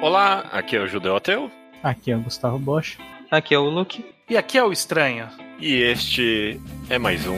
[0.00, 1.50] Olá, aqui é o Judeu Ateu.
[1.82, 2.96] Aqui é o Gustavo Bosch.
[3.32, 4.04] Aqui é o Luke.
[4.30, 5.26] E aqui é o Estranho.
[5.58, 7.36] E este é mais um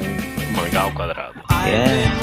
[0.54, 1.40] Mangá ao Quadrado.
[1.66, 2.20] É.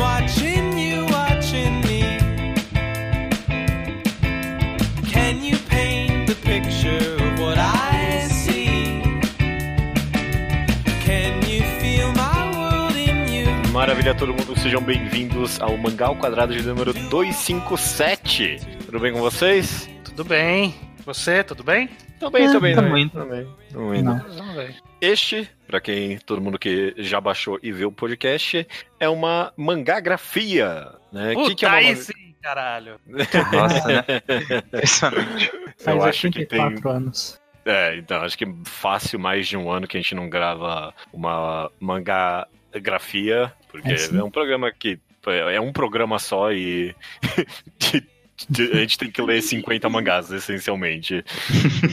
[13.73, 18.59] Maravilha, todo mundo, sejam bem-vindos ao Mangá ao Quadrado de número 257.
[18.85, 19.96] Tudo bem com vocês?
[20.17, 20.73] Tudo bem?
[21.05, 21.87] Você, tudo bem?
[22.19, 23.47] Tô bem, tô bem, tá tô bem.
[23.71, 24.01] Tô bem.
[24.01, 24.19] Não.
[24.99, 28.67] Este, pra quem, todo mundo que já baixou e viu o podcast,
[28.99, 31.35] é uma mangagrafia, né?
[31.35, 32.99] Puta, que que é uma aí sim, caralho.
[33.53, 34.05] Nossa, né?
[34.65, 35.51] Impressionante.
[35.85, 37.39] Eu acho que 84 tem- anos.
[37.63, 41.69] É, então, acho que fácil mais de um ano que a gente não grava uma
[41.79, 46.95] mangagrafia, porque É, é, um programa que é um programa só e
[48.73, 51.23] a gente tem que ler 50 mangás, essencialmente.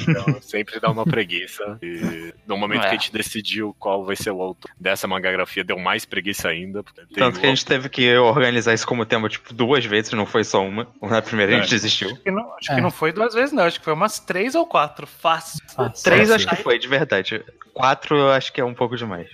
[0.09, 1.79] Então, sempre dá uma preguiça.
[1.83, 2.89] E no momento É.
[2.91, 6.85] que a gente decidiu qual vai ser o autor dessa mangagrafia, deu mais preguiça ainda.
[7.15, 10.45] Tanto que a gente teve que organizar isso como tema, tipo, duas vezes, não foi
[10.45, 10.87] só uma.
[11.03, 11.71] Na primeira a gente É.
[11.71, 12.09] desistiu.
[12.11, 12.75] Acho que não, acho É.
[12.75, 13.65] que não foi duas vezes, não.
[13.65, 15.07] Acho que foi umas três ou quatro.
[15.07, 15.61] Fácil.
[15.75, 16.05] Fácil.
[16.05, 17.43] Três acho que foi, de verdade.
[17.73, 19.29] Quatro eu acho que é um pouco demais.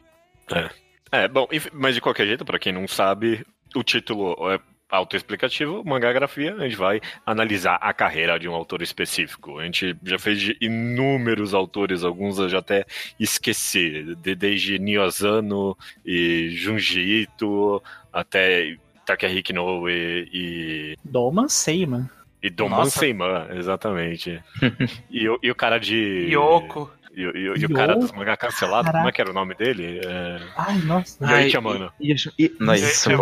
[1.12, 4.58] É, bom, enfim, mas de qualquer jeito, pra quem não sabe, o título é
[4.90, 9.58] autoexplicativo, mangagrafia, a gente vai analisar a carreira de um autor específico.
[9.58, 12.84] A gente já fez de inúmeros autores, alguns eu já até
[13.18, 19.90] esqueci, de- desde Niozano e Junji Ito, até Takehiko Inoue
[20.32, 22.08] e, Doman Seiman.
[22.42, 22.98] e Doman Nossa.
[22.98, 24.42] Seiman, exatamente.
[25.10, 26.28] e, o- e o cara de...
[26.30, 26.90] Yoko.
[27.12, 29.52] E, o- e e o cara dos mangá cancelados, como é que era o nome
[29.56, 30.00] dele?
[30.06, 30.40] É...
[30.56, 31.24] Ai, nossa.
[31.26, 31.92] Yoichi Amano.
[32.00, 33.14] E, e, nossa, Yoichi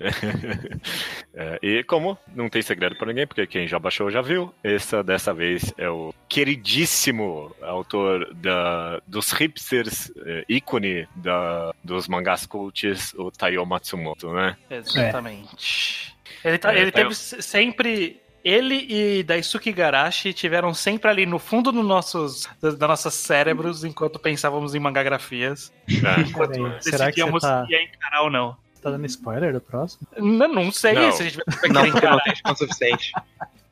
[1.32, 5.02] É, e como não tem segredo pra ninguém, porque quem já baixou já viu, essa
[5.02, 13.14] dessa vez é o queridíssimo autor da, dos hipsters, é, ícone da, dos mangás cults,
[13.14, 14.56] o Taiyo Matsumoto, né?
[14.68, 16.14] Exatamente.
[16.44, 18.20] Ele, tá, É, ele tá- teve se- sempre.
[18.42, 24.18] Ele e Daisuke Igarashi tiveram sempre ali no fundo dos nossos, dos nossos cérebros enquanto
[24.18, 25.70] pensávamos em mangagrafias.
[25.88, 25.92] É.
[26.32, 28.56] Peraí, será que Decidíamos tá, se ia encarar ou não.
[28.80, 30.06] Tá dando spoiler do próximo?
[30.16, 31.12] Não, não sei Não.
[31.12, 33.12] se a gente vai Não, porque não tem espaço suficiente.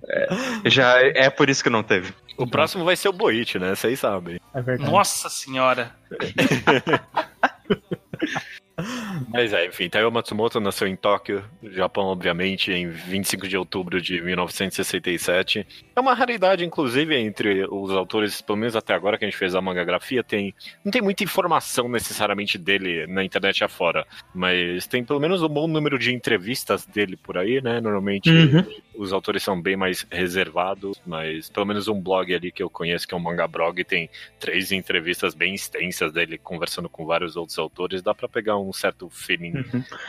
[0.09, 0.29] É,
[0.71, 2.13] já é por isso que não teve.
[2.37, 3.75] O próximo vai ser o Boichi, né?
[3.75, 4.41] Vocês sabem.
[4.55, 4.91] É verdade.
[4.91, 5.93] Nossa senhora.
[9.29, 14.21] Mas é, enfim, Taiyo Matsumoto nasceu em Tóquio, Japão, obviamente, em 25 de outubro de
[14.23, 15.67] 1967.
[15.99, 19.53] É uma raridade, inclusive, entre os autores, pelo menos até agora que a gente fez
[19.57, 20.55] a mangagrafia, tem
[20.85, 25.67] não tem muita informação necessariamente dele na internet afora, mas tem pelo menos um bom
[25.67, 27.81] número de entrevistas dele por aí, né?
[27.81, 28.65] Normalmente Uhum.
[28.95, 33.07] os autores são bem mais reservados, mas pelo menos um blog ali que eu conheço,
[33.09, 38.03] que é o Mangablog, tem três entrevistas bem extensas dele conversando com vários outros autores,
[38.03, 39.65] dá pra pegar um certo feeling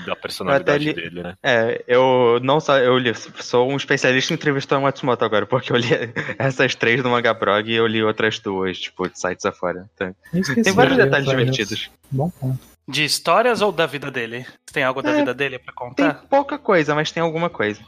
[0.06, 1.36] da personalidade ele- dele, né?
[1.42, 2.78] É, eu não só.
[2.78, 5.88] Eu li, sou um especialista em entrevistar o Matsumoto agora, porque eu li
[6.38, 9.90] essas três do Manga Blog e eu li outras duas, tipo, de sites afora.
[9.96, 10.16] Então,
[10.64, 11.90] tem vários de detalhes divertidos.
[12.12, 12.60] Bom ponto.
[12.88, 14.46] De histórias ou da vida dele?
[14.66, 15.76] Você tem algo da É, vida dele pra Tem
[16.08, 16.24] contar?
[16.30, 17.80] pouca coisa, mas tem alguma coisa.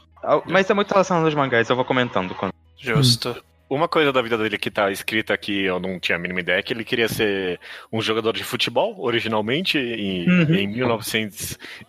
[0.46, 2.52] Mas é muito relacionado aos mangás, eu vou comentando quando.
[2.78, 3.42] Justo.
[3.74, 6.58] Uma coisa da vida dele que tá escrita aqui, eu não tinha a mínima ideia,
[6.58, 7.58] é que ele queria ser
[7.92, 10.54] um jogador de futebol, originalmente, em, Uhum.
[10.54, 10.66] em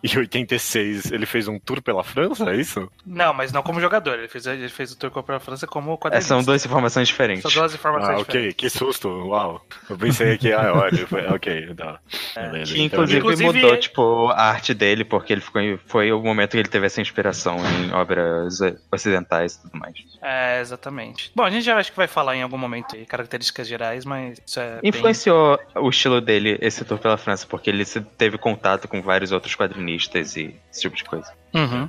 [0.02, 1.12] 1986.
[1.12, 2.90] Ele fez um tour pela França, é isso?
[3.04, 4.18] Não, mas não como jogador.
[4.18, 6.28] Ele fez, ele fez o tour pela França como É, quadrinista.
[6.28, 7.42] são duas informações diferentes.
[7.42, 8.56] São duas informações Ah, ok, diferentes.
[8.56, 9.64] que susto, uau.
[9.88, 11.98] Eu pensei que, ah, olha, foi, ok, tá.
[12.34, 16.22] Beleza, Que então inclusive, Inclusive- mudou, tipo, a arte dele, porque ele ficou, foi o
[16.22, 18.58] momento que ele teve essa inspiração em obras
[18.92, 19.94] ocidentais e tudo mais.
[20.22, 21.30] É, exatamente.
[21.34, 24.40] Bom, a gente já acho que vai falar em algum momento aí, características gerais, mas
[24.46, 24.80] isso é.
[24.80, 27.84] bem- Influenciou o estilo dele, esse tour pela França, porque ele
[28.16, 31.32] teve contato com vários outros quadrinistas e esse tipo de coisa.
[31.54, 31.88] Uhum.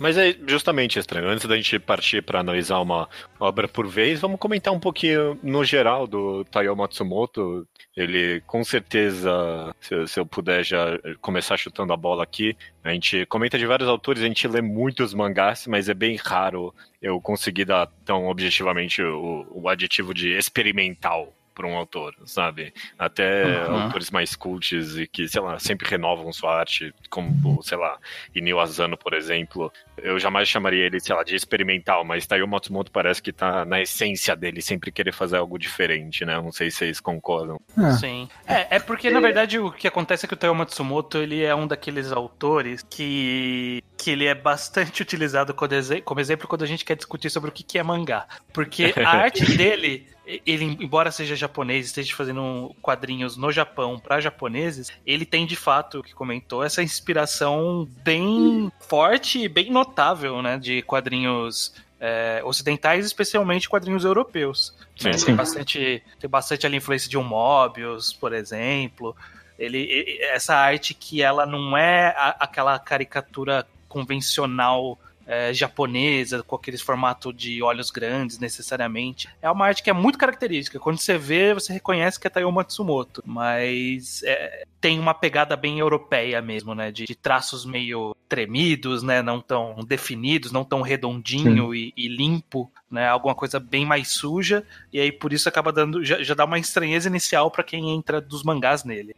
[0.00, 1.28] Mas é justamente estranho.
[1.28, 3.06] Antes da gente partir para analisar uma
[3.38, 7.68] obra por vez, vamos comentar um pouquinho no geral do Taiyo Matsumoto.
[7.94, 13.26] Ele, com certeza, se, se eu puder já começar chutando a bola aqui, a gente
[13.26, 17.66] comenta de vários autores, a gente lê muitos mangás, mas é bem raro eu conseguir
[17.66, 22.72] dar tão objetivamente o, o adjetivo de experimental por um autor, sabe?
[22.98, 23.82] Até Uhum.
[23.82, 27.98] autores mais cults e que, sei lá, sempre renovam sua arte, como, sei lá,
[28.34, 29.72] Inio Asano, por exemplo.
[29.96, 33.80] Eu jamais chamaria ele, sei lá, de experimental, mas Taiyo Matsumoto parece que tá na
[33.80, 36.34] essência dele, sempre querer fazer algo diferente, né?
[36.40, 37.60] Não sei se vocês concordam.
[37.76, 38.28] Ah, Sim.
[38.46, 41.54] É, é porque, na verdade, o que acontece é que o Taiyo Matsumoto, ele é
[41.54, 46.66] um daqueles autores que, que ele é bastante utilizado como, exe- como exemplo quando a
[46.66, 48.26] gente quer discutir sobre o que que é mangá.
[48.52, 54.90] Porque a arte dele, ele, embora seja japonês, esteja fazendo quadrinhos no Japão para japoneses,
[55.04, 60.58] ele tem, de fato, o que comentou, essa inspiração bem forte e bem notável, né,
[60.58, 64.74] de quadrinhos é, ocidentais, especialmente quadrinhos europeus.
[65.02, 65.12] né?
[65.12, 65.26] Sim.
[65.26, 69.16] Tem bastante, tem bastante ali influência de um Mobius, por exemplo.
[69.58, 74.98] Ele, essa arte que ela não é a- aquela caricatura convencional
[75.32, 79.30] é, japonesa, com aqueles formato de olhos grandes, necessariamente.
[79.40, 80.78] É uma arte que é muito característica.
[80.78, 83.22] Quando você vê, você reconhece que é Taiyo Matsumoto.
[83.24, 86.92] Mas é, tem uma pegada bem europeia mesmo, né?
[86.92, 89.22] De, de traços meio tremidos, né?
[89.22, 93.08] Não tão definidos, não tão redondinho e, e limpo, né?
[93.08, 94.62] Alguma coisa bem mais suja.
[94.92, 96.04] E aí, por isso, acaba dando.
[96.04, 99.16] Já, já dá uma estranheza inicial pra quem entra dos mangás nele.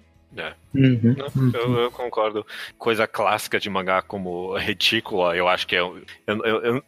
[0.74, 1.16] Uhum.
[1.54, 2.44] Eu, eu concordo.
[2.78, 5.80] Coisa clássica de mangá como retícula, eu acho que é.
[5.80, 6.84] Eu, eu-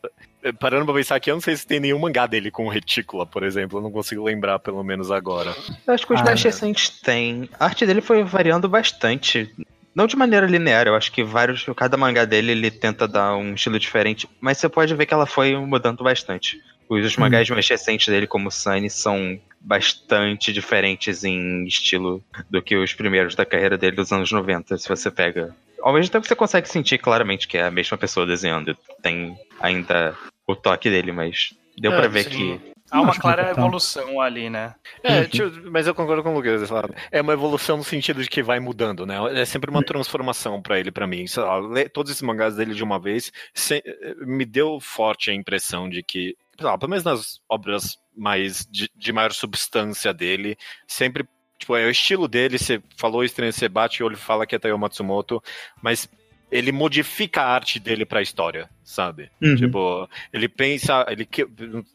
[0.61, 3.43] parando pra pensar aqui, eu não sei se tem nenhum mangá dele com retícula, por
[3.43, 3.79] exemplo.
[3.79, 5.55] Eu não consigo lembrar, pelo menos agora.
[5.87, 6.45] Eu acho que os Ah, mais é.
[6.45, 7.49] recentes têm.
[7.59, 9.53] A arte dele foi variando bastante.
[9.97, 11.65] Não de maneira linear, eu acho que vários.
[11.75, 15.25] Cada mangá dele ele tenta dar um estilo diferente, mas você pode ver que ela
[15.25, 16.61] foi mudando bastante.
[16.87, 22.93] Os mangás mais recentes dele, como Sunny, são bastante diferentes em estilo do que os
[22.93, 25.57] primeiros da carreira dele dos anos 90, se você pega.
[25.81, 28.77] Ao mesmo tempo você consegue sentir claramente que é a mesma pessoa desenhando.
[29.03, 30.15] Tem ainda
[30.47, 32.31] o toque dele, mas deu É, pra ver sim.
[32.59, 32.76] que.
[32.91, 33.65] Há uma clara tão.
[33.65, 34.75] evolução ali, né?
[35.03, 35.29] É, Uhum.
[35.29, 36.69] tio, mas eu concordo com o Lucas.
[36.69, 36.95] sabe?
[37.11, 39.17] É uma evolução no sentido de que vai mudando, né?
[39.41, 41.25] É sempre uma transformação pra ele, pra mim.
[41.37, 43.83] Lá, ler todos esses mangás dele de uma vez se-
[44.27, 49.13] me deu forte a impressão de que, lá, pelo menos nas obras mais de, de
[49.13, 50.57] maior substância dele,
[50.87, 51.27] sempre
[51.59, 54.55] tipo, é o estilo dele, você falou estranho, você bate o olho e fala que
[54.55, 55.43] é Taiyo Matsumoto,
[55.83, 56.07] mas
[56.51, 59.31] ele modifica a arte dele pra história, sabe?
[59.43, 59.57] Uhum.
[59.57, 61.29] Tipo, ele pensa, ele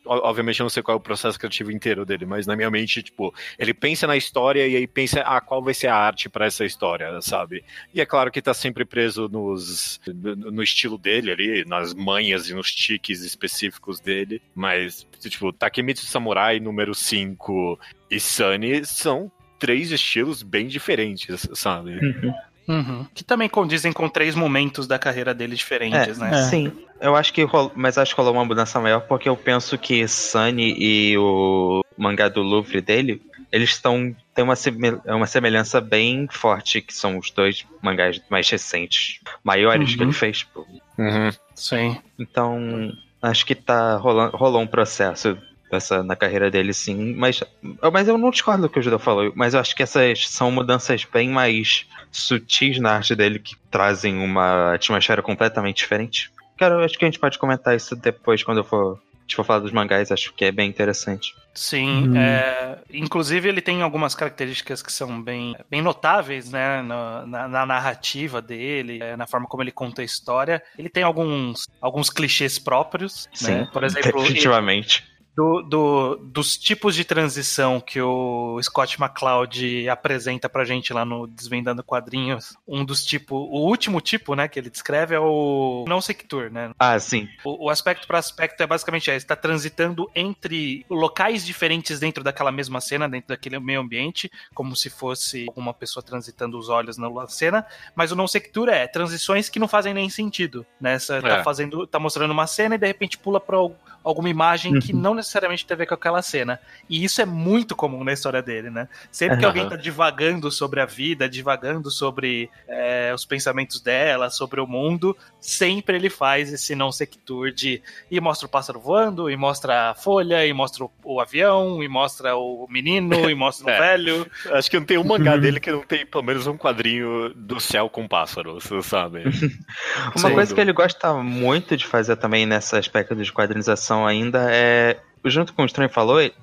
[0.06, 3.02] obviamente eu não sei qual é o processo criativo inteiro dele, mas na minha mente,
[3.02, 6.46] tipo, ele pensa na história e aí pensa, ah, qual vai ser a arte pra
[6.46, 7.64] essa história, sabe?
[7.94, 12.50] E é claro que tá sempre preso nos no, no estilo dele ali, nas manhas
[12.50, 19.32] e nos tiques específicos dele, mas tipo, Takemitsu Samurai número 5 e Sunny são
[19.62, 21.92] três estilos bem diferentes, sabe?
[21.92, 22.34] Uhum.
[22.68, 23.06] Uhum.
[23.14, 26.30] Que também condizem com três momentos da carreira dele diferentes, né?
[26.32, 26.44] É.
[26.44, 26.72] Sim,
[27.02, 30.08] eu acho que rolou, mas acho que rolou uma mudança maior porque eu penso que
[30.08, 33.22] Sunny e o mangá do Louvre dele,
[33.52, 38.50] eles estão tem uma, seme- uma semelhança bem forte, que são os dois mangás mais
[38.50, 40.08] recentes, maiores que Uhum.
[40.10, 40.44] ele fez.
[40.44, 40.66] pô.
[40.98, 41.30] Uhum.
[41.56, 41.98] Sim.
[42.18, 45.38] Então, acho que tá rolando, rolou um processo
[45.72, 47.16] dessa, na carreira dele, sim.
[47.16, 47.44] Mas,
[47.92, 49.32] mas eu não discordo do que o Judeu falou.
[49.36, 54.18] Mas eu acho que essas são mudanças bem mais sutis na arte dele que trazem
[54.20, 56.30] uma atmosfera completamente diferente.
[56.58, 59.36] Cara, eu acho que a gente pode comentar isso depois, quando eu for, a gente
[59.36, 60.12] for falar dos mangás.
[60.12, 61.34] Acho que é bem interessante.
[61.54, 62.16] Sim, Hum.
[62.18, 67.66] é, inclusive ele tem algumas características que são bem, bem notáveis, né, no- na, na
[67.66, 70.62] narrativa dele, é, na forma como ele conta a história.
[70.78, 73.68] Ele tem alguns, alguns clichês próprios, né?
[73.74, 75.04] Por exemplo, definitivamente.
[75.36, 81.26] Do, do- dos tipos de transição que o Scott McCloud apresenta pra gente lá no
[81.26, 82.58] Desvendando Quadrinhos.
[82.68, 86.72] Um dos tipos, o último tipo, né, que ele descreve é o não sector, né?
[86.78, 87.30] Ah, sim.
[87.46, 92.52] O, o aspecto para aspecto é basicamente é, está transitando entre locais diferentes dentro daquela
[92.52, 97.10] mesma cena, dentro daquele meio ambiente, como se fosse uma pessoa transitando os olhos na
[97.28, 101.00] cena, mas o não sector é transições que não fazem nem sentido, né?
[101.00, 101.44] Você tá É.
[101.44, 103.58] fazendo, tá mostrando uma cena e de repente pula para
[104.04, 106.60] alguma imagem que não necessariamente tem a ver com aquela cena.
[106.90, 108.88] E isso é muito comum na história dele, né?
[109.12, 109.50] Sempre que Aham.
[109.54, 115.16] alguém tá divagando sobre a vida, divagando sobre é, os pensamentos dela, sobre o mundo,
[115.40, 119.96] sempre ele faz esse não sector de e mostra o pássaro voando, e mostra a
[119.96, 123.80] folha, e mostra o, o avião, e mostra o menino, e mostra o É.
[123.80, 124.30] velho.
[124.52, 125.40] Acho que não tem um mangá Uhum.
[125.40, 129.24] dele que não tem pelo menos um quadrinho do céu com pássaros, sabe?
[130.16, 130.34] Uma Sim.
[130.34, 135.00] coisa que ele gosta muito de fazer também nessa aspecto de quadrinização ainda é.
[135.26, 136.34] Junto com o Estranho falou, ele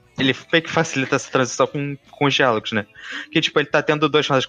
[0.53, 2.87] meio que facilita essa transição com, com os diálogos, né?
[3.33, 4.47] Que tipo, ele tá tendo dois personagens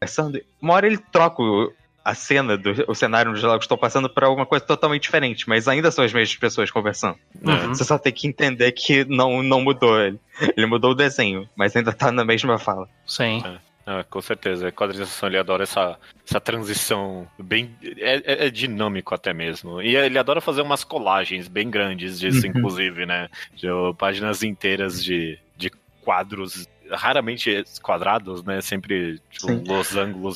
[0.00, 1.72] conversando, uma hora ele troca o-
[2.04, 5.48] a cena, do, o cenário onde os jogos estão passando por alguma coisa totalmente diferente,
[5.48, 7.16] mas ainda são as mesmas pessoas conversando.
[7.42, 7.66] É.
[7.68, 10.20] Você só tem que entender que não, não mudou ele.
[10.54, 12.86] Ele mudou o desenho, mas ainda tá na mesma fala.
[13.06, 13.42] Sim.
[13.86, 14.68] Ah, com certeza.
[14.68, 17.76] A quadrinização ele adora essa, essa transição bem.
[17.98, 18.14] É,
[18.44, 19.82] é- é dinâmico até mesmo.
[19.82, 22.52] E ele adora fazer umas colagens bem grandes disso, Uhum.
[22.56, 23.28] inclusive, né?
[23.54, 23.66] De,
[23.98, 25.70] páginas inteiras de, de
[26.02, 26.66] quadros.
[26.90, 28.60] Raramente quadrados, né?
[28.60, 29.64] Sempre tipo, Sim.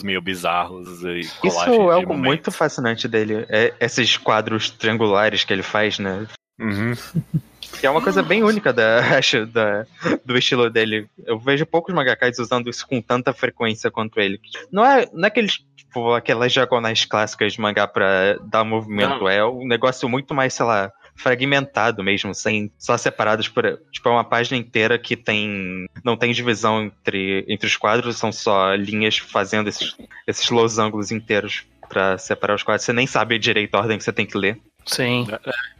[0.02, 3.44] meio bizarros e Isso é algo muito fascinante dele.
[3.50, 6.26] É esses quadros triangulares que ele faz, né?
[6.58, 6.92] Uhum.
[7.80, 9.86] Que é uma coisa bem única da, acho, da,
[10.24, 11.08] do estilo dele.
[11.24, 14.40] Eu vejo poucos mangakas usando isso com tanta frequência quanto ele.
[14.70, 19.20] Não é, não é aqueles, tipo, aquelas diagonais clássicas de mangá pra dar movimento.
[19.20, 19.28] Não.
[19.28, 23.80] É um negócio muito mais, sei lá, fragmentado mesmo, sem só separados por.
[23.90, 25.86] Tipo, é uma página inteira que tem.
[26.04, 29.96] não tem divisão entre, entre os quadros, são só linhas fazendo esses,
[30.26, 32.84] esses losangos inteiros pra separar os quadros.
[32.84, 34.58] Você nem sabe direito a ordem que você tem que ler.
[34.86, 35.26] Sim.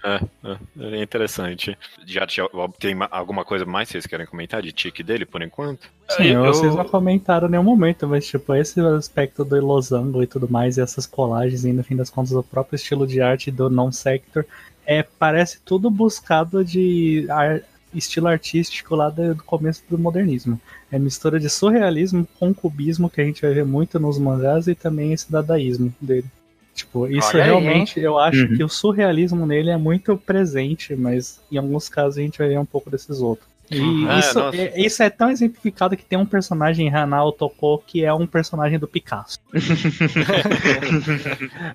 [0.05, 1.77] É, é, é interessante.
[2.07, 2.45] Já, já
[2.79, 5.89] tem ma- alguma coisa mais que vocês querem comentar de tique dele por enquanto?
[6.11, 10.27] Sim, Eu- vocês não comentaram em nenhum momento, mas tipo, esse aspecto do losango e
[10.27, 13.51] tudo mais, e essas colagens, e no fim das contas, o próprio estilo de arte
[13.51, 14.45] do non-sector,
[14.85, 17.63] é, parece tudo buscado de ar-
[17.95, 20.61] estilo artístico lá do do começo do modernismo.
[20.91, 24.75] É mistura de surrealismo com cubismo que a gente vai ver muito nos mangás e
[24.75, 26.27] também esse dadaísmo dele.
[26.75, 28.57] Tipo, isso Olha aí, realmente, eu acho Uhum.
[28.57, 32.59] que o surrealismo nele é muito presente, mas em alguns casos a gente vai ver
[32.59, 33.49] um pouco desses outros.
[33.71, 34.11] E Uhum.
[34.11, 34.57] É, isso, nossa.
[34.57, 38.27] é, isso é tão exemplificado que tem um personagem em Hanao Toko que é um
[38.27, 39.39] personagem do Picasso.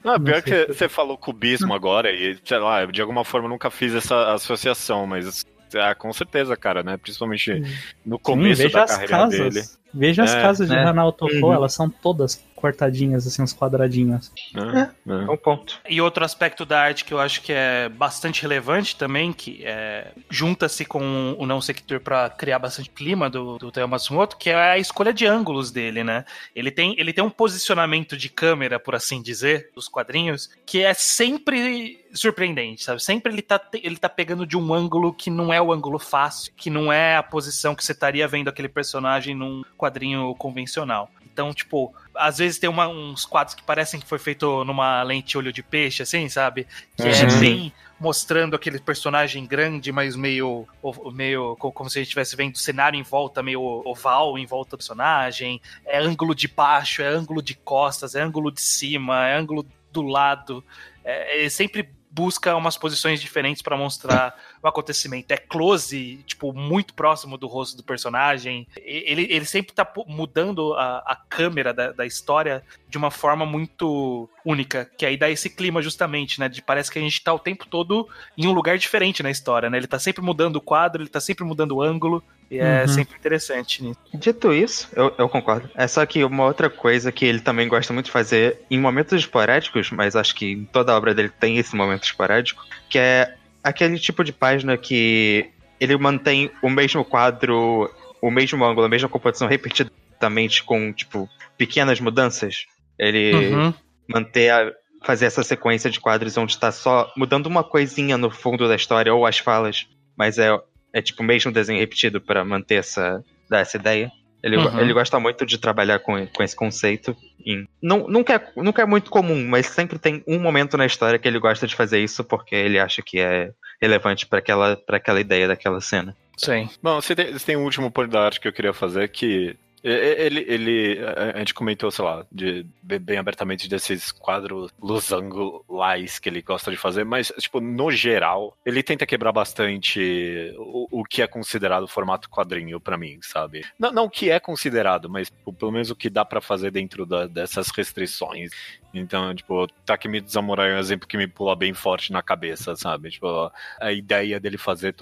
[0.03, 3.47] Não, pior sei que você falou cubismo agora e, sei lá, eu de alguma forma
[3.47, 5.45] nunca fiz essa associação, mas
[5.79, 6.97] ah, com certeza, cara, né?
[6.97, 7.61] Principalmente
[8.05, 9.53] no começo Sim, da as carreira casas.
[9.53, 9.65] dele.
[9.93, 10.83] Veja as É, casas de é.
[10.83, 11.53] Hanao Toko, Uhum.
[11.53, 14.31] elas são todas cortadinhas, assim, uns quadradinhos.
[14.53, 14.89] né?
[15.05, 15.15] É É.
[15.29, 15.81] um ponto.
[15.89, 20.07] E outro aspecto da arte que eu acho que é bastante relevante também, que é,
[20.29, 24.55] junta-se com o não sector para criar bastante clima do, do Teo Matsumoto, que é
[24.55, 26.23] a escolha de ângulos dele, né?
[26.55, 30.93] Ele tem, ele tem um posicionamento de câmera, por assim dizer, dos quadrinhos, que é
[30.93, 33.03] sempre surpreendente, sabe?
[33.03, 36.53] Sempre ele tá, ele tá pegando de um ângulo que não é o ângulo fácil,
[36.55, 41.09] que não é a posição que você estaria vendo aquele personagem num quadrinho convencional.
[41.33, 45.37] Então, tipo, às vezes tem uma- uns quadros que parecem que foi feito numa lente
[45.37, 46.67] olho de peixe, assim, sabe?
[46.95, 47.39] Que é Uhum.
[47.39, 50.67] bem mostrando aquele personagem grande, mas meio,
[51.13, 54.45] meio co- como se a gente estivesse vendo o cenário em volta, meio oval em
[54.45, 55.61] volta do personagem.
[55.85, 60.01] É ângulo de baixo, é ângulo de costas, é ângulo de cima, é ângulo do
[60.01, 60.63] lado.
[61.05, 65.31] É, ele sempre busca umas posições diferentes pra mostrar o acontecimento.
[65.31, 68.67] É close, tipo, muito próximo do rosto do personagem.
[68.77, 74.29] Ele, ele sempre tá mudando a, a câmera da, da história de uma forma muito
[74.45, 76.47] única, que aí dá esse clima justamente, né?
[76.47, 79.69] De parece que a gente tá o tempo todo em um lugar diferente na história,
[79.69, 79.77] né?
[79.77, 82.23] Ele tá sempre mudando o quadro, ele tá sempre mudando o ângulo,
[82.53, 82.87] e é Uhum.
[82.87, 83.99] sempre interessante nisso.
[84.13, 85.69] Dito isso, eu, eu concordo.
[85.75, 89.13] É só que uma outra coisa que ele também gosta muito de fazer em momentos
[89.13, 93.35] esporádicos, mas acho que em toda a obra dele tem esse momento esporádico, que é
[93.63, 97.89] aquele tipo de página que ele mantém o mesmo quadro,
[98.21, 102.65] o mesmo ângulo, a mesma composição repetidamente com, tipo, pequenas mudanças.
[102.97, 103.73] Ele Uhum.
[104.07, 104.71] manter a,
[105.03, 109.13] fazer essa sequência de quadros onde tá só mudando uma coisinha no fundo da história
[109.13, 110.49] ou as falas, mas é,
[110.93, 114.11] é tipo o mesmo desenho repetido para manter essa, dar essa ideia.
[114.43, 114.79] Ele, Uhum.
[114.81, 117.15] ele gosta muito de trabalhar com, com esse conceito.
[117.45, 121.17] Em, não, nunca, é, nunca é muito comum, mas sempre tem um momento na história
[121.17, 124.97] que ele gosta de fazer isso porque ele acha que é relevante para aquela, pra
[124.97, 126.15] aquela ideia daquela cena.
[126.37, 126.69] Sim.
[126.81, 129.55] Bom, você tem, você tem um último ponto da arte que eu queria fazer que
[129.89, 130.99] ele, ele
[131.35, 136.77] a- gente comentou, sei lá, de, bem abertamente desses quadros losangulais que ele gosta de
[136.77, 142.29] fazer, mas, tipo, no geral, ele tenta quebrar bastante o, o que é considerado formato
[142.29, 143.65] quadrinho pra mim, sabe?
[143.77, 146.71] Não, não o que é considerado, mas tipo, pelo menos o que dá pra fazer
[146.71, 148.51] dentro da- dessas restrições.
[148.93, 153.09] Então, tipo, Takemi Samurai é um exemplo que me pula bem forte na cabeça, sabe?
[153.09, 154.93] Tipo, a ideia dele fazer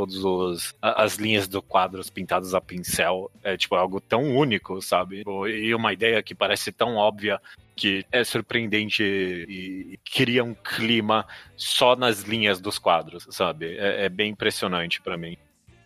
[0.81, 5.19] a- as linhas do quadros pintadas a pincel é tipo algo tão único, sabe?
[5.19, 7.39] Tipo, E uma ideia que parece tão óbvia
[7.75, 11.25] que é surpreendente e, e cria um clima
[11.57, 13.77] só nas linhas dos quadros, sabe?
[13.77, 15.37] É, é bem impressionante pra mim.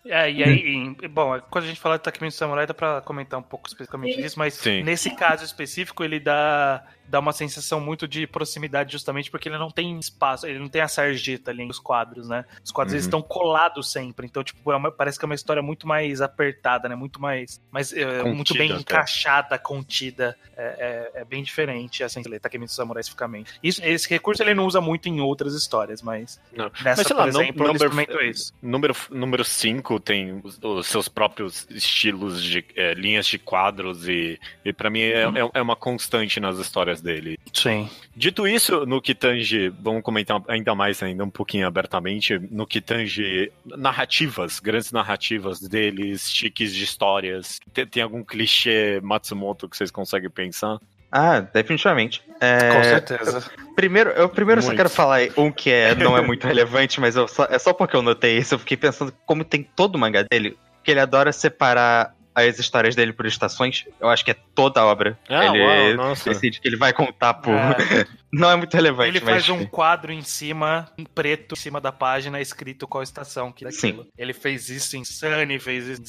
[0.05, 3.39] É, e aí, em- bom, quando a gente fala de Takemichi Samurai, dá pra comentar
[3.39, 4.83] um pouco especificamente disso, mas Sim.
[4.83, 9.69] nesse caso específico, ele dá dá uma sensação muito de proximidade justamente porque ele não
[9.71, 12.45] tem espaço, ele não tem a sarjeta ali nos quadros, né?
[12.63, 12.97] Os quadros Uhum.
[12.97, 16.21] eles estão colados sempre, então tipo, é uma- parece que é uma história muito mais
[16.21, 16.95] apertada, né?
[16.95, 18.81] Muito mais, mais é, muito bem até.
[18.81, 23.53] encaixada, contida, é, é- é bem diferente assim, Takemitsu Samurai especificamente.
[23.63, 26.65] Isso, esse recurso ele não usa muito em outras histórias, mas Não.
[26.83, 28.53] nessa, Mas sei lá, exemplo, ele number- experimentou isso.
[28.61, 34.39] Número, número 5 tem os, os seus próprios estilos de é, linhas de quadros e,
[34.63, 37.37] e para mim é, é- é uma constante nas histórias dele.
[37.53, 37.89] Sim.
[38.15, 42.79] Dito isso, no que tange, vamos comentar ainda mais, ainda um pouquinho abertamente, no que
[42.81, 47.59] tange narrativas, grandes narrativas deles, chiques de histórias.
[47.73, 50.77] Tem, tem algum clichê Matsumoto que vocês conseguem pensar?
[51.11, 52.21] Ah, definitivamente.
[52.41, 53.49] É, Com certeza.
[53.75, 54.77] Primeiro, eu primeiro só Muito.
[54.77, 57.95] quero falar um que é, não é muito relevante, mas eu só- é só porque
[57.95, 58.55] eu notei isso.
[58.55, 62.95] Eu fiquei pensando como tem todo o mangá dele, que ele adora separar as histórias
[62.95, 63.85] dele por estações.
[63.99, 65.17] Eu acho que é toda a obra.
[65.29, 67.53] Ah, ele uau, decide que ele vai contar por.
[67.53, 68.05] É.
[68.35, 69.45] Não é muito relevante, Ele mas.
[69.45, 73.65] faz um quadro em cima, em preto, em cima da página, escrito qual estação que
[73.65, 73.71] é.
[73.71, 74.05] Sim.
[74.17, 76.01] Ele fez isso em Sunny, fez isso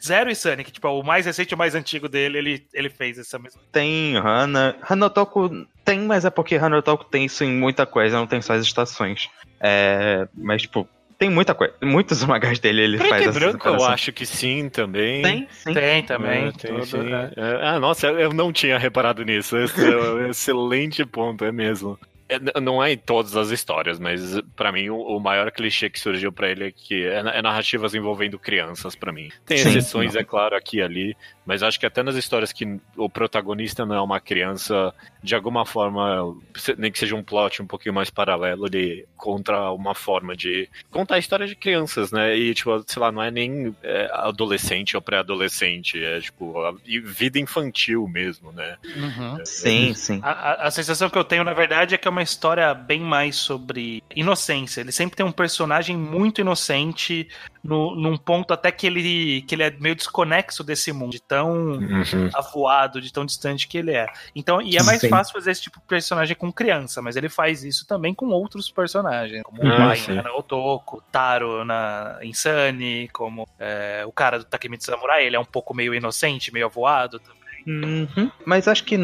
[0.00, 2.66] Zero e Sunny, que tipo, é o mais recente e o mais antigo dele, ele,
[2.72, 3.60] ele fez essa mesma.
[3.72, 4.76] Tem Hana.
[4.88, 8.62] Hanotoku tem, mas é porque Hanotoku tem isso em muita coisa, não tem só as
[8.62, 9.28] estações.
[9.58, 10.88] É, mas, tipo,
[11.22, 11.72] tem muita coisa.
[11.80, 15.22] Muitos mangás dele ele Preto faz e branco eu acho que sim também.
[15.22, 15.72] Tem, sim.
[15.72, 16.48] Tem também.
[16.48, 17.14] É, tem, tudo, sim.
[17.14, 17.32] é.
[17.36, 19.56] É, ah, nossa, eu não tinha reparado nisso.
[19.56, 21.96] Esse é um excelente ponto, é mesmo.
[22.28, 26.00] É, não é em todas as histórias, mas pra mim o, o maior clichê que
[26.00, 29.28] surgiu pra ele é que é, é narrativas envolvendo crianças pra mim.
[29.44, 29.68] Tem Sim.
[29.68, 33.84] exceções, é claro, aqui e ali, mas acho que até nas histórias que o protagonista
[33.84, 36.34] não é uma criança, de alguma forma,
[36.78, 41.16] nem que seja um plot um pouquinho mais paralelo, ele contra uma forma de contar
[41.16, 42.36] a história de crianças, né?
[42.36, 46.72] E, tipo, sei lá, não é nem é, adolescente ou pré-adolescente, é, tipo, a
[47.04, 48.76] vida infantil mesmo, né?
[48.96, 49.44] Uhum.
[49.44, 50.20] Sim, sim.
[50.22, 53.00] A, a- a sensação que eu tenho, na verdade, é que é uma história bem
[53.00, 54.80] mais sobre inocência.
[54.80, 57.28] Ele sempre tem um personagem muito inocente,
[57.62, 61.52] no, num ponto até que ele, que ele é meio desconexo desse mundo, de tão
[61.72, 62.30] Uhum.
[62.34, 64.06] avoado, de tão distante que ele é.
[64.34, 65.08] Então, e é mais Sim.
[65.08, 68.70] fácil fazer esse tipo de personagem com criança, mas ele faz isso também com outros
[68.70, 70.14] personagens, como o Ah, pai sim.
[70.14, 75.40] na Otoko, o Taro na Insane, como é, o cara do Takemitsu Samurai, ele é
[75.40, 77.20] um pouco meio inocente, meio avoado.
[77.66, 78.30] Uhum.
[78.44, 78.98] Mas acho que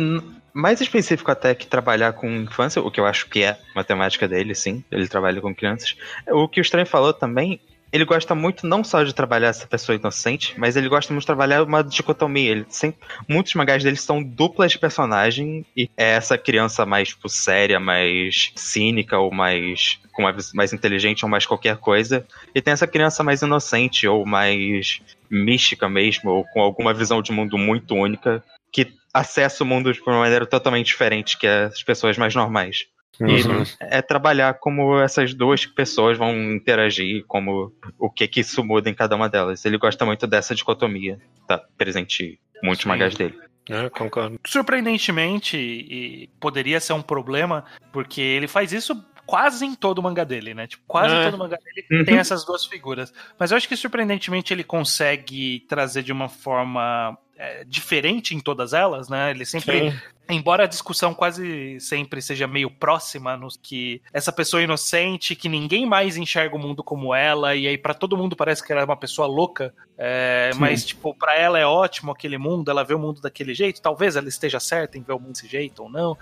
[0.53, 4.27] mais específico até que trabalhar com infância, o que eu acho que é a temática
[4.27, 4.83] dele, sim.
[4.91, 5.95] Ele trabalha com crianças.
[6.29, 7.61] O que o Estranho falou também,
[7.93, 11.27] ele gosta muito não só de trabalhar essa pessoa inocente, mas ele gosta muito de
[11.27, 12.51] trabalhar uma dicotomia.
[12.51, 17.29] Ele sempre, muitos mangás dele são duplas de personagem e é essa criança mais tipo,
[17.29, 22.89] séria, mais cínica ou mais com mais inteligente ou mais qualquer coisa, e tem essa
[22.89, 28.43] criança mais inocente ou mais mística mesmo, ou com alguma visão de mundo muito única,
[28.73, 32.89] que acessa o mundo de uma maneira totalmente diferente que as pessoas mais normais.
[33.21, 33.65] Uhum.
[33.81, 38.95] É trabalhar como essas duas pessoas vão interagir, como o que que isso muda em
[38.95, 39.65] cada uma delas.
[39.65, 42.89] Ele gosta muito dessa dicotomia, tá presente em muitos Sim.
[42.89, 43.39] mangás dele.
[43.69, 44.39] É, concordo.
[44.47, 50.25] Surpreendentemente, e poderia ser um problema, porque ele faz isso quase em todo o mangá
[50.25, 50.67] dele, né?
[50.67, 51.25] Tipo, quase É.
[51.25, 52.05] todo o mangá dele Uhum.
[52.05, 53.13] tem essas duas figuras.
[53.39, 58.73] Mas eu acho que surpreendentemente ele consegue trazer de uma forma é, diferente em todas
[58.73, 59.31] elas, né?
[59.31, 59.99] Ele sempre Sim.
[60.29, 65.87] Embora a discussão quase sempre seja meio próxima, nos que essa pessoa inocente, que ninguém
[65.87, 68.85] mais enxerga o mundo como ela, e aí pra todo mundo parece que ela é
[68.85, 72.99] uma pessoa louca, é, mas tipo, pra ela é ótimo aquele mundo, ela vê o
[72.99, 76.17] mundo daquele jeito, talvez ela esteja certa em ver o mundo desse jeito ou não.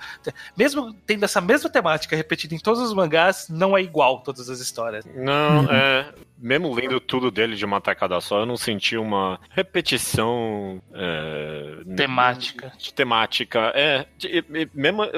[0.57, 4.61] Mesmo tendo essa mesma temática repetida em todos os mangás, não é igual todas as
[4.61, 5.05] histórias.
[5.15, 5.71] Não, Uhum.
[5.71, 6.15] é.
[6.39, 10.83] Mesmo lendo tudo dele de uma tacada só, eu não senti uma repetição.
[10.93, 12.73] é, Temática.
[12.79, 13.73] de temática.
[13.75, 15.11] É, de- e- mesmo eh,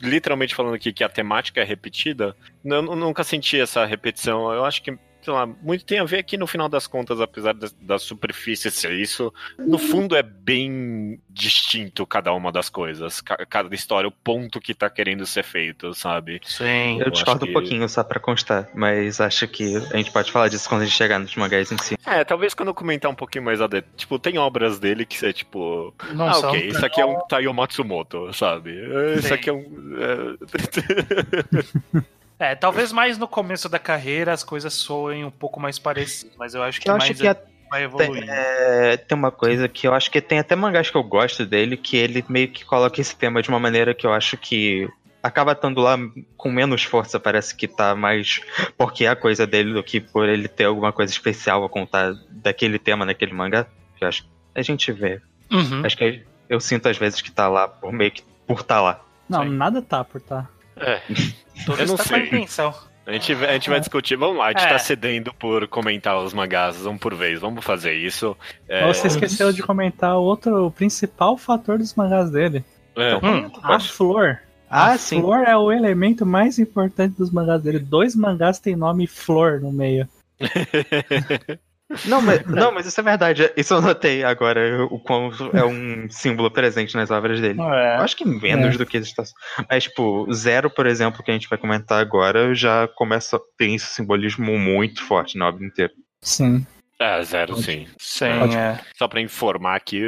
[0.00, 4.52] literalmente falando aqui que a temática é repetida, eu nu- nunca senti essa repetição.
[4.52, 7.54] Eu acho que, sei lá, muito tem a ver aqui no final das contas, apesar
[7.54, 13.44] da, da superfície ser isso, no fundo é bem distinto cada uma das coisas, ca-
[13.46, 16.40] cada história, o ponto que tá querendo ser feito, sabe?
[16.44, 16.98] Sim.
[17.00, 20.10] Eu Eu discordo acho um que- pouquinho, só pra constar, mas acho que a gente
[20.12, 21.96] pode falar disso quando a gente chegar nos mangás em si.
[22.06, 23.82] É, talvez quando eu comentar um pouquinho mais a de...
[23.96, 25.94] Tipo, tem obras dele que é tipo.
[26.14, 28.72] Não ah, são ok, isso aqui é um Taiyo Matsumoto, sabe?
[29.18, 29.34] Isso Sim.
[29.34, 29.64] aqui é um.
[29.98, 32.02] é,
[32.38, 36.54] É, talvez mais no começo da carreira as coisas soem um pouco mais parecidas, mas
[36.54, 37.36] eu acho que Eu mais acho que a-
[37.70, 38.30] vai evoluindo.
[38.30, 41.76] É, tem uma coisa que eu acho que tem até mangás que eu gosto dele,
[41.76, 44.88] que ele meio que coloca esse tema de uma maneira que eu acho que
[45.22, 45.98] acaba estando lá
[46.36, 48.40] com menos força, parece que tá mais
[48.78, 52.14] porque é a coisa dele do que por ele ter alguma coisa especial a contar
[52.30, 53.66] daquele tema naquele mangá.
[54.00, 55.20] Eu acho que a gente vê.
[55.50, 55.84] Uhum.
[55.84, 59.00] Acho que eu sinto às vezes que tá lá por meio que por tá lá.
[59.28, 59.50] Não, Sim.
[59.50, 60.48] nada tá por tá.
[60.80, 61.00] É,
[61.64, 62.26] Tudo Eu não sei.
[62.26, 62.74] intenção.
[63.06, 64.16] a gente, vai- a gente vai discutir.
[64.16, 64.68] Vamos lá, a gente É.
[64.68, 67.40] tá cedendo por comentar os mangás um por vez.
[67.40, 68.36] Vamos fazer isso.
[68.68, 72.64] É, Você esqueceu de comentar outro, o principal fator dos mangás dele.
[72.96, 74.40] é, Hum, A flor.
[74.70, 75.20] Ah, a sim.
[75.20, 77.78] flor é o elemento mais importante dos mangás dele.
[77.78, 80.06] Dois mangás têm nome flor no meio.
[82.04, 83.52] Não, mas, não, mas isso é verdade.
[83.56, 87.58] Isso eu notei agora, o quão é um símbolo presente nas obras dele.
[87.60, 87.96] Eu é.
[87.96, 88.78] acho que menos É.
[88.78, 89.22] do que está.
[89.70, 93.40] Mas, tipo, Zero, por exemplo, que a gente vai comentar agora, já começa.
[93.56, 95.92] Tem esse simbolismo muito forte na obra inteira.
[96.20, 96.66] Sim.
[97.00, 97.86] é, zero sim.
[97.96, 98.80] Sim, é.
[98.96, 100.02] Só pra informar aqui,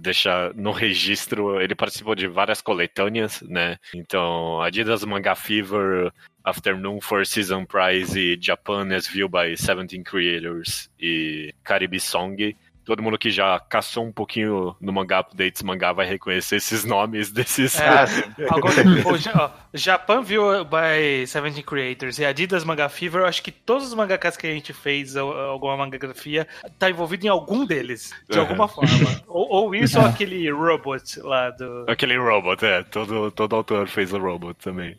[0.00, 3.76] deixar no registro, ele participou de várias coletâneas, né?
[3.94, 6.12] Então, Adidas Manga Fever,
[6.46, 12.36] Afternoon for Season Prize e Japan as Viewed by 17 Creators e Caribe Song.
[12.84, 17.30] Todo mundo que já caçou um pouquinho no Manga Updates Mangá vai reconhecer esses nomes
[17.30, 17.78] desses.
[17.80, 17.84] É.
[17.94, 18.54] Ah.
[18.56, 18.74] Agora,
[19.06, 23.86] o, Ja- Japan View by 17 Creators e Adidas Manga Fever, eu acho que todos
[23.88, 26.46] os mangakas que a gente fez al- alguma mangagrafia
[26.78, 28.90] tá envolvido em algum deles, de alguma forma.
[29.26, 31.84] ou, ou isso ou aquele robot lá do.
[31.88, 32.82] Aquele robot, é.
[32.82, 34.96] Todo, todo autor fez o robot também.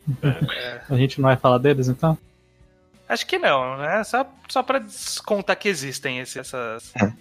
[0.90, 2.18] A gente não vai falar deles então?
[3.08, 4.04] Acho que não, né?
[4.04, 6.92] Só, só pra descontar que existem esses, essas.
[6.96, 7.12] É,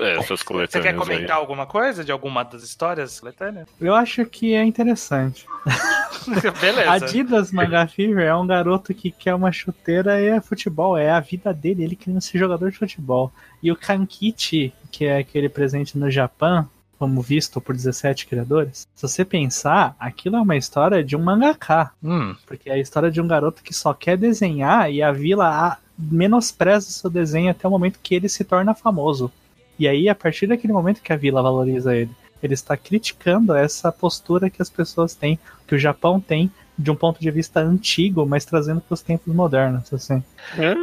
[0.00, 0.94] essas Você quer aí.
[0.94, 3.68] comentar alguma coisa de alguma das histórias coletâneas?
[3.80, 5.46] Eu acho que é interessante.
[6.60, 6.90] Beleza.
[6.92, 11.20] Adidas Manga Fever é um garoto que quer uma chuteira e é futebol, é a
[11.20, 13.32] vida dele, ele querendo ser jogador de futebol.
[13.62, 16.68] E o Kankichi, que é aquele presente no Japão,
[16.98, 21.90] como visto por 17 criadores, se você pensar, aquilo é uma história de um mangaka.
[22.02, 25.48] Hum, Porque é a história de um garoto que só quer desenhar e a vila
[25.48, 29.32] a- menospreza o seu desenho até o momento que ele se torna famoso.
[29.82, 33.90] E aí, a partir daquele momento que a vila valoriza ele, ele está criticando essa
[33.90, 38.24] postura que as pessoas têm, que o Japão tem, de um ponto de vista antigo,
[38.24, 40.22] mas trazendo para os tempos modernos, assim.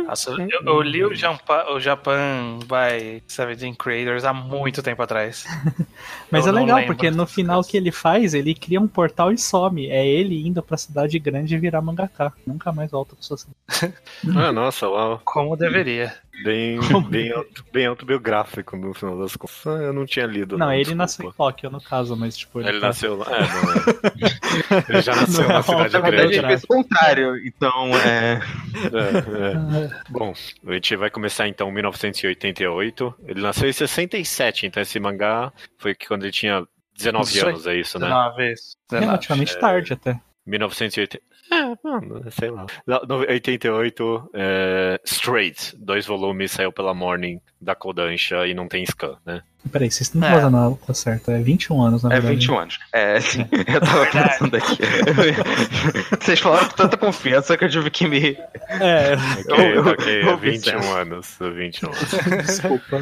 [0.03, 5.45] nossa, eu, eu li o Japan, o Japan by 17 Creators há muito tempo atrás.
[6.29, 9.37] Mas Eu é legal, porque no final que ele faz, ele cria um portal e
[9.37, 9.87] some.
[9.87, 12.33] É ele indo pra cidade grande e virar mangaka.
[12.45, 13.55] Nunca mais volta pra sua cidade.
[14.35, 15.21] Ah, nossa, uau.
[15.23, 16.13] Como deveria.
[16.43, 19.65] Bem, bem, auto- bem autobiográfico no final das contas.
[19.67, 20.57] Ah, Eu não tinha lido.
[20.57, 20.97] Não, ele desculpa.
[21.03, 23.25] nasceu em Tóquio, no caso, mas tipo, ele, Ele tá- nasceu lá.
[23.29, 26.35] É, não, ele já nasceu Não, na cidade na Na verdade, grande.
[26.37, 27.35] ele fez o contrário.
[27.45, 28.39] Então, é.
[28.75, 30.01] É, é.
[30.09, 30.33] Bom,
[30.67, 33.15] a gente vai começar então em 1988.
[33.27, 36.65] Ele nasceu em 67, então esse mangá foi que quando ele tinha
[36.97, 37.49] 19 Isso aí.
[37.51, 38.07] anos, é isso, né?
[38.07, 38.77] Uma vez.
[38.91, 40.19] relativamente tarde até.
[40.45, 41.23] 1980.
[41.51, 42.65] É, mano, sei lá.
[42.85, 48.85] No- no- 88, é, Straight, dois volumes, saiu pela Morning da Kodansha e não tem
[48.85, 49.41] scan, né?
[49.71, 50.31] Peraí, vocês estão É.
[50.31, 51.31] fazendo a tá certo.
[51.31, 52.35] É 21 anos, na É verdade.
[52.37, 52.79] 21 anos.
[52.93, 53.45] É, sim.
[53.67, 54.77] Eu tava pensando aqui.
[56.21, 58.37] Vocês falaram com tanta confiança que eu tive que me.
[58.69, 59.15] É,
[59.49, 60.95] Ok, Eu- ok, eu- eu 21 observo.
[60.97, 62.45] anos, 21 anos.
[62.47, 62.97] desculpa.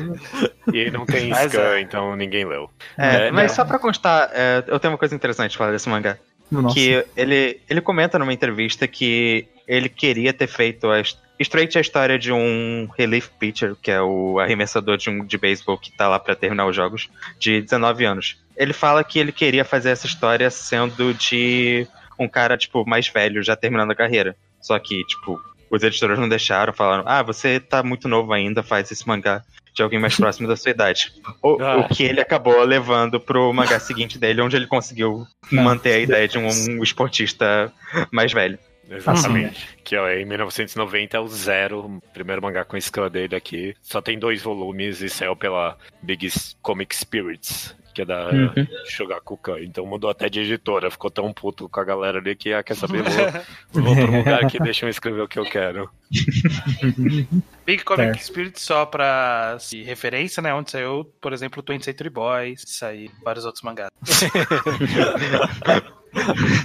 [0.73, 1.81] E aí não tem Mas scan, é.
[1.81, 2.69] então ninguém leu.
[2.97, 3.55] É, É, mas não.
[3.57, 6.17] só pra constar, é, eu tenho uma coisa interessante pra falar desse mangá.
[6.49, 6.75] Nossa.
[6.75, 11.01] Que ele, ele comenta numa entrevista que ele queria ter feito a,
[11.39, 15.77] Straight a história de um relief pitcher, que é o arremessador de, um, de beisebol
[15.77, 18.38] que tá lá pra terminar os jogos, de 19 anos.
[18.55, 23.43] Ele fala que ele queria fazer essa história sendo de um cara, tipo, mais velho,
[23.43, 24.36] já terminando a carreira.
[24.60, 28.89] Só que, tipo, os editores não deixaram, falaram, ah, você tá muito novo ainda, faz
[28.89, 29.43] esse mangá
[29.78, 31.13] de alguém mais próximo da sua idade.
[31.42, 31.78] O, Ah.
[31.78, 36.28] o que ele acabou levando pro mangá seguinte dele, onde ele conseguiu manter a ideia
[36.28, 37.72] de um, um esportista
[38.12, 38.58] mais velho.
[38.90, 39.78] Exatamente.
[39.84, 43.76] Que ó, em 1990 é o Zero, o primeiro mangá com scan dele aqui.
[43.82, 46.28] Só tem dois volumes e saiu pela Big
[46.62, 48.67] Comic Spirits, que é da Uhum.
[48.86, 49.60] Shogakukan.
[49.62, 50.91] Então mudou até de editora.
[50.91, 54.45] Ficou tão puto com a galera ali que, ah, quer saber, vou, vou pro lugar
[54.45, 55.89] que deixa eu escrever o que eu quero.
[57.65, 58.23] Big Comic Certo.
[58.23, 60.53] Spirit só pra se referência, né?
[60.53, 63.89] Onde saiu, por exemplo, 20 Century Boys, saiu vários outros mangás.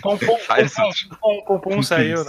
[0.03, 0.91] Pom Pom Vários Pom
[1.21, 2.25] Pom Pom Pom saiu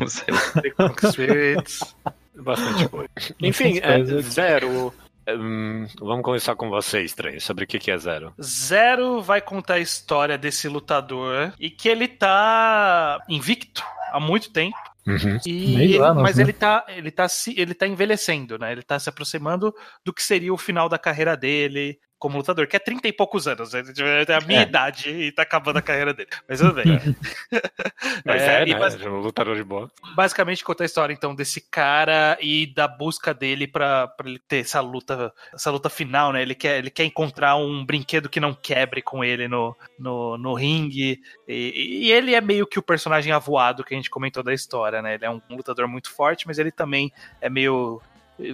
[0.00, 0.26] Não sei.
[0.62, 1.96] Big Comic Spirits.
[2.36, 3.08] Bastante coisa.
[3.40, 4.04] Enfim, é.
[4.22, 4.92] Zero.
[5.28, 7.42] Hum, vamos começar com vocês três.
[7.44, 8.32] Sobre o que, que é Zero.
[8.42, 13.82] Zero vai contar a história desse lutador e que ele tá invicto
[14.12, 14.76] há muito tempo.
[15.46, 16.44] E Meio ele- anos, mas né?
[16.44, 18.72] ele tá, ele tá se, ele tá envelhecendo, né?
[18.72, 22.74] Ele tá se aproximando do que seria o final da carreira dele como lutador, que
[22.74, 23.74] é 30 e poucos anos.
[23.74, 23.82] Né?
[24.26, 24.62] É a minha é.
[24.62, 26.30] idade e tá acabando a carreira dele.
[26.48, 26.86] Mas tudo bem.
[28.24, 28.78] Mas é, é né?
[28.78, 28.98] Bas...
[28.98, 29.92] É um lutador de boxe.
[30.16, 34.60] Basicamente conta a história, então, desse cara e da busca dele pra, pra ele ter
[34.60, 36.40] essa luta, essa luta final, né?
[36.40, 40.54] Ele quer, ele quer encontrar um brinquedo que não quebre com ele no, no, no
[40.54, 41.20] ringue.
[41.46, 45.02] E, e ele é meio que o personagem avoado que a gente comentou da história,
[45.02, 45.16] né?
[45.16, 48.00] Ele é um lutador muito forte, mas ele também é meio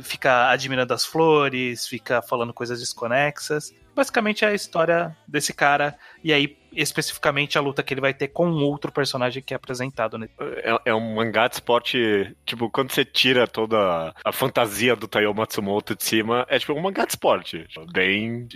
[0.02, 3.74] fica admirando as flores, fica falando coisas desconexas.
[3.94, 8.28] Basicamente é a história desse cara, e aí especificamente a luta que ele vai ter
[8.28, 10.16] com um outro personagem que é apresentado.
[10.16, 10.28] Né?
[10.38, 15.34] É, é, um mangá de esporte, tipo, quando você tira toda a fantasia do Taiyo
[15.34, 17.66] Matsumoto de cima, é tipo um mangá de esporte.
[17.92, 18.46] Bem.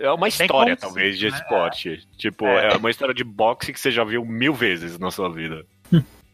[0.00, 1.36] É uma história, talvez, de né?
[1.36, 1.90] esporte.
[1.90, 2.16] É.
[2.16, 2.72] Tipo, é.
[2.72, 5.64] é uma história de boxe que você já viu mil vezes na sua vida.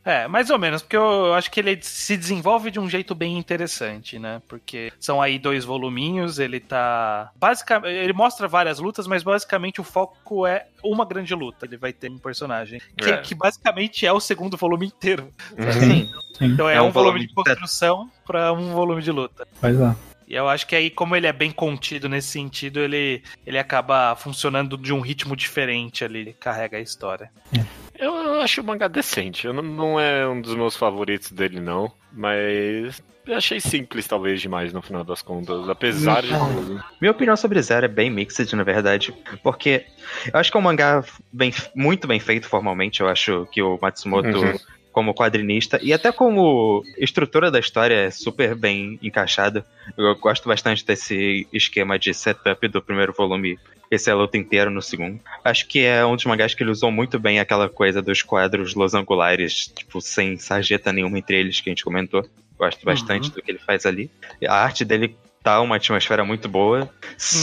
[0.07, 3.37] É, mais ou menos, porque eu acho que ele se desenvolve de um jeito bem
[3.37, 4.41] interessante, né?
[4.47, 7.33] Porque são aí dois voluminhos, ele tá.
[7.35, 11.67] Basicamente, ele mostra várias lutas, mas basicamente o foco é uma grande luta.
[11.67, 12.81] Ele vai ter um personagem.
[12.97, 13.17] Que, é.
[13.17, 15.35] que basicamente é o segundo volume inteiro.
[15.73, 16.09] Sim.
[16.41, 19.45] Então é, é um, um, volume, volume de construção para um volume de luta.
[19.61, 20.16] Pois é.
[20.27, 24.17] E eu acho que aí, como ele é bem contido nesse sentido, ele, ele acaba
[24.17, 27.31] funcionando de um ritmo diferente ali, ele carrega a história.
[27.57, 27.65] É.
[27.99, 29.47] Eu, eu, acho o mangá decente.
[29.47, 31.91] Eu não, não, é um dos meus favoritos dele, não.
[32.13, 35.69] Mas eu achei simples, talvez, demais no final das contas.
[35.69, 36.85] Apesar de tudo.
[37.01, 39.15] Minha opinião sobre Zero é bem mixed, na verdade.
[39.43, 39.87] Porque
[40.33, 43.01] eu acho que é um mangá bem, muito bem feito formalmente.
[43.01, 44.29] Eu acho que o Matsumoto.
[44.29, 49.63] Uhum como quadrinista e até como estrutura da história é super bem encaixada.
[49.95, 53.59] Eu gosto bastante desse esquema de setup do primeiro volume,
[53.91, 55.21] esse é a luta inteira no segundo.
[55.45, 58.75] Acho que é um dos mangás que ele usou muito bem aquela coisa dos quadros
[58.75, 62.27] losangulares, tipo, sem sarjeta nenhuma entre eles, que a gente comentou.
[62.59, 63.35] Gosto bastante uhum.
[63.35, 64.11] do que ele faz ali.
[64.49, 65.15] A arte dele
[65.47, 66.91] tá uma atmosfera muito boa.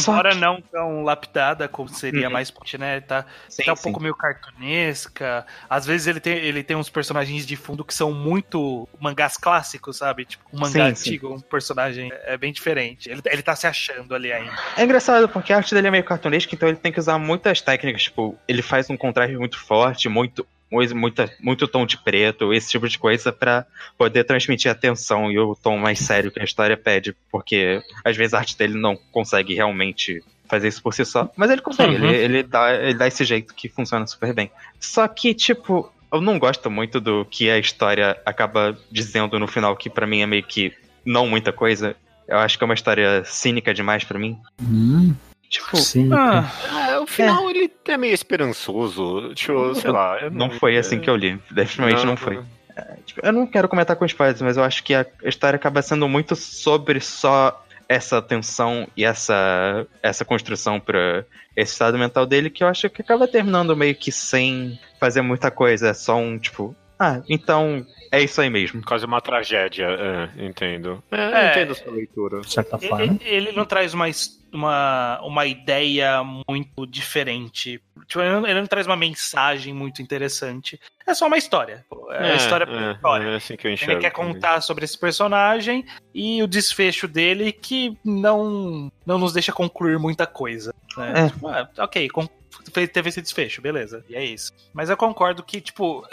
[0.01, 0.35] Embora que...
[0.35, 2.33] não tão lapidada como seria uhum.
[2.33, 2.99] mais, né?
[2.99, 3.83] Tá, sim, tá um sim.
[3.83, 5.45] pouco meio cartunesca.
[5.69, 9.95] Às vezes ele tem, ele tem uns personagens de fundo que são muito mangás clássicos,
[9.95, 10.25] sabe?
[10.25, 13.09] Tipo, um mangá sim, antigo, um personagem é bem diferente.
[13.09, 14.51] Ele, ele tá se achando ali ainda.
[14.75, 17.61] É engraçado, porque a arte dele é meio cartunesca, então ele tem que usar muitas
[17.61, 18.03] técnicas.
[18.03, 20.45] Tipo, ele faz um contraste muito forte, muito
[20.93, 23.65] muita, muito tom de preto, esse tipo de coisa para
[23.97, 28.15] poder transmitir a tensão e o tom mais sério que a história pede, porque às
[28.15, 31.95] vezes a arte dele não consegue realmente fazer isso por si só, mas ele consegue,
[31.95, 32.05] uhum.
[32.05, 34.51] ele, ele, dá, ele dá esse jeito que funciona super bem.
[34.79, 39.75] Só que, tipo, eu não gosto muito do que a história acaba dizendo no final,
[39.75, 40.71] que para mim é meio que
[41.03, 41.95] não muita coisa.
[42.27, 44.37] Eu acho que é uma história cínica demais para mim.
[44.61, 45.15] Hum.
[45.53, 46.51] Tipo, Sim, ah,
[46.89, 47.51] é, o final é.
[47.51, 49.35] ele é meio esperançoso.
[49.35, 50.17] Tipo, sei lá.
[50.23, 51.39] Não, não foi assim que eu li.
[51.51, 52.43] Definitivamente não, não foi.
[52.75, 55.83] É, tipo, eu não quero comentar com spoilers, mas eu acho que a história acaba
[55.83, 61.23] sendo muito sobre só essa tensão e essa, essa construção para
[61.55, 65.51] esse estado mental dele que eu acho que acaba terminando meio que sem fazer muita
[65.51, 65.89] coisa.
[65.89, 68.81] É só um tipo, ah, então é isso aí mesmo.
[68.83, 71.03] Quase uma tragédia, é, entendo.
[71.11, 72.41] É, é, entendo sua leitura.
[72.41, 73.03] De certa forma.
[73.03, 74.05] Ele, ele não traz uma,
[74.51, 77.81] uma, uma ideia muito diferente.
[78.07, 80.79] Tipo, ele, não, ele não traz uma mensagem muito interessante.
[81.05, 81.85] É só uma história.
[82.11, 83.25] É, é história por é, história.
[83.29, 83.93] É assim que eu enxergo.
[83.93, 89.51] Ele quer contar sobre esse personagem e o desfecho dele que não, não nos deixa
[89.51, 90.73] concluir muita coisa.
[90.95, 91.13] Né?
[91.15, 91.29] É.
[91.29, 92.09] Tipo, ah, ok,
[92.71, 94.03] teve esse desfecho, beleza.
[94.09, 94.51] E é isso.
[94.73, 96.05] Mas eu concordo que, tipo,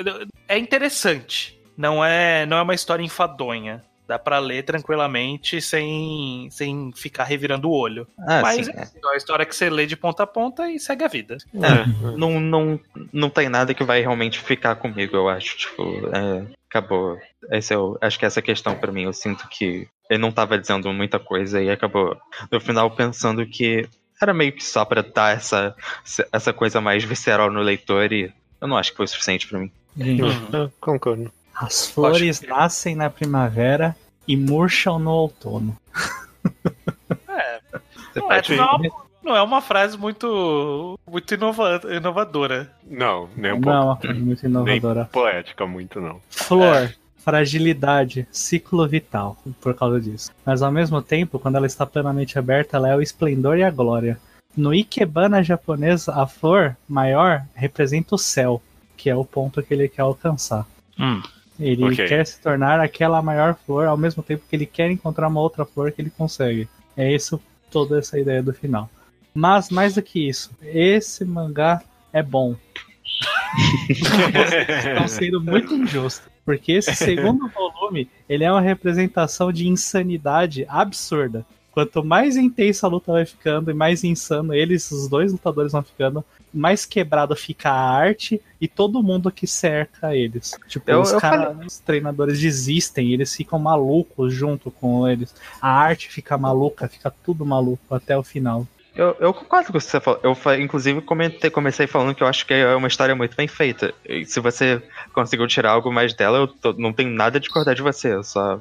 [0.48, 3.82] é interessante não é, não é uma história enfadonha.
[4.06, 8.08] Dá pra ler tranquilamente sem, sem ficar revirando o olho.
[8.18, 8.82] Ah, Mas sim, é.
[8.82, 11.38] é uma história que você lê de ponta a ponta e segue a vida.
[11.54, 12.80] É, não, não,
[13.12, 15.56] não tem nada que vai realmente ficar comigo, eu acho.
[15.56, 17.18] Tipo, é, acabou.
[17.52, 19.04] Esse é o, acho que essa questão para mim.
[19.04, 22.16] Eu sinto que ele não tava dizendo muita coisa e acabou
[22.50, 23.88] no final pensando que
[24.20, 25.74] era meio que só pra dar essa,
[26.32, 29.70] essa coisa mais visceral no leitor e eu não acho que foi suficiente para mim.
[29.96, 30.70] Uhum.
[30.80, 31.32] Concordo.
[31.54, 35.76] As flores nascem na primavera e murcham no outono.
[37.28, 37.60] É.
[38.16, 38.90] Não é, não, é
[39.22, 42.68] não é uma frase muito, muito inova, inovadora.
[42.84, 44.06] Não, nem um pouco.
[44.06, 45.02] Não, muito inovadora.
[45.02, 46.20] Nem poética, muito não.
[46.28, 46.94] Flor, é.
[47.24, 50.30] Fragilidade, ciclo vital, por causa disso.
[50.44, 53.70] Mas ao mesmo tempo, quando ela está plenamente aberta, ela é o esplendor e a
[53.70, 54.18] glória.
[54.56, 58.60] No Ikebana japonês, a flor maior representa o céu,
[58.96, 60.66] que é o ponto que ele quer alcançar.
[60.98, 61.22] Hum.
[61.58, 62.08] Ele okay.
[62.08, 65.64] quer se tornar aquela maior flor ao mesmo tempo que ele quer encontrar uma outra
[65.64, 66.68] flor que ele consegue.
[66.96, 68.90] É isso toda essa ideia do final.
[69.32, 72.56] Mas mais do que isso, esse mangá é bom.
[73.88, 76.28] Estão sendo muito injustos.
[76.44, 81.44] Porque esse segundo volume, ele é uma representação de insanidade absurda.
[81.70, 85.82] quanto mais intensa a luta vai ficando e mais insano eles, os dois lutadores vão
[85.82, 90.58] ficando, mais quebrado fica a arte e todo mundo que cerca eles.
[90.66, 95.32] Tipo, Eu- os, eu cara- os treinadores desistem, eles ficam malucos junto com eles.
[95.62, 98.66] A arte fica maluca, fica tudo maluco até o final.
[98.94, 100.20] Eu, eu concordo com o que você falou.
[100.22, 103.94] Eu, inclusive, comentei, comecei falando que eu acho que é uma história muito bem feita.
[104.04, 107.74] E se você conseguiu tirar algo mais dela, eu tô- não tenho nada a discordar
[107.74, 108.14] de você.
[108.14, 108.60] Eu só.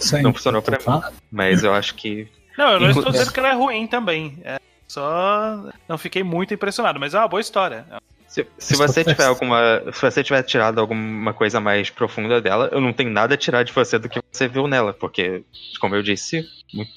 [0.00, 0.22] Sim.
[0.22, 1.02] Não funcionou pra mim.
[1.30, 2.26] Mas eu acho que.
[2.56, 4.38] Não, eu não Inclu- estou dizendo que ela é ruim também.
[4.44, 7.86] É, só não fiquei muito impressionado, mas é uma boa história.
[8.26, 9.82] Se, se você tiver alguma.
[9.92, 13.62] Se você tiver tirado alguma coisa mais profunda dela, eu não tenho nada a tirar
[13.62, 14.92] de você do que você viu nela.
[14.92, 15.44] Porque,
[15.80, 16.44] como eu disse,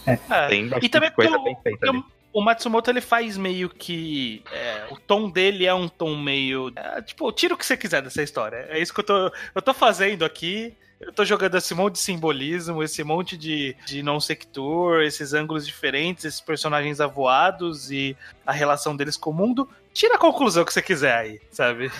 [0.07, 0.47] É.
[0.47, 2.03] tem bastante E também coisa bem feita ali.
[2.33, 4.43] O- Matsumoto ele faz meio que.
[4.51, 6.71] é, o tom dele é um tom meio.
[6.75, 8.65] é, tipo, tira o que você quiser dessa história.
[8.69, 10.75] É isso que eu tô, eu tô fazendo aqui.
[10.99, 15.65] Eu tô jogando esse monte de simbolismo, esse monte de, de non sector, esses ângulos
[15.65, 18.15] diferentes, esses personagens avoados e
[18.45, 19.67] a relação deles com o mundo.
[19.93, 21.91] Tira a conclusão que você quiser aí, sabe?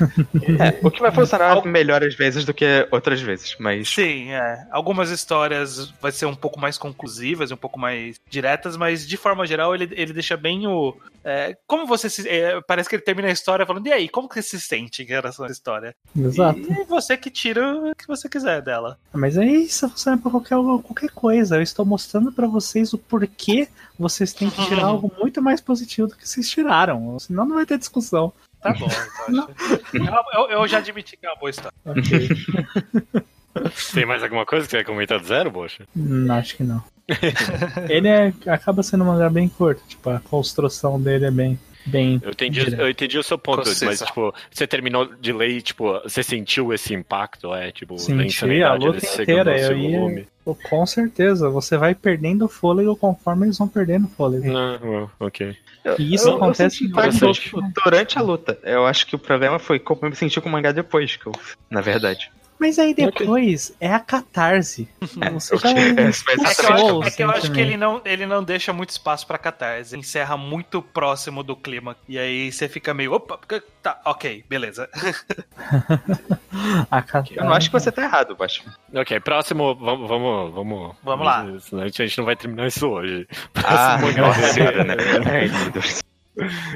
[0.59, 3.89] É, o que vai funcionar melhor às vezes do que outras vezes, mas.
[3.89, 4.65] Sim, é.
[4.71, 9.45] Algumas histórias vai ser um pouco mais conclusivas, um pouco mais diretas, mas de forma
[9.45, 10.95] geral ele, ele deixa bem o.
[11.23, 12.27] é, como você se.
[12.27, 15.03] é, parece que ele termina a história falando, e aí, como que você se sente
[15.03, 15.95] em relação a essa história?
[16.17, 16.59] Exato.
[16.59, 18.97] E você que tira o que você quiser dela.
[19.13, 21.57] Mas é isso funciona pra qualquer, qualquer coisa.
[21.57, 26.07] Eu estou mostrando pra vocês o porquê vocês têm que tirar algo muito mais positivo
[26.07, 27.19] do que vocês tiraram.
[27.19, 28.31] Senão não vai ter discussão.
[28.61, 29.47] Tá bom, então,
[29.93, 30.33] acho.
[30.33, 31.71] eu, eu- já admiti que é uma boa história.
[31.85, 32.29] Ok.
[33.93, 35.83] Tem mais alguma coisa que você quer comentar do zero, Bocha?
[35.97, 36.81] Hum, acho que não.
[37.89, 39.83] Ele é, acaba sendo um mangá bem curto.
[39.87, 41.59] Tipo, a construção dele é bem.
[41.85, 42.79] Bem Eu entendi, direto.
[42.79, 46.73] eu entendi o seu ponto, mas, tipo, você terminou de ler e, tipo, você sentiu
[46.73, 49.59] esse impacto, é, tipo, Senti a luta inteira.
[49.59, 50.27] Eu ia,
[50.69, 54.45] com certeza, você vai perdendo o fôlego conforme eles vão perdendo o fôlego.
[54.47, 55.55] Não, well, ok.
[55.97, 58.57] E isso acontece senti em impacto, vários tipo, durante a luta.
[58.63, 61.27] Eu acho que o problema foi como eu me senti com o mangá depois, que
[61.27, 61.31] eu,
[61.69, 62.31] na verdade.
[62.61, 64.87] Mas aí depois é a catarse.
[65.33, 67.75] Você já É, É foi que eu expulsou acho, é que, eu acho que ele
[67.75, 69.95] não, ele não deixa muito espaço pra catarse.
[69.95, 71.97] Ele encerra muito próximo do clima.
[72.07, 73.13] E aí você fica meio.
[73.13, 73.39] Opa,
[73.81, 74.87] tá, ok, beleza.
[76.91, 77.35] A catarse.
[77.35, 78.63] Eu não acho que você tá errado, Baixo.
[78.93, 80.95] Ok, próximo, vamos, vamos, vamos.
[81.03, 81.43] Vamos lá.
[81.61, 83.27] Senão a gente a gente não vai terminar isso hoje.
[83.55, 84.95] Ah, Próximo nossa senhora, né?
[85.25, 85.99] Ai, meu Deus.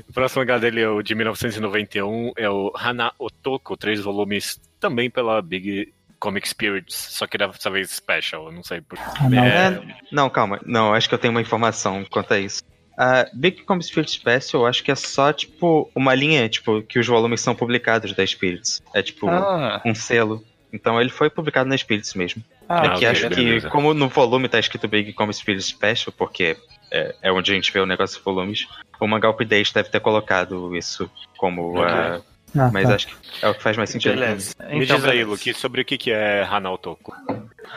[0.08, 5.10] O próximo mangá dele é o de 1991, é o Hana Otoko, três volumes, também
[5.10, 9.44] pela Big Comic Spirits, só que dessa vez special, eu não sei por Ah, não.
[9.46, 10.60] É, Não, calma.
[10.66, 12.64] Não, acho que eu tenho uma informação quanto a isso.
[12.98, 16.98] A Big Comic Spirit Special, eu acho que é só, tipo, uma linha, tipo, que
[16.98, 18.82] os volumes são publicados da Spirits.
[18.94, 20.44] É, tipo, Ah, um selo.
[20.72, 22.44] Então ele foi publicado na Spirits mesmo.
[22.68, 23.68] Ah, é que ok, acho beleza.
[23.68, 26.58] que, como no volume tá escrito Big Comic Spirit Special, porque
[26.92, 28.68] é, é onde a gente vê o negócio de volumes,
[29.00, 31.80] o Manga Update deve ter colocado isso como.
[31.80, 31.84] Ok.
[31.94, 32.22] ah,
[32.58, 32.96] Ah, mas tá.
[32.96, 34.14] acho que é o que faz mais sentido.
[34.16, 34.56] beleza.
[34.70, 35.24] Me Então, diz aí.
[35.26, 37.14] Luke, sobre o que, que é Hana Otoko.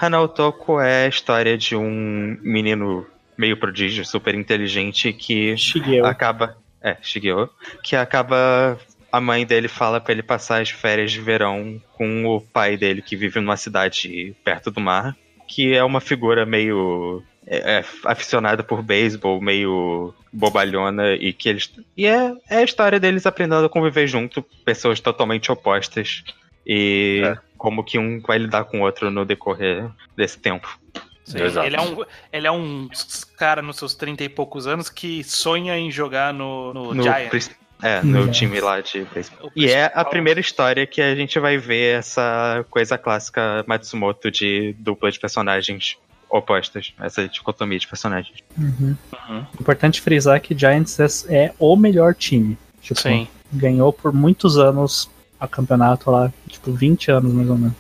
[0.00, 3.04] Hana Otoko é a história de um menino
[3.36, 6.06] meio prodígio, super inteligente, que Shigeo.
[6.06, 6.56] acaba.
[6.80, 7.50] É, Shigeo.
[7.82, 8.78] Que acaba.
[9.10, 13.00] A mãe dele fala pra ele passar as férias de verão com o pai dele,
[13.02, 15.16] que vive numa cidade perto do mar.
[15.46, 17.22] Que é uma figura meio.
[17.46, 21.72] É, é, aficionada por beisebol, meio bobalhona, e que eles.
[21.96, 26.22] E é, é a história deles aprendendo a conviver junto, pessoas totalmente opostas.
[26.66, 27.38] E É.
[27.56, 30.78] como que um vai lidar com o outro no decorrer desse tempo.
[31.24, 31.38] Sim.
[31.64, 32.88] Ele é, um, ele é um
[33.36, 37.50] cara nos seus 30 e poucos anos que sonha em jogar no, no, No, Giants.
[37.82, 38.38] É, no Giants.
[38.38, 39.46] time lá de beisebol.
[39.48, 44.30] O E é a primeira história que a gente vai ver essa coisa clássica Matsumoto
[44.30, 45.96] de dupla de personagens
[46.30, 48.38] opostas, essa dicotomia de personagens.
[48.56, 48.96] Uhum.
[49.28, 49.46] Uhum.
[49.60, 52.58] Importante frisar que Giants é, é o melhor time.
[52.82, 53.26] Tipo, Sim.
[53.52, 55.10] ganhou por muitos anos
[55.40, 57.74] a campeonato lá, tipo 20 anos mais ou menos.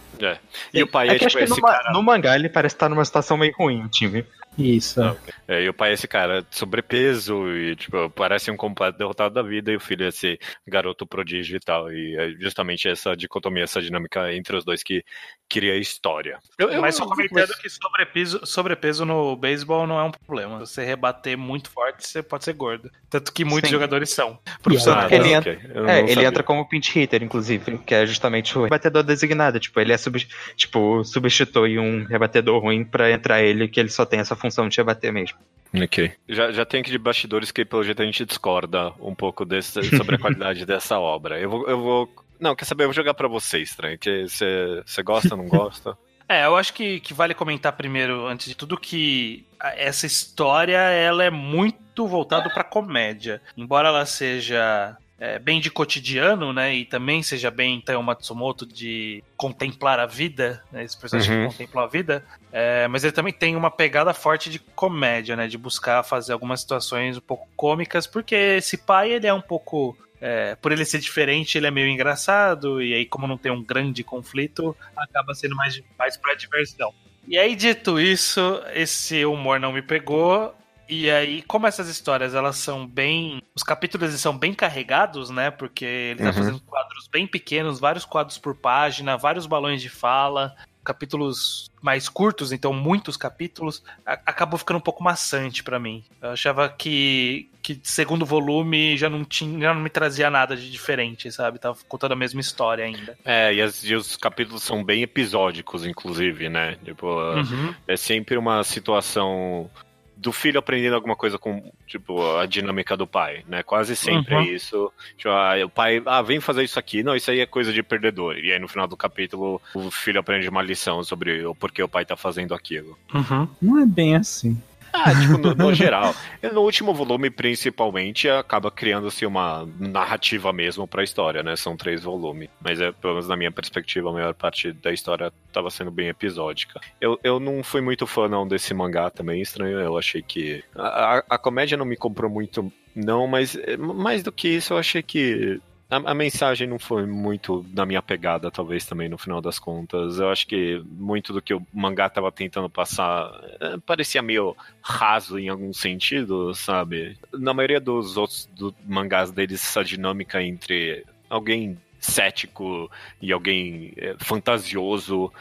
[0.74, 1.92] E o pai é, que acho tipo que esse no, ma- cara.
[1.92, 4.24] no mangá ele parece estar numa situação meio ruim, o time.
[4.56, 5.00] Isso.
[5.00, 5.16] Não.
[5.48, 9.32] É, e o pai é esse cara de sobrepeso e, tipo, parece um completo derrotado
[9.34, 11.90] da vida, e o filho é esse garoto prodígio e tal.
[11.90, 15.02] E é justamente essa dicotomia, essa dinâmica entre os dois que
[15.48, 16.38] cria a história.
[16.58, 20.66] Eu, eu- Mas só comentando que sobrepeso, sobrepeso no beisebol não é um problema.
[20.66, 22.90] Se você rebater muito forte, você pode ser gordo.
[23.08, 23.76] Tanto que muitos Sim.
[23.76, 24.38] jogadores são.
[24.46, 25.10] Ah, Profissionais.
[25.10, 25.70] Ele não, entra- ok.
[25.74, 29.58] Eu É, ele entra como pinch hitter, inclusive, que é justamente o rebatedor designado.
[29.58, 30.18] Tipo, ele é sub,
[30.54, 34.76] tipo, substitui um rebatedor ruim pra entrar ele, que ele só tem essa função de
[34.76, 35.37] rebater mesmo.
[35.74, 36.12] Ok.
[36.28, 39.82] Já, já tem aqui de bastidores que, pelo jeito, a gente discorda um pouco desse,
[39.96, 41.38] sobre a qualidade dessa obra.
[41.38, 42.08] Eu vou, eu vou.
[42.40, 42.84] Não, quer saber?
[42.84, 43.98] Eu vou jogar pra vocês, estranho.
[43.98, 45.96] Que você gosta, não gosta?
[46.30, 51.24] É, eu acho que, que vale comentar primeiro, antes de tudo, que essa história ela
[51.24, 53.40] é muito voltada para comédia.
[53.56, 56.74] Embora ela seja é, bem de cotidiano, né?
[56.74, 60.84] E também seja bem Taiyo Matsumoto de contemplar a vida, né?
[60.84, 61.48] Esse personagem uhum.
[61.48, 62.24] que contempla a vida.
[62.52, 65.48] É, mas ele também tem uma pegada forte de comédia, né?
[65.48, 69.96] De buscar fazer algumas situações um pouco cômicas, porque esse pai, ele é um pouco
[70.20, 73.62] é, por ele ser diferente, ele é meio engraçado, e aí, como não tem um
[73.62, 76.92] grande conflito, acaba sendo mais, mais pra diversão.
[77.26, 80.54] E aí, dito isso, esse humor não me pegou.
[80.88, 83.42] E aí, como essas histórias elas são bem.
[83.54, 85.50] Os capítulos são bem carregados, né?
[85.50, 86.32] Porque ele tá uhum.
[86.32, 90.56] fazendo quadros bem pequenos, vários quadros por página, vários balões de fala,
[90.88, 96.02] capítulos mais curtos, então muitos capítulos, acabou ficando um pouco maçante para mim.
[96.20, 100.70] Eu achava que, que segundo volume já não tinha, já não me trazia nada de
[100.70, 101.58] diferente, sabe?
[101.58, 103.16] Tava contando a mesma história ainda.
[103.24, 106.78] É, e, as, e os capítulos são bem episódicos, inclusive, né?
[106.82, 107.74] Tipo, uhum.
[107.86, 109.70] é sempre uma situação
[110.18, 113.62] do filho aprendendo alguma coisa com, tipo, a dinâmica do pai, né?
[113.62, 114.40] Quase sempre uhum.
[114.40, 114.92] é isso.
[115.16, 117.02] Tipo, ah, o pai, ah, vem fazer isso aqui.
[117.02, 118.36] Não, isso aí é coisa de perdedor.
[118.36, 121.88] E aí no final do capítulo, o filho aprende uma lição sobre o porquê o
[121.88, 122.98] pai tá fazendo aquilo.
[123.14, 123.48] Uhum.
[123.62, 124.60] Não é bem assim.
[125.04, 126.14] Ah, tipo, no, no geral.
[126.52, 131.56] No último volume, principalmente, acaba criando-se uma narrativa mesmo pra história, né?
[131.56, 132.48] São três volumes.
[132.60, 136.08] Mas, é, pelo menos na minha perspectiva, a maior parte da história tava sendo bem
[136.08, 136.80] episódica.
[137.00, 139.78] Eu, eu não fui muito fã, não, desse mangá também, estranho.
[139.78, 140.62] Eu achei que...
[140.74, 144.78] A, a, a comédia não me comprou muito, não, mas mais do que isso, eu
[144.78, 145.60] achei que
[145.90, 150.18] a, a, mensagem não foi muito na minha pegada, talvez também no final das contas.
[150.18, 153.30] Eu acho que muito do que o mangá tava tentando passar
[153.60, 157.16] é, parecia meio raso em algum sentido, sabe?
[157.32, 164.14] Na maioria dos outros do, mangás deles, essa dinâmica entre alguém cético e alguém é,
[164.18, 165.32] fantasioso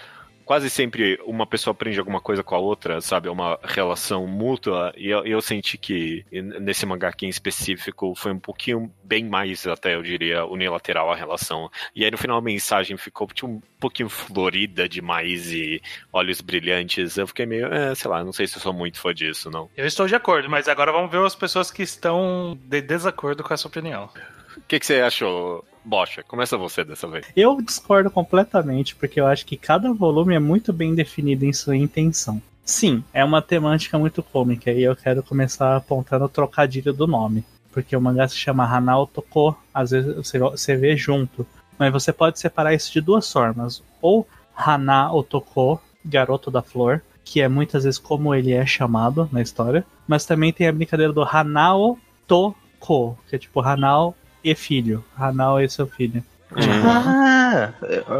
[0.47, 3.27] quase sempre uma pessoa aprende alguma coisa com a outra, sabe?
[3.27, 4.93] É uma relação mútua.
[4.95, 9.67] E eu, eu, senti que nesse mangá aqui em específico foi um pouquinho bem mais,
[9.67, 11.69] até eu diria, unilateral a relação.
[11.93, 15.81] E aí no final a mensagem ficou tipo, um pouquinho florida demais e
[16.13, 17.17] olhos brilhantes.
[17.17, 19.69] Eu fiquei meio, é, sei lá, não sei se eu sou muito fã disso, não.
[19.75, 23.53] Eu estou de acordo, mas agora vamos ver as pessoas que estão de desacordo com
[23.53, 24.09] essa opinião.
[24.55, 26.21] O que, que você achou, Bocha?
[26.21, 27.25] Começa você dessa vez.
[27.33, 31.77] Eu discordo completamente, porque eu acho que cada volume é muito bem definido em sua
[31.77, 32.41] intenção.
[32.65, 37.45] Sim, é uma temática muito cômica e eu quero começar apontando o trocadilho do nome.
[37.71, 41.47] Porque o mangá se chama Hanao Toko, às vezes você, você vê junto.
[41.79, 43.81] Mas você pode separar isso de duas formas.
[44.01, 44.27] Ou
[44.57, 49.85] Hana Otoko, Garoto da Flor, que é muitas vezes como ele é chamado na história.
[50.05, 54.13] Mas também tem a brincadeira do Hanao Toko, que é tipo Hanao
[54.51, 55.03] e filho.
[55.17, 56.23] Hanal e seu filho.
[56.51, 57.73] Ah,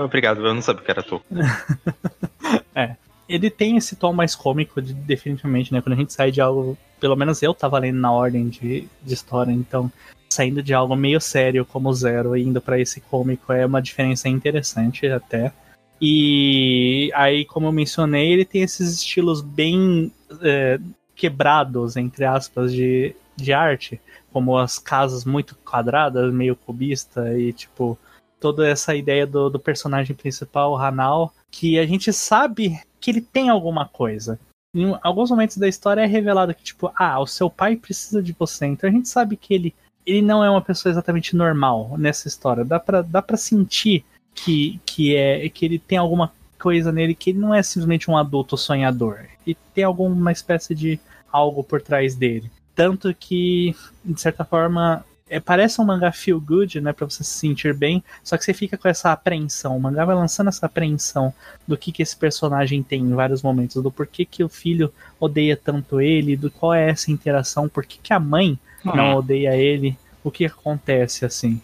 [0.04, 1.22] obrigado, eu não sabia que era tu.
[2.76, 2.96] é.
[3.28, 5.82] Ele tem esse tom mais cômico, de, definitivamente, né?
[5.82, 6.78] Quando a gente sai de algo.
[7.00, 9.92] Pelo menos eu tava lendo na ordem de, de história, então
[10.30, 14.28] saindo de algo meio sério como Zero e indo para esse cômico é uma diferença
[14.28, 15.52] interessante até.
[16.02, 20.12] E aí, como eu mencionei, ele tem esses estilos bem
[20.42, 20.80] é,
[21.16, 24.00] quebrados, entre aspas, de, de arte
[24.38, 27.98] como as casas muito quadradas, meio cubista e tipo
[28.40, 33.50] toda essa ideia do, do personagem principal, Hanal, que a gente sabe que ele tem
[33.50, 34.40] alguma coisa.
[34.76, 38.32] Em alguns momentos da história é revelado que tipo, ah, o seu pai precisa de
[38.38, 38.68] você.
[38.68, 39.74] Então a gente sabe que ele
[40.06, 42.64] ele não é uma pessoa exatamente normal nessa história.
[42.64, 47.32] Dá pra, dá pra sentir que, que, é, que ele tem alguma coisa nele que
[47.32, 49.26] ele não é simplesmente um adulto sonhador.
[49.48, 51.00] E tem alguma espécie de
[51.32, 52.52] algo por trás dele.
[52.78, 53.76] Tanto que,
[54.06, 58.04] de certa forma, é, parece um mangá feel good, né, para você se sentir bem,
[58.24, 59.76] só que você fica com essa apreensão.
[59.76, 61.34] O mangá vai lançando essa apreensão
[61.68, 65.58] do que que esse personagem tem em vários momentos, do porquê que o filho odeia
[65.58, 69.16] tanto ele, do qual é essa interação, por que que a mãe não uhum.
[69.18, 71.60] odeia ele, o que acontece assim.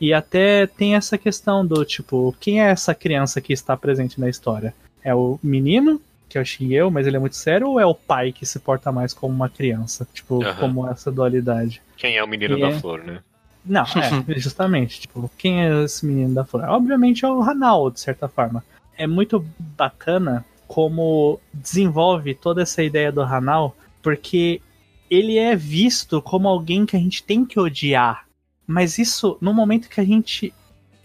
[0.00, 4.30] E até tem essa questão do tipo, quem é essa criança que está presente na
[4.30, 4.74] história?
[5.02, 6.00] É o menino
[6.34, 8.58] que é o Shigeru, mas ele é muito sério, ou é o pai que se
[8.58, 10.06] porta mais como uma criança?
[10.12, 10.54] Tipo, uhum.
[10.56, 11.80] como essa dualidade.
[11.96, 12.80] Quem é o menino e da é...
[12.80, 13.20] flor, né?
[13.64, 15.02] Não, é, justamente.
[15.02, 16.64] Tipo, quem é esse menino da flor?
[16.64, 18.64] Obviamente é o Hanao, de certa forma.
[18.98, 24.60] É muito bacana como desenvolve toda essa ideia do Hanao, porque
[25.08, 28.26] ele é visto como alguém que a gente tem que odiar.
[28.66, 30.52] Mas isso no momento que a gente.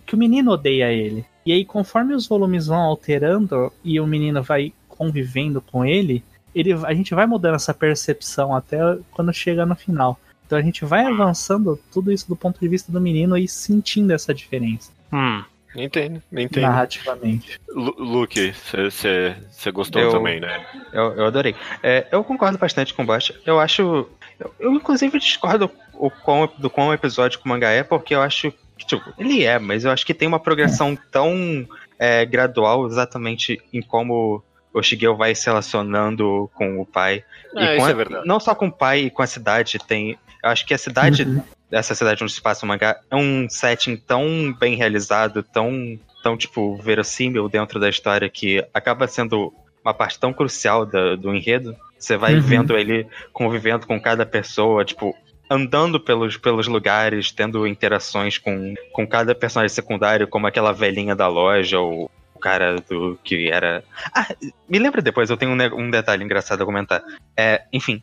[0.08, 1.24] que o menino odeia ele.
[1.46, 6.24] E aí, conforme os volumes vão alterando e o menino vai convivendo com ele,
[6.54, 8.78] ele, a gente vai mudando essa percepção até
[9.12, 10.20] quando chega no final.
[10.46, 14.12] Então a gente vai avançando tudo isso do ponto de vista do menino e sentindo
[14.12, 14.92] essa diferença.
[15.14, 15.44] Hum.
[15.76, 16.64] Entendo, entendo.
[16.64, 17.62] narrativamente.
[17.70, 20.66] Lu- Luke, você gostou Eu- também, né?
[20.92, 21.56] Eu, eu adorei.
[21.84, 23.32] É, eu concordo bastante com o Bosch.
[23.46, 24.08] Eu acho.
[24.40, 28.52] Eu, eu, inclusive discordo o quão, do quão episódico o mangá é, porque eu acho
[28.78, 31.68] que, tipo, ele é, mas eu acho que tem uma progressão tão
[32.00, 34.44] é, gradual exatamente em como
[34.74, 37.24] o Shigeo vai se relacionando com o pai.
[37.56, 38.28] É, com isso a- é verdade.
[38.28, 40.18] Não só com o pai e com a cidade, tem.
[40.44, 41.42] Eu acho que a cidade Uhum.
[41.70, 46.38] dessa cidade onde se passa o mangá é um setting tão bem realizado, tão, tão
[46.38, 49.54] tipo, verossímil dentro da história que acaba sendo
[49.84, 51.76] uma parte tão crucial da- do enredo.
[51.98, 52.42] Você vai Uhum.
[52.42, 55.16] vendo ele convivendo com cada pessoa, tipo,
[55.50, 61.28] andando pelos, pelos lugares, tendo interações com, com cada personagem secundário, como aquela velhinha da
[61.28, 62.10] loja, ou
[62.40, 63.84] cara do que era.
[64.16, 64.28] Ah,
[64.68, 67.04] me lembra depois, eu tenho um, um detalhe engraçado a comentar.
[67.38, 68.02] É, enfim.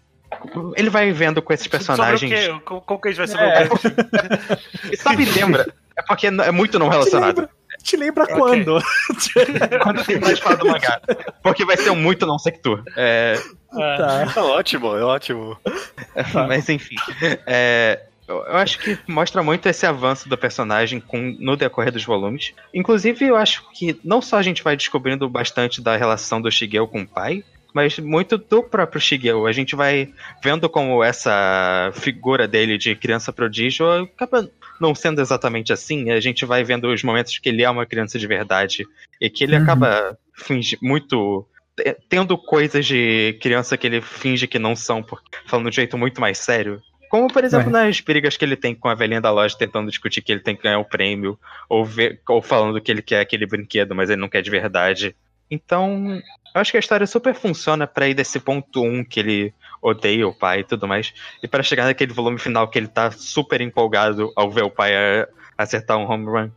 [0.77, 2.21] Ele vai vendo com esses personagens.
[2.21, 2.65] Sobre o quê?
[2.65, 3.67] Como, como que a gente vai É.
[3.67, 4.59] saber?
[4.93, 5.67] E Só me lembra.
[5.97, 7.49] É porque é muito não relacionado.
[7.83, 8.37] Te lembra Ok.
[8.37, 8.81] quando?
[9.83, 11.01] Quando você vai falar do mangá.
[11.43, 12.83] Porque vai ser um muito não sector.
[12.97, 13.35] É,
[13.73, 14.33] Tá.
[14.35, 15.57] É ótimo, é ótimo.
[16.49, 16.97] mas enfim.
[17.47, 22.53] É, eu acho que mostra muito esse avanço do personagem com, no decorrer dos volumes.
[22.75, 26.89] Inclusive, eu acho que não só a gente vai descobrindo bastante da relação do Shigeo
[26.89, 29.47] com o pai, mas muito do próprio Shigeo.
[29.47, 30.09] A gente vai
[30.43, 34.49] vendo como essa figura dele de criança prodígio acaba
[34.81, 36.11] não sendo exatamente assim.
[36.11, 38.87] A gente vai vendo os momentos que ele é uma criança de verdade
[39.21, 39.63] e que ele Uhum.
[39.63, 41.47] acaba fingi- muito
[41.77, 45.73] te- tendo coisas de criança que ele finge que não são, porque, falando de um
[45.73, 46.81] jeito muito mais sério.
[47.09, 50.23] Como, por exemplo, nas brigas que ele tem com a velhinha da loja tentando discutir
[50.23, 51.39] que ele tem que ganhar o prêmio,
[51.69, 55.15] ou, ver, ou falando que ele quer aquele brinquedo, mas ele não quer de verdade.
[55.51, 56.21] Então,
[56.55, 60.27] eu acho que a história super funciona pra ir desse ponto 1 que ele odeia
[60.27, 63.61] o pai e tudo mais, e pra chegar naquele volume final que ele tá super
[63.61, 64.93] empolgado ao ver o pai
[65.57, 66.51] acertar um home run.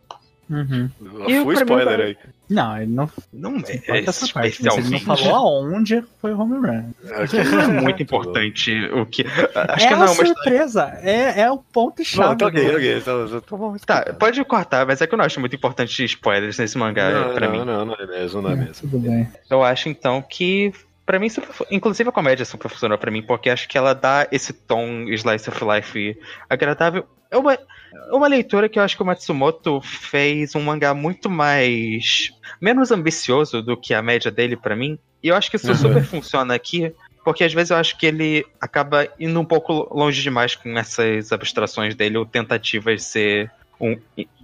[0.49, 0.89] Uhum.
[1.27, 2.17] E mim, spoiler cara, aí.
[2.49, 6.55] Não, ele não Não é, essa parte, mas ele não falou aonde foi o home
[6.55, 6.91] run.
[7.03, 9.23] Não é muito importante o que.
[9.23, 12.37] Acho é que não a é surpresa, é, é o ponto Não, chave.
[12.37, 13.01] tá ok, ok.
[13.01, 16.03] Só, só tô mal Tá, pode cortar, mas é que eu não acho muito importante
[16.03, 17.65] spoilers nesse mangá não, pra não, mim.
[17.65, 18.73] não, não é mesmo, não é mesmo.
[18.73, 19.27] Tudo bem.
[19.49, 20.73] Eu acho então que
[21.09, 24.27] pra mim super, inclusive a comédia super funcionou pra mim porque acho que ela dá
[24.31, 26.15] esse tom slice of life
[26.47, 27.03] agradável.
[27.31, 31.27] É uma, é uma leitura que eu acho que o Matsumoto fez um mangá muito
[31.27, 32.29] mais
[32.61, 34.99] menos ambicioso do que a média dele pra mim.
[35.23, 35.75] E eu acho que isso Uhum.
[35.75, 36.93] super funciona aqui,
[37.25, 41.31] porque às vezes eu acho que ele acaba indo um pouco longe demais com essas
[41.31, 43.51] abstrações dele ou tentativas de ser
[43.81, 43.97] um,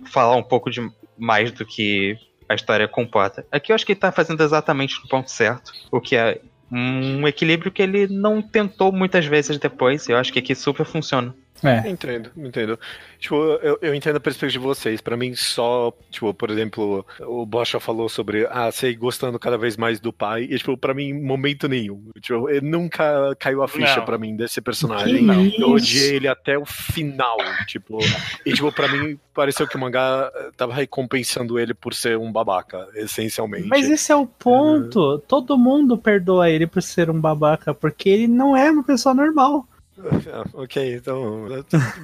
[0.07, 0.81] falar um pouco de
[1.15, 2.17] mais do que
[2.49, 3.45] a história comporta.
[3.51, 6.41] Aqui eu acho que ele tá fazendo exatamente o ponto certo, o que é
[6.71, 10.07] um equilíbrio que ele não tentou muitas vezes depois.
[10.09, 11.35] Eu acho que aqui super funciona.
[11.63, 11.87] É.
[11.89, 12.79] Entendo, entendo.
[13.19, 15.01] Tipo, eu, eu entendo a perspectiva de vocês.
[15.01, 19.77] Pra mim, só, tipo, por exemplo, o Bocha falou sobre, ah, sei gostando cada vez
[19.77, 20.43] mais do pai.
[20.43, 22.03] E, tipo, pra mim, momento nenhum.
[22.19, 25.21] Tipo, ele nunca caiu a ficha pra mim desse Que personagem.
[25.23, 25.45] não.
[25.45, 27.37] Eu odiei ele até o final,
[27.67, 27.99] tipo.
[28.45, 32.31] E, tipo, pra mim, pareceu que o mangá eh, tava recompensando ele por ser um
[32.31, 33.67] babaca, essencialmente.
[33.67, 35.19] Mas esse é o ponto.
[35.27, 39.65] Todo mundo perdoa ele por ser um babaca, porque ele não é uma pessoa normal.
[40.53, 41.47] Ok, então.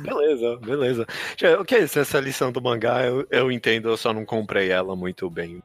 [0.01, 1.07] Beleza, beleza.
[1.59, 5.61] Ok, essa lição do mangá eu, eu entendo, eu só não comprei ela muito bem.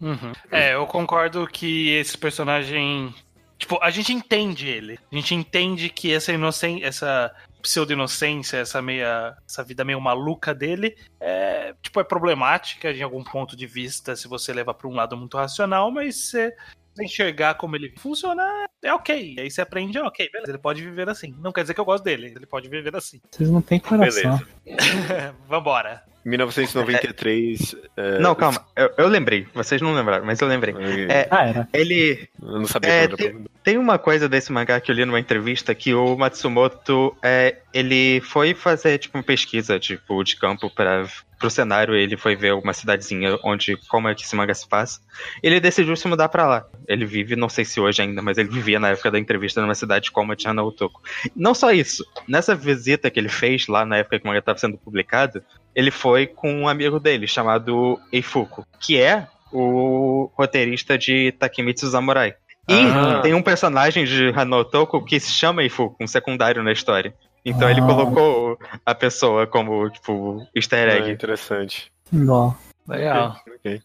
[0.00, 0.32] Uhum.
[0.50, 3.14] É, eu concordo que esse personagem.
[3.58, 4.98] Tipo, a gente entende ele.
[5.10, 9.36] A gente entende que essa inocência, essa pseudo-inocência, essa meia.
[9.48, 14.28] essa vida meio maluca dele é, tipo, é problemática de algum ponto de vista se
[14.28, 16.54] você levar pra um lado muito racional, mas se você
[17.02, 18.42] enxergar como ele funciona,
[18.82, 19.36] é ok.
[19.38, 20.50] Aí você aprende, é ok, beleza.
[20.52, 21.34] Ele pode viver assim.
[21.42, 23.20] Não quer dizer que eu gosto dele, ele pode viver assim.
[23.30, 24.40] Vocês não têm coração.
[24.64, 25.34] Beleza.
[25.48, 26.02] Vambora.
[26.24, 27.76] 1993.
[27.96, 28.64] é, Não, calma.
[28.74, 29.46] Eu, eu lembrei.
[29.54, 30.74] Vocês não lembraram, mas eu lembrei.
[31.08, 31.68] É, Ah, era.
[31.72, 33.16] ele Eu não sabia É, pra-
[33.62, 38.20] Tem uma coisa desse mangá que eu li numa entrevista que o Matsumoto é, ele
[38.22, 41.06] foi fazer tipo uma pesquisa tipo de campo para
[41.38, 45.00] pro cenário, ele foi ver uma cidadezinha onde como é que esse mangá se passa.
[45.42, 46.66] Ele decidiu se mudar pra lá.
[46.88, 49.74] Ele vive, não sei se hoje ainda, mas ele vivia na época da entrevista numa
[49.74, 51.02] cidade como a Hanautoko.
[51.34, 54.58] Não só isso, nessa visita que ele fez lá na época que o mangá estava
[54.58, 55.42] sendo publicado,
[55.74, 62.34] ele foi com um amigo dele chamado Eifuku, que é o roteirista de Takemitsu Samurai.
[62.68, 63.20] E Ah.
[63.22, 67.14] tem um personagem de Hanotoko que se chama Ifuku, um secundário na história.
[67.48, 67.86] Então ele Ah.
[67.86, 71.10] colocou a pessoa como, tipo, easter É, egg.
[71.12, 71.92] interessante.
[72.12, 72.58] Igual.
[72.88, 73.36] Legal.
[73.56, 73.80] Ok.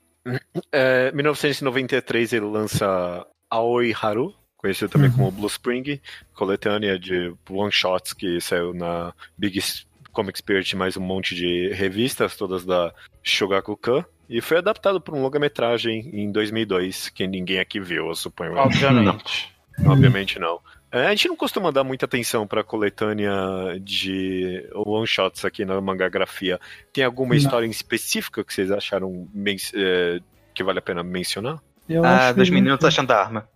[0.71, 5.15] É, 1993 ele lança Aoi Haru, conhecido também Uhum.
[5.15, 6.01] como Blue Spring,
[6.33, 9.59] coletânea de one-shots que saiu na Big
[10.11, 12.93] Comic Spirit, mais um monte de revistas, todas da
[13.23, 14.03] Shogakukan.
[14.29, 18.55] E foi adaptado por um longa-metragem em 2002, que ninguém aqui viu, eu suponho.
[18.55, 19.51] Obviamente.
[19.79, 20.59] Não, obviamente não.
[20.91, 23.31] É, a gente não costuma dar muita atenção pra coletânea
[23.81, 26.59] de one-shots aqui na mangagrafia.
[26.91, 27.37] Tem alguma Não.
[27.37, 29.27] história em específica que vocês acharam
[29.73, 30.19] é,
[30.53, 31.59] que vale a pena mencionar?
[31.87, 33.47] Eu Ah, acho dos que- meninos achando a arma.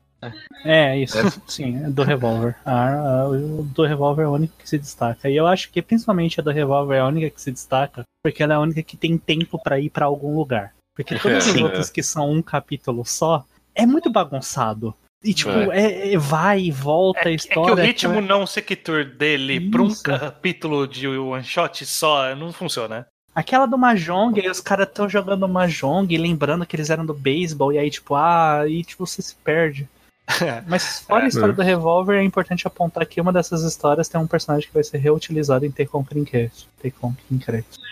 [0.63, 1.17] É, isso,
[1.47, 2.55] sim, é do revólver.
[2.65, 5.29] A, a- o do revólver é a única que se destaca.
[5.29, 8.41] E eu acho que principalmente a do revólver é a única que se destaca, porque
[8.41, 10.73] ela é a única que tem tempo pra ir pra algum lugar.
[10.95, 11.63] Porque todas as Sim.
[11.63, 14.95] outras que são um capítulo só, é muito bagunçado.
[15.25, 17.75] E tipo, é- é- vai e volta É, a que- é história.
[17.75, 22.53] que o ritmo aquela- não sequitur dele pra um capítulo de one shot só não
[22.53, 23.07] funciona.
[23.33, 27.13] Aquela do Mahjong, aí os caras estão jogando Mahjong e lembrando que eles eram do
[27.13, 29.89] beisebol, e aí, tipo, ah, e tipo, você se perde.
[30.67, 34.25] Mas fora a história do revólver, é importante apontar que uma dessas histórias tem um
[34.25, 35.71] personagem que vai ser reutilizado em.
[35.71, 36.69] Tekken Crinkcast.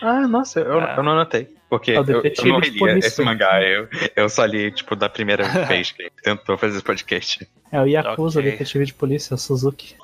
[0.02, 1.48] Ah, nossa, eu, eu não anotei.
[1.70, 3.60] Porque É eu, eu não li esse mangá.
[3.62, 7.48] Eu, eu só li, tipo, da primeira vez que tentou fazer esse podcast.
[7.72, 8.50] É o Yakuza, Ok.
[8.52, 9.96] detetive de polícia, o Suzuki,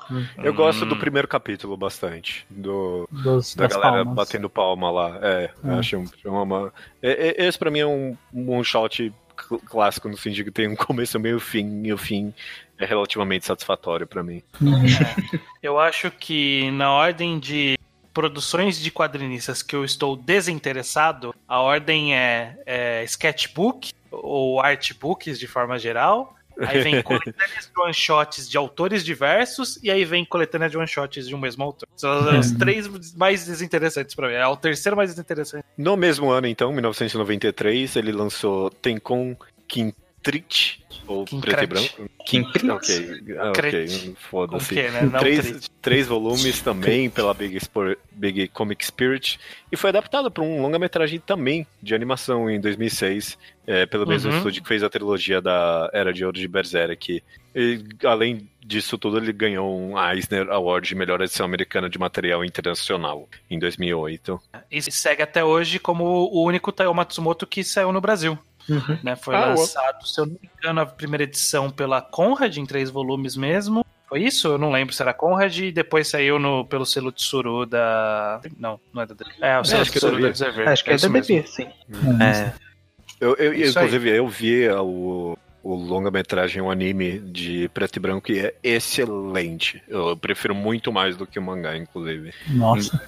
[0.43, 0.89] Eu gosto Hum.
[0.89, 2.45] do primeiro capítulo bastante.
[2.49, 4.15] Do, dos, da galera palmas.
[4.15, 5.19] batendo palma lá.
[5.21, 5.79] É, eu Ah.
[5.79, 6.73] acho um, uma.
[7.01, 9.13] é- é- esse pra mim é um one shot
[9.47, 12.33] cl- clássico, no sentido que tem um começo, meio fim, e o fim
[12.77, 14.41] é relativamente satisfatório pra mim.
[14.59, 14.73] Uhum.
[15.63, 17.77] Eu acho que na ordem de
[18.13, 25.47] produções de quadrinistas que eu estou desinteressado, a ordem é, é sketchbook ou artbooks de
[25.47, 26.35] forma geral.
[26.59, 31.33] Aí vem coletâneas de one-shots de autores diversos, e aí vem coletânea de one-shots de
[31.33, 31.87] um mesmo autor.
[31.95, 32.57] São os Uhum.
[32.57, 34.33] três mais desinteressantes pra mim.
[34.35, 35.65] É o terceiro mais desinteressante.
[35.77, 39.35] No mesmo ano, então, 1993, ele lançou Tenkon
[40.23, 41.55] Quintrit, ou Quincret.
[41.55, 42.11] preto e branco.
[42.21, 44.07] Ok, ah, ok, Cret.
[44.09, 44.75] Com foda-se.
[44.75, 45.11] né?
[45.19, 49.39] Três, três volumes também pela Big, Spor- Big Comic Spirit
[49.71, 54.37] e foi adaptado para um longa-metragem também de animação em 2006 é, pelo mesmo Uhum.
[54.37, 57.23] estúdio que fez a trilogia da Era de Ouro de Berserk.
[57.53, 62.45] E, além disso tudo, ele ganhou um Eisner Award de melhor edição americana de material
[62.45, 64.39] internacional em 2008.
[64.71, 68.37] E segue até hoje como o único Taiyo Matsumoto que saiu no Brasil.
[68.69, 68.97] Uhum.
[69.03, 69.15] né?
[69.15, 72.89] Foi Ah, lançado, se eu não me engano, a primeira edição pela Conrad, em três
[72.89, 73.85] volumes mesmo.
[74.07, 74.49] Foi isso?
[74.49, 78.41] Eu não lembro se era Conrad e depois saiu no, pelo selo Tsuru da.
[78.57, 79.15] Não, não é da.
[79.41, 80.27] É, o selo é Tsuru da.
[80.27, 80.67] Observer.
[80.67, 81.19] Acho que é, isso da.
[81.19, 81.67] DB, sim.
[82.19, 82.25] É.
[82.25, 82.53] É.
[83.21, 83.69] Eu, eu- aí.
[83.69, 89.81] inclusive, eu vi o, o longa-metragem, um anime de preto e branco, e é excelente.
[89.87, 92.33] Eu prefiro muito mais do que o mangá, inclusive.
[92.49, 92.99] Nossa.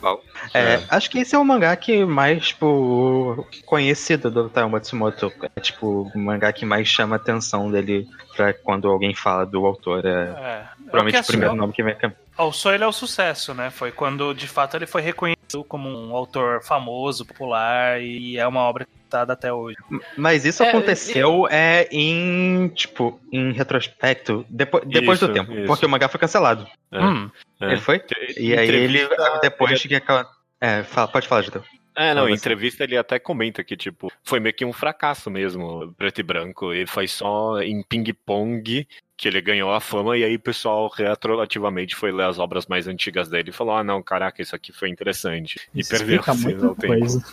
[0.53, 0.83] É, É.
[0.89, 5.31] Acho que esse é o mangá que mais, tipo, conhecido do Taiyo Matsumoto.
[5.55, 9.65] É, tipo, o mangá que mais chama a atenção dele pra quando alguém fala do
[9.65, 10.05] autor.
[10.05, 10.65] É, É.
[10.83, 11.95] provavelmente É o que, primeiro nome que vem.
[12.37, 13.69] O Sou ele é o sucesso, né?
[13.69, 18.61] Foi quando de fato ele foi reconhecido como um autor famoso, popular e é uma
[18.61, 19.77] obra citada até hoje.
[20.17, 25.53] Mas isso É, aconteceu é, em, tipo, em retrospecto, depois, depois Isso, do tempo.
[25.53, 25.65] isso.
[25.67, 26.67] Porque o mangá foi cancelado.
[26.91, 27.29] É, Hum.
[27.61, 27.65] é.
[27.73, 28.01] Ele foi?
[28.35, 29.07] E aí ele,
[29.41, 30.27] depois que aquela...
[30.59, 31.63] É, fala- pode falar, Judeu.
[31.95, 35.93] É, não, em entrevista ele até comenta que, tipo, foi meio que um fracasso mesmo,
[35.95, 36.73] preto e branco.
[36.73, 38.87] E foi só em ping-pong
[39.23, 42.89] que ele ganhou a fama, e aí o pessoal retroativamente foi ler as obras mais
[42.89, 45.61] antigas dele e falou: ah, não, caraca, isso aqui foi interessante.
[45.73, 46.99] E Isso perdeu assim, muita ao tempo.
[46.99, 47.23] coisa.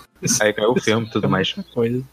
[0.40, 1.52] Aí ganhou o filme e tudo mais.
[1.74, 2.04] Coisa.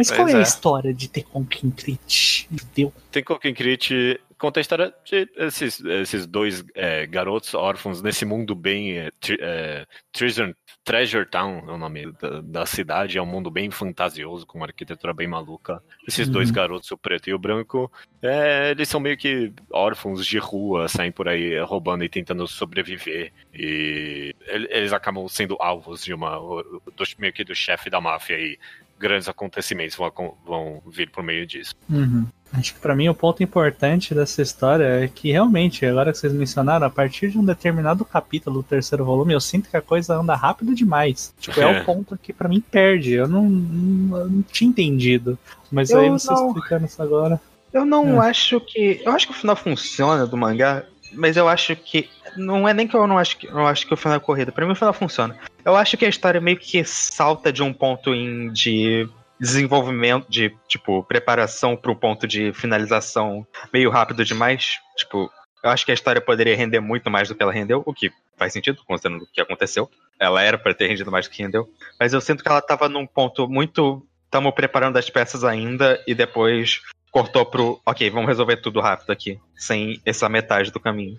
[0.00, 0.36] Mas Pois qual é, é.
[0.36, 2.48] a história de Tekken Crinkcrit?
[2.50, 2.90] Judeu?
[3.12, 8.54] Tem Koken Crit conta a história de esses, esses dois é, garotos órfãos nesse mundo
[8.54, 8.96] bem.
[8.96, 13.70] É, é, Treasure, Treasure Town é o nome da, da cidade, é um mundo bem
[13.70, 15.82] fantasioso, com uma arquitetura bem maluca.
[16.08, 16.32] Esses Uhum.
[16.32, 17.92] dois garotos, o preto e o branco,
[18.22, 23.30] é, eles são meio que órfãos de rua, saem por aí roubando e tentando sobreviver.
[23.52, 26.38] E ele- eles acabam sendo alvos de uma.
[26.38, 28.58] Do, meio que do chefe da máfia e
[29.00, 30.12] grandes acontecimentos vão,
[30.46, 31.74] vão vir por meio disso.
[31.88, 32.26] Uhum.
[32.52, 36.32] Acho que pra mim o ponto importante dessa história é que realmente, agora que vocês
[36.32, 40.16] mencionaram, a partir de um determinado capítulo do terceiro volume, eu sinto que a coisa
[40.16, 41.32] anda rápido demais.
[41.40, 41.80] Tipo, é, É.
[41.80, 43.14] o ponto que pra mim perde.
[43.14, 45.38] Eu não, não, eu não tinha entendido.
[45.70, 46.48] Mas Eu aí vocês não.
[46.48, 47.40] explicando isso agora.
[47.72, 48.28] Eu não É.
[48.30, 49.00] acho que.
[49.04, 52.08] Eu acho que o final funciona do mangá, mas eu acho que.
[52.36, 54.52] Não é nem que eu não acho que eu acho que o final é corrida.
[54.52, 55.38] Pra mim o final funciona.
[55.64, 59.08] Eu acho que a história meio que salta de um ponto em de
[59.38, 64.78] desenvolvimento, de tipo, preparação pro ponto de finalização meio rápido demais.
[64.96, 65.30] Tipo,
[65.62, 68.12] eu acho que a história poderia render muito mais do que ela rendeu, o que
[68.36, 69.90] faz sentido, considerando o que aconteceu.
[70.18, 71.68] Ela era pra ter rendido mais do que rendeu.
[71.98, 74.06] Mas eu sinto que ela tava num ponto muito.
[74.24, 77.80] Estamos preparando as peças ainda e depois cortou pro.
[77.84, 79.38] Ok, vamos resolver tudo rápido aqui.
[79.56, 81.18] Sem essa metade do caminho.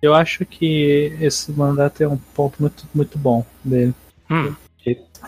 [0.00, 3.94] Eu acho que esse mangá tem um ponto muito, muito bom dele.
[4.30, 4.54] Hum.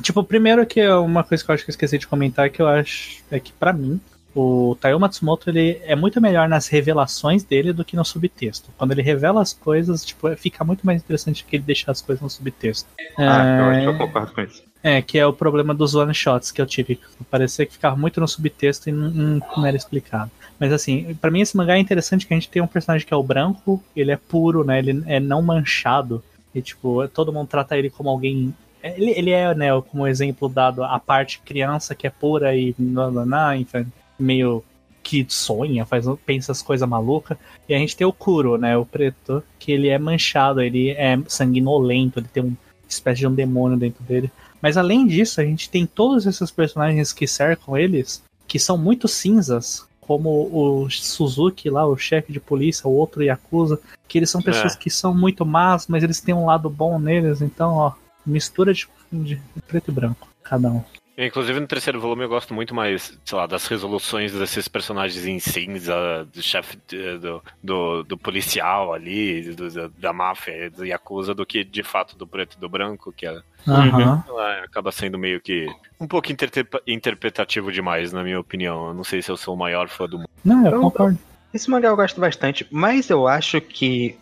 [0.02, 2.60] Tipo, primeiro que é uma coisa que eu acho que eu esqueci de comentar que
[2.60, 3.98] eu acho é que para mim
[4.36, 8.70] o Taiyo Matsumoto ele é muito melhor nas revelações dele do que no subtexto.
[8.76, 12.22] Quando ele revela as coisas, tipo, fica muito mais interessante que ele deixar as coisas
[12.22, 12.88] no subtexto.
[13.16, 13.60] Ah, é...
[13.60, 14.62] eu acho que eu concordo com isso.
[14.82, 17.00] É, que é o problema dos one shots que eu tive.
[17.30, 20.30] Parecia que ficava muito no subtexto e não, não era explicado.
[20.60, 23.14] Mas assim, para mim esse mangá é interessante que a gente tem um personagem que
[23.14, 24.78] é o branco, ele é puro, né?
[24.78, 26.22] Ele é não manchado.
[26.54, 30.84] E tipo, todo mundo trata ele como alguém ele, ele é, né, como exemplo dado,
[30.84, 33.86] a parte criança que é pura e nananá, enfim,
[34.18, 34.64] meio
[35.02, 37.38] que sonha, faz, pensa as coisas malucas.
[37.68, 41.16] E a gente tem o Kuro, né, o preto, que ele é manchado, ele é
[41.28, 42.56] sanguinolento, ele tem uma
[42.88, 44.30] espécie de um demônio dentro dele.
[44.60, 49.06] Mas além disso, a gente tem todos esses personagens que cercam eles, que são muito
[49.06, 54.40] cinzas, como o Suzuki lá, o chefe de polícia, o outro Yakuza, que eles são
[54.40, 54.78] pessoas é.
[54.78, 57.92] que são muito más, mas eles têm um lado bom neles, então, ó,
[58.24, 60.82] mistura de, de preto e branco, cada um.
[61.18, 65.38] Inclusive no terceiro volume eu gosto muito mais, sei lá, das resoluções desses personagens em
[65.38, 66.78] cinza, do chefe
[67.20, 72.26] do, do, do, policial ali, do, da máfia, do Yakuza, do que de fato do
[72.26, 73.32] preto e do branco, que é,
[73.66, 74.38] uhum.
[74.62, 75.66] acaba sendo meio que
[75.98, 76.28] um pouco
[76.86, 78.88] interpretativo demais, na minha opinião.
[78.88, 80.28] Eu não sei se eu sou o maior fã do mundo.
[80.44, 81.18] Não, eu concordo.
[81.54, 84.18] Esse mangá eu gosto bastante, mas eu acho que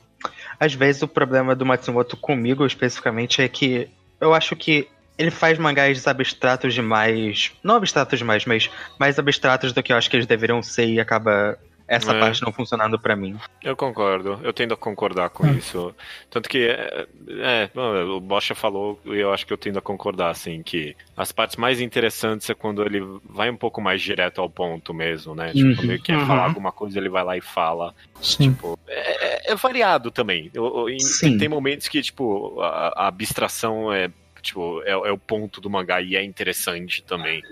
[0.61, 3.91] às vezes o problema do Matsumoto comigo especificamente é que
[4.21, 7.53] eu acho que ele faz mangás abstratos demais.
[7.63, 11.01] Não abstratos demais, mas mais abstratos do que eu acho que eles deveriam ser e
[11.01, 12.19] acaba essa é.
[12.19, 13.37] parte não funcionando para mim.
[13.63, 15.55] Eu concordo, eu tendo a concordar com hum.
[15.55, 15.95] isso.
[16.31, 20.31] Tanto que, é, é, o Bocha falou e eu acho que eu tendo a concordar,
[20.31, 24.49] assim, que as partes mais interessantes é quando ele vai um pouco mais direto ao
[24.49, 25.53] ponto mesmo, né?
[25.53, 26.27] Tipo, quando ele quer uhum.
[26.27, 27.95] falar alguma coisa, ele vai lá e fala.
[28.21, 28.53] Sim.
[28.53, 30.51] Tipo, é, é, é variado também.
[30.55, 31.37] Eu, eu, Sim.
[31.37, 34.11] Tem momentos que, tipo, a, a abstração é
[34.45, 37.43] tipo, é, é, o ponto do mangá e é interessante também.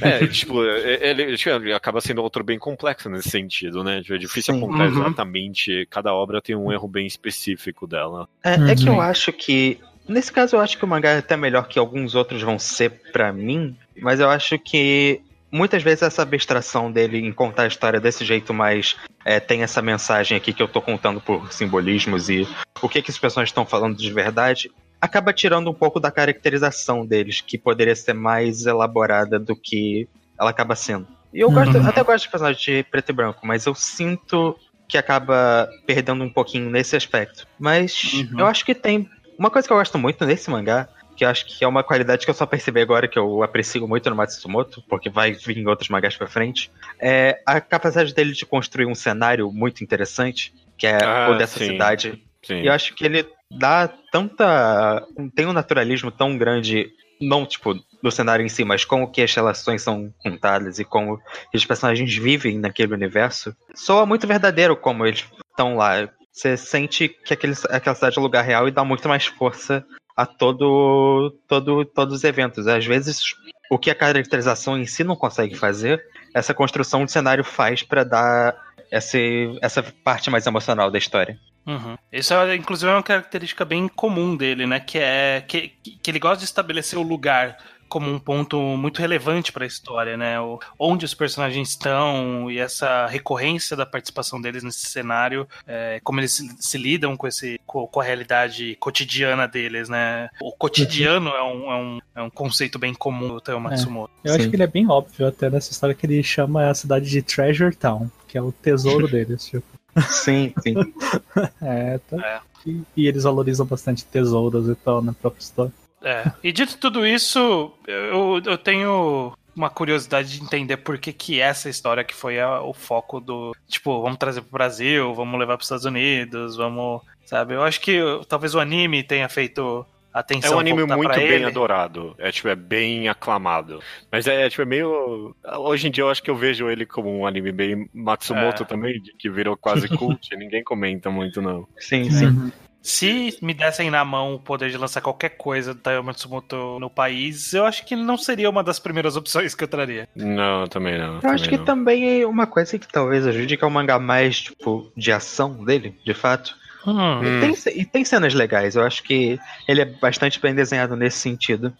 [0.00, 4.00] é, tipo, ele, tipo, ele, acaba sendo um autor bem complexo nesse sentido, né?
[4.02, 4.62] Tipo, é difícil Sim.
[4.62, 5.00] apontar uhum.
[5.00, 8.28] exatamente, cada obra tem um erro bem específico dela.
[8.42, 8.68] É, uhum.
[8.68, 9.00] é que eu uhum.
[9.00, 12.42] acho que Nesse caso, eu acho que o mangá é até melhor que alguns outros
[12.42, 17.62] vão ser para mim, mas eu acho que muitas vezes essa abstração dele em contar
[17.62, 21.52] a história desse jeito mais é, tem essa mensagem aqui que eu tô contando por
[21.52, 22.46] simbolismos e
[22.82, 24.70] o que, que os personagens estão falando de verdade,
[25.04, 30.08] acaba tirando um pouco da caracterização deles, que poderia ser mais elaborada do que
[30.40, 31.06] ela acaba sendo.
[31.32, 31.86] E eu gosto, uhum.
[31.86, 34.56] até gosto de personagens de preto e branco, mas eu sinto
[34.88, 37.46] que acaba perdendo um pouquinho nesse aspecto.
[37.58, 38.40] Mas uhum.
[38.40, 39.08] eu acho que tem.
[39.38, 42.24] Uma coisa que eu gosto muito nesse mangá, que eu acho que é uma qualidade
[42.24, 45.66] que eu só percebi agora, que eu aprecio muito no Matsumoto, porque vai vir em
[45.66, 50.86] outros mangás pra frente, é a capacidade dele de construir um cenário muito interessante, que
[50.86, 51.72] é ah, o dessa sim.
[51.72, 52.22] cidade.
[52.44, 52.62] Sim.
[52.62, 55.06] E eu acho que ele dá tanta.
[55.34, 56.90] tem um naturalismo tão grande,
[57.20, 61.18] não tipo no cenário em si, mas como que as relações são contadas e como
[61.54, 63.56] os personagens vivem naquele universo.
[63.74, 66.08] Soa muito verdadeiro como eles estão lá.
[66.30, 69.84] Você sente que aquele, aquela cidade é um lugar real e dá muito mais força
[70.16, 72.66] a todo, todo, todos os eventos.
[72.66, 73.34] Às vezes,
[73.70, 78.04] o que a caracterização em si não consegue fazer, essa construção de cenário faz para
[78.04, 78.54] dar
[78.90, 79.18] essa,
[79.62, 81.38] essa parte mais emocional da história.
[81.66, 81.96] Uhum.
[82.12, 84.80] Isso, é, inclusive, é uma característica bem comum dele, né?
[84.80, 85.68] Que é que,
[86.02, 87.56] que ele gosta de estabelecer o lugar
[87.88, 90.40] como um ponto muito relevante para a história, né?
[90.40, 96.18] O, onde os personagens estão e essa recorrência da participação deles nesse cenário, é, como
[96.18, 100.28] eles se, se, lidam com, esse, com, com, a realidade cotidiana deles, né?
[100.40, 104.12] O cotidiano é um, é um, é um conceito bem comum do Teo Matsumoto.
[104.24, 104.28] É.
[104.28, 104.40] Eu Sim.
[104.40, 107.22] acho que ele é bem óbvio até nessa história que ele chama a cidade de
[107.22, 109.66] Treasure Town, que é o tesouro deles, tipo.
[110.08, 110.74] Sim, sim.
[111.62, 112.16] é, tá.
[112.16, 112.40] É.
[112.66, 115.72] E, e, eles valorizam bastante tesouros e tal na própria história.
[116.02, 116.30] É.
[116.42, 121.68] E dito tudo isso, eu, eu tenho uma curiosidade de entender por que, que essa
[121.68, 123.54] história que foi a, o foco do.
[123.68, 127.02] Tipo, vamos trazer pro Brasil, vamos levar pros Estados Unidos, vamos.
[127.24, 127.54] Sabe?
[127.54, 130.52] Eu acho que talvez o anime tenha feito atenção.
[130.52, 131.44] É um anime muito bem ele.
[131.44, 132.14] adorado.
[132.18, 133.80] É, tipo, é bem aclamado.
[134.10, 135.34] Mas é, é, tipo, é meio.
[135.58, 138.66] Hoje em dia eu acho que eu vejo ele como um anime bem Matsumoto é.
[138.66, 140.34] também, que virou quase cult.
[140.36, 141.66] ninguém comenta muito, não.
[141.76, 142.26] Sim, sim.
[142.26, 142.52] Uhum.
[142.84, 146.90] Se me dessem na mão o poder de lançar qualquer coisa do Taiyo Matsumoto no
[146.90, 150.06] país, eu acho que não seria uma das primeiras opções que eu traria.
[150.14, 151.14] Não, também não.
[151.14, 151.64] Eu também acho que não.
[151.64, 155.64] também é uma coisa que talvez ajude, que é o mangá mais, tipo, de ação
[155.64, 156.54] dele, de fato.
[156.86, 157.22] Hum.
[157.24, 161.18] E, tem, e tem cenas legais, eu acho que ele é bastante bem desenhado nesse
[161.18, 161.72] sentido.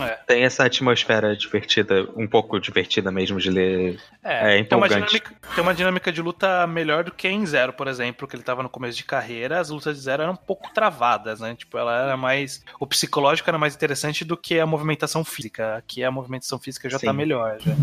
[0.00, 0.08] É.
[0.26, 4.00] Tem essa atmosfera divertida, um pouco divertida mesmo de ler.
[4.24, 5.12] É, É tem, uma empolgante.
[5.12, 8.42] dinâmica, tem uma dinâmica de luta melhor do que em Zero, por exemplo, que ele
[8.42, 9.60] tava no começo de carreira.
[9.60, 11.54] As lutas de Zero eram um pouco travadas, né?
[11.54, 12.64] Tipo, ela era mais.
[12.78, 15.76] O psicológico era mais interessante do que a movimentação física.
[15.76, 17.16] Aqui a movimentação física já tá Sim.
[17.16, 17.58] melhor.
[17.60, 17.74] Já.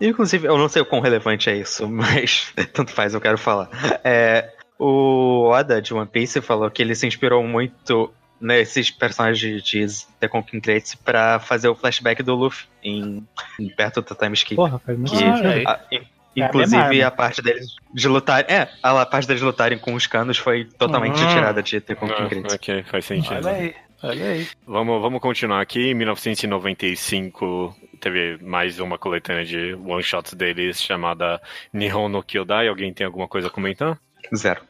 [0.00, 3.70] Inclusive, eu não sei o quão relevante é isso, mas tanto faz, eu quero falar.
[4.02, 9.86] É, o Oda de One Piece falou que ele se inspirou muito nesses personagens de
[10.20, 13.26] The Conking Crates pra fazer o flashback do Luffy em,
[13.58, 14.56] em perto do Time Skip.
[14.56, 15.46] Porra, faz muito Que- sentido.
[15.48, 15.62] é.
[15.66, 16.00] A- in-
[16.36, 18.44] É a inclusive mesma a parte deles de lutar.
[18.50, 21.28] É, a, a parte deles lutarem com os canos foi totalmente Hum.
[21.28, 22.54] tirada de The Conking Ah, Crates.
[22.54, 23.36] ok, faz sentido.
[23.46, 24.48] Olha aí, olha aí.
[24.66, 25.90] Vamos, vamos continuar aqui.
[25.90, 31.40] Em 1995 teve mais uma coletânea de one-shots deles chamada
[31.72, 32.66] Nihon no Kyodai.
[32.68, 33.96] Alguém tem alguma coisa a comentar?
[34.34, 34.62] Zero.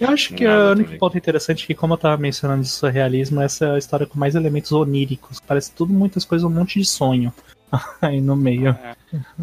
[0.00, 0.98] Eu acho que Nada o único também.
[0.98, 4.18] ponto interessante é que, como eu tava mencionando de surrealismo, essa é a história com
[4.18, 5.38] mais elementos oníricos.
[5.40, 7.32] Parece tudo muitas coisas, um monte de sonho
[8.02, 8.76] aí no meio.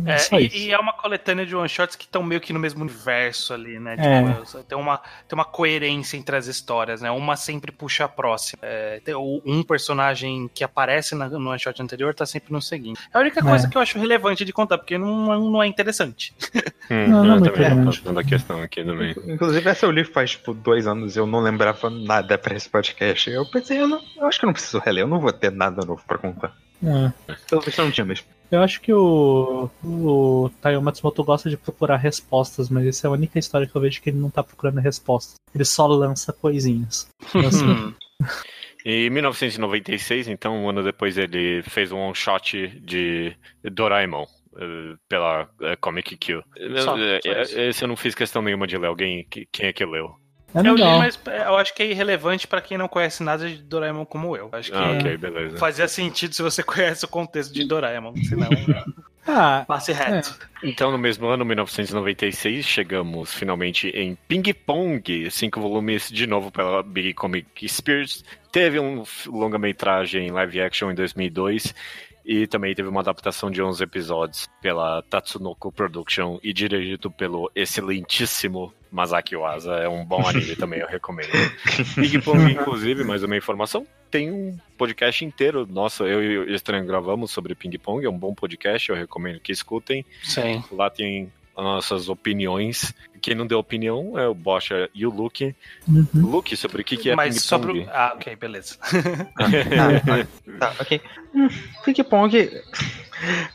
[0.05, 0.55] É, Só e, isso.
[0.57, 3.95] e é uma coletânea de one-shots que estão meio que no mesmo universo ali, né?
[3.97, 4.23] É.
[4.43, 7.11] Tipo, tem, uma, tem uma coerência entre as histórias, né?
[7.11, 8.59] Uma sempre puxa a próxima.
[8.61, 12.99] É, tem um personagem que aparece na- no one-shot anterior tá sempre no seguinte.
[13.13, 13.69] É a única coisa É.
[13.69, 16.33] que eu acho relevante de contar, porque não, não é interessante.
[16.89, 17.99] Hum, Não, não é eu também tô relevante.
[17.99, 19.13] fazendo a questão aqui também.
[19.27, 23.29] Inclusive, essa eu li faz tipo dois anos eu não lembrava nada pra esse podcast.
[23.29, 25.51] Eu pensei, eu, não- eu acho que eu não preciso reler, eu não vou ter
[25.51, 26.55] nada novo pra contar.
[26.83, 27.11] É.
[27.49, 28.25] Pelo visto, eu não tinha mesmo.
[28.49, 33.11] Eu acho que o, o Taiyo Matsumoto gosta de procurar respostas, mas essa é a
[33.11, 35.35] única história que eu vejo que ele não tá procurando respostas.
[35.53, 37.09] Ele só lança coisinhas.
[37.35, 37.93] Assim.
[38.85, 44.25] Em 1996, então, um ano depois, ele fez um one-shot de Doraemon.
[44.57, 46.41] eh, Pela eh, Comic Q.
[46.81, 47.59] Só- Eh, só isso.
[47.59, 48.87] Esse eu não fiz questão nenhuma de ler.
[48.87, 50.15] Alguém, que- quem é que leu?
[50.53, 53.57] É Eu li, mas eu acho que é irrelevante pra quem não conhece nada de
[53.61, 54.49] Doraemon como eu.
[54.51, 55.57] Acho que Ah, ok, beleza.
[55.57, 58.49] fazia sentido se você conhece o contexto de Doraemon, senão
[59.29, 60.39] Ah, passe reto.
[60.63, 66.81] Então, no mesmo ano, 1996, chegamos finalmente em Ping Pong, cinco volumes, de novo pela
[66.81, 68.23] Big Comic Spirits.
[68.51, 71.75] Teve um longa-metragem live action em 2002
[72.27, 78.73] e também teve uma adaptação de 11 episódios pela Tatsunoko Production e dirigido pelo excelentíssimo
[78.91, 79.75] Masaki Uasa.
[79.75, 81.31] É um bom anime também, eu recomendo.
[81.95, 85.65] Ping Pong, inclusive, mais uma informação, tem um podcast inteiro.
[85.65, 89.39] Nossa, eu e o Estranho gravamos sobre Ping Pong, é um bom podcast, eu recomendo
[89.39, 90.05] que escutem.
[90.21, 90.61] Sim.
[90.69, 92.93] Lá tem as nossas opiniões.
[93.21, 95.55] Quem não deu opinião é o Bocha e o Luke.
[95.87, 96.07] uhum.
[96.13, 97.79] Luke, sobre o que, que é Mas Ping sobre.
[97.79, 98.77] O- Ah, ok, beleza.
[99.35, 101.01] Ah, tá, ok.
[101.33, 101.47] Hum,
[101.83, 102.61] Ping Pong.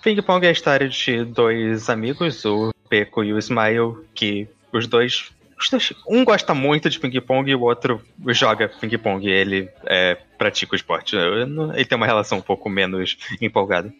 [0.03, 4.87] Ping Pong é a história de dois amigos, o Peco e o Smile, que os
[4.89, 5.31] dois.
[5.59, 9.27] os dois- Um gosta muito de ping-pong e o outro joga ping-pong.
[9.29, 11.15] Ele é, pratica o esporte.
[11.17, 13.93] Ele tem uma relação um pouco menos empolgada.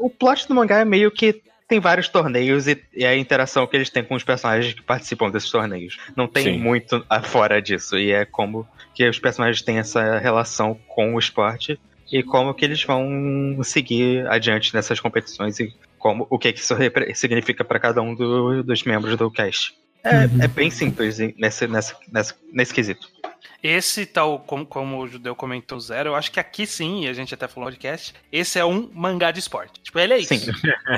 [0.00, 1.42] O plot do mangá é meio que
[1.72, 5.30] tem vários torneios e, e a interação que eles têm com os personagens que participam
[5.30, 5.96] desses torneios.
[6.14, 6.58] Não tem Sim.
[6.58, 7.96] muito a- fora disso.
[7.96, 11.80] E é como que os personagens têm essa relação com o esporte
[12.12, 16.74] e como que eles vão seguir adiante nessas competições e como o que, que isso
[17.14, 19.72] significa para cada um do- dos membros do cast.
[20.04, 20.42] É, Uhum.
[20.42, 23.08] é bem simples nesse, nessa, nessa, nesse quesito.
[23.62, 27.12] Esse tal, como, como o Judeu comentou, Zero, eu acho que aqui sim, e a
[27.12, 29.80] gente até falou no podcast, esse é um mangá de esporte.
[29.80, 30.34] Tipo, ele é isso.
[30.34, 30.50] Sim.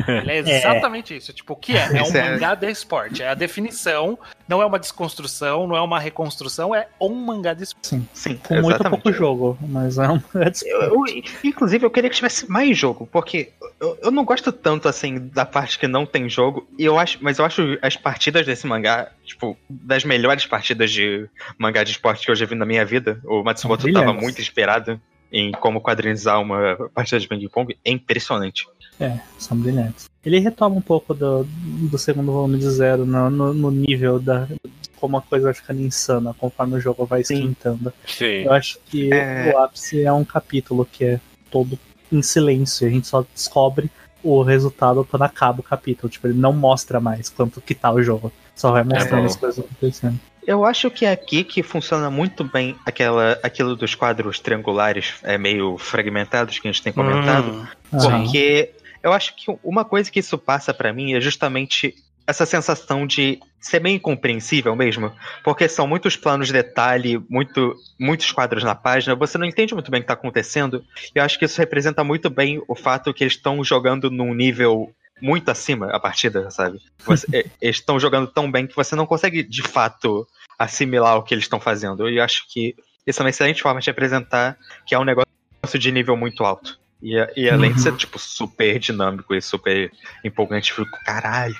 [0.08, 1.32] Ele é exatamente isso.
[1.32, 1.98] Tipo, o que é?
[1.98, 3.22] É um é- mangá de esporte.
[3.22, 7.64] É a definição, não é uma desconstrução, não é uma reconstrução, é um mangá de
[7.64, 7.88] esporte.
[7.88, 8.08] Sim.
[8.14, 10.20] Sim, Com muito pouco jogo, mas é um.
[10.40, 11.04] é de- Eu- eu-
[11.44, 15.44] inclusive, eu queria que tivesse mais jogo, porque eu, eu não gosto tanto assim da
[15.44, 19.10] parte que não tem jogo, e eu acho, mas eu acho as partidas desse mangá,
[19.24, 23.20] tipo, das melhores partidas de mangá de esporte que eu já vi na minha vida.
[23.24, 25.00] O Matsumoto estava muito inspirado
[25.32, 27.76] em como quadrinizar uma partida de ping-pong.
[27.84, 28.66] É impressionante.
[29.00, 30.08] É, são brilhantes.
[30.24, 34.44] Ele retoma um pouco do, do segundo volume de zero no, no, no nível da.
[34.44, 34.56] de
[34.96, 37.34] como a coisa vai ficando insana conforme o jogo vai Sim.
[37.34, 37.92] esquentando.
[38.06, 38.44] Sim.
[38.44, 39.52] Eu acho que É.
[39.52, 41.78] o ápice é um capítulo que é todo
[42.10, 42.86] em silêncio.
[42.86, 43.90] A gente só descobre
[44.22, 46.08] o resultado quando acaba o capítulo.
[46.08, 48.32] Tipo, ele não mostra mais quanto que tá o jogo.
[48.54, 49.26] Só vai mostrando bom.
[49.26, 50.18] as coisas acontecendo.
[50.46, 55.38] Eu acho que é aqui que funciona muito bem aquela, aquilo dos quadros triangulares é,
[55.38, 57.66] meio fragmentados que a gente tem comentado.
[57.92, 57.98] Hum.
[57.98, 58.72] Porque
[59.02, 61.94] eu acho que uma coisa que isso passa pra mim é justamente
[62.26, 68.32] essa sensação de ser bem incompreensível mesmo, porque são muitos planos de detalhe, muito, muitos
[68.32, 70.84] quadros na página, você não entende muito bem o que está acontecendo.
[71.14, 74.34] E eu acho que isso representa muito bem o fato que eles estão jogando num
[74.34, 74.90] nível
[75.20, 76.80] muito acima a partida, sabe?
[77.04, 80.26] Você, é, eles estão jogando tão bem que você não consegue, de fato,
[80.58, 82.08] assimilar o que eles estão fazendo.
[82.08, 82.74] E eu acho que
[83.06, 84.56] isso é uma excelente forma de apresentar
[84.86, 86.78] que é um negócio de nível muito alto.
[87.02, 87.76] E, e além uhum.
[87.76, 87.96] de ser, uhum.
[87.96, 89.90] tipo, super dinâmico e super
[90.24, 91.56] empolgante, eu fico, caralho.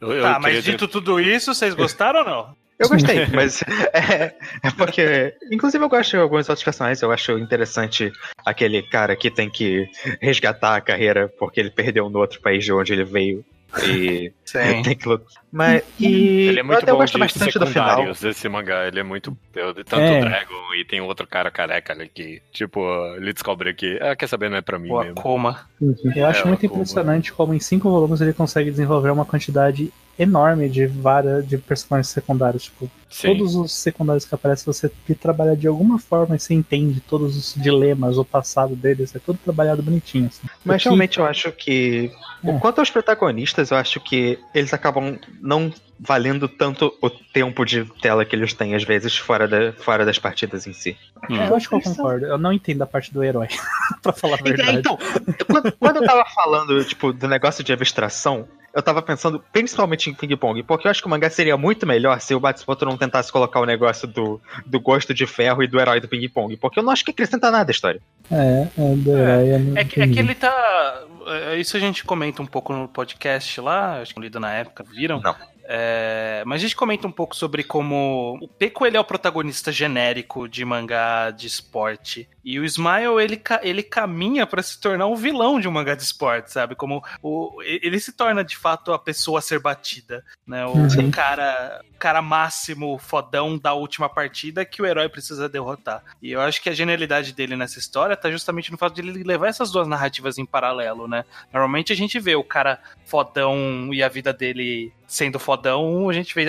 [0.00, 2.56] Eu, eu tá, mas dito tudo isso, vocês gostaram ou não?
[2.80, 3.62] Eu gostei, mas
[3.92, 5.34] é, é, porque.
[5.52, 7.02] Inclusive, eu gosto de alguns outros personagens.
[7.02, 8.10] Eu acho interessante
[8.44, 9.86] aquele cara que tem que
[10.20, 13.44] resgatar a carreira porque ele perdeu no outro país de onde ele veio.
[13.84, 14.82] E Sim.
[14.82, 15.40] tem que lutar.
[15.52, 18.10] Mas, e ele é muito eu bom gosto bastante do final.
[18.10, 19.36] Esse mangá, ele é muito.
[19.52, 20.20] Tanto é.
[20.20, 22.80] Dragon e tem outro cara careca ali que, tipo,
[23.16, 24.90] ele descobre que, ah, quer saber, não é pra mim.
[24.90, 25.20] O mesmo.
[25.20, 25.68] Akuma.
[26.16, 30.68] Eu acho é, muito impressionante como em cinco volumes ele consegue desenvolver uma quantidade enorme
[30.68, 32.64] de várias de personagens secundários.
[32.64, 33.28] Tipo, Sim.
[33.28, 34.90] todos os secundários que aparecem, você
[35.20, 39.38] trabalha de alguma forma e você entende todos os dilemas, o passado deles, é tudo
[39.42, 40.26] trabalhado bonitinho.
[40.26, 40.46] Assim.
[40.64, 42.10] Mas realmente eu acho que.
[42.44, 42.52] É.
[42.58, 48.24] Quanto aos protagonistas, eu acho que eles acabam não valendo tanto o tempo de tela
[48.24, 50.96] que eles têm, às vezes, fora, da, fora das partidas em si.
[51.28, 51.36] Hum.
[51.36, 52.24] Eu acho que eu concordo.
[52.24, 53.48] Eu não entendo a parte do herói,
[54.02, 54.78] pra falar a então, verdade.
[54.78, 54.98] Então,
[55.46, 60.14] quando, quando eu tava falando, tipo, do negócio de abstração, eu tava pensando principalmente em
[60.14, 63.30] ping-pong, porque eu acho que o mangá seria muito melhor se o Batsumoto não tentasse
[63.30, 66.82] colocar o negócio do, do gosto de ferro e do herói do ping-pong, porque eu
[66.82, 68.00] não acho que acrescenta nada à história.
[68.30, 69.48] É, é do herói.
[69.76, 71.04] É, é, que, é que ele tá.
[71.26, 74.84] É, isso a gente comenta um pouco no podcast lá, acho que lido na época,
[74.84, 75.20] viram?
[75.20, 75.34] Não.
[75.72, 79.70] É, mas a gente comenta um pouco sobre como o Peco ele é o protagonista
[79.70, 85.14] genérico de mangá de esporte e o Smile ele, ele caminha para se tornar um
[85.14, 86.74] vilão de um mangá de esporte, sabe?
[86.74, 90.66] Como o, ele se torna de fato a pessoa a ser batida, né?
[90.66, 91.08] O, uhum.
[91.12, 96.02] cara, cara máximo fodão da última partida que o herói precisa derrotar.
[96.20, 99.22] E eu acho que a genialidade dele nessa história tá justamente no fato de ele
[99.22, 101.24] levar essas duas narrativas em paralelo, né?
[101.52, 106.34] Normalmente a gente vê o cara fodão e a vida dele sendo fodão, a gente
[106.34, 106.46] vê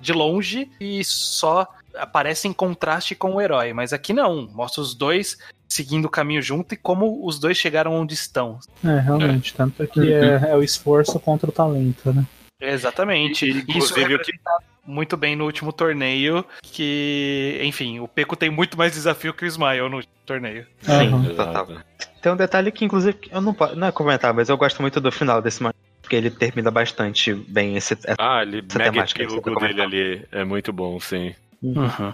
[0.00, 3.72] de longe e só aparece em contraste com o herói.
[3.72, 5.36] Mas aqui não, mostra os dois
[5.68, 8.60] seguindo o caminho junto e como os dois chegaram onde estão.
[8.84, 9.52] É, realmente.
[9.52, 9.56] É.
[9.56, 12.24] Tanto que é, é, o esforço contra o talento, né?
[12.60, 13.46] Exatamente.
[13.46, 14.32] E, Isso é que
[14.86, 19.48] muito bem no último torneio, que, enfim, o Peco tem muito mais desafio que o
[19.48, 20.66] Smile no torneio.
[20.82, 21.68] Sim, total.
[22.22, 25.10] Tem um detalhe que, inclusive, eu não, não é comentar, mas eu gosto muito do
[25.10, 25.62] final desse
[26.04, 27.96] porque ele termina bastante bem esse.
[28.18, 31.34] Ah, ele mega epílogo dele ali é muito bom, sim.
[31.62, 32.12] Uhum.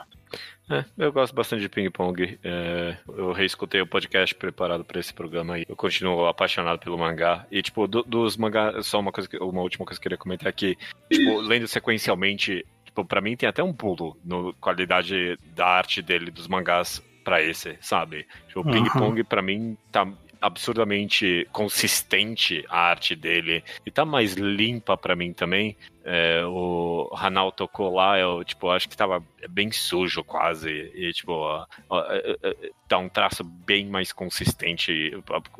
[0.70, 2.38] É, eu gosto bastante de ping-pong.
[2.44, 5.66] É, eu reescutei o podcast preparado para esse programa aí.
[5.68, 7.44] Eu continuo apaixonado pelo mangá.
[7.50, 10.46] E, tipo, do, dos mangás, só uma coisa, uma última coisa que eu queria comentar
[10.46, 10.78] aqui.
[11.10, 16.30] Tipo, lendo sequencialmente, tipo, pra mim tem até um pulo na qualidade da arte dele,
[16.30, 18.24] dos mangás para esse, sabe?
[18.46, 18.70] Tipo, o uhum.
[18.70, 20.06] ping-pong pra mim tá
[20.40, 25.76] absurdamente consistente a arte dele e tá mais limpa para mim também.
[26.02, 30.70] É, o Hanal tocou lá, eu tipo, acho que tava bem sujo quase.
[30.94, 35.12] E tipo, ó, ó, é, é, é, tá um traço bem mais consistente,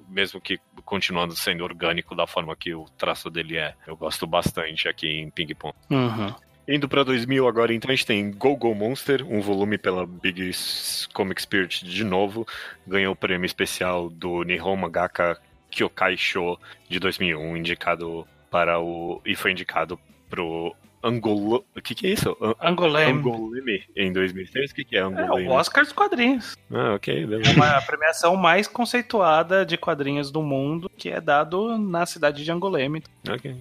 [0.09, 3.75] mesmo que continuando sendo orgânico da forma que o traço dele é.
[3.87, 5.75] Eu gosto bastante aqui em Ping Pong.
[5.91, 6.35] Uhum.
[6.69, 10.53] Indo para 2000 agora, então a gente tem Go Go Monster, um volume pela Big
[11.13, 12.47] Comic Spirit de novo.
[12.87, 15.41] Ganhou o prêmio especial do Nihon Mangaka
[15.71, 16.59] Kyokai Show
[16.89, 19.99] de 2001, indicado para o e foi indicado
[20.29, 21.63] pro Angola.
[21.77, 22.37] O que, que é isso?
[22.61, 23.19] Angoleme.
[23.19, 24.71] Angoleme em 2003?
[24.71, 25.47] O que, que é Angoleme?
[25.47, 26.57] É o Oscar dos quadrinhos.
[26.71, 27.27] Ah, ok.
[27.27, 27.51] Beleza.
[27.51, 32.53] É uma premiação mais conceituada de quadrinhos do mundo que é dado na cidade de
[32.53, 33.03] Angoleme.
[33.29, 33.57] Ok.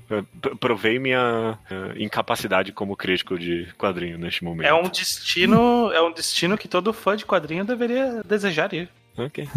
[0.59, 4.67] Provei minha uh, incapacidade como crítico de quadrinho neste momento.
[4.67, 8.89] É um destino, é um destino que todo fã de quadrinho deveria desejar ir.
[9.17, 9.47] Ok.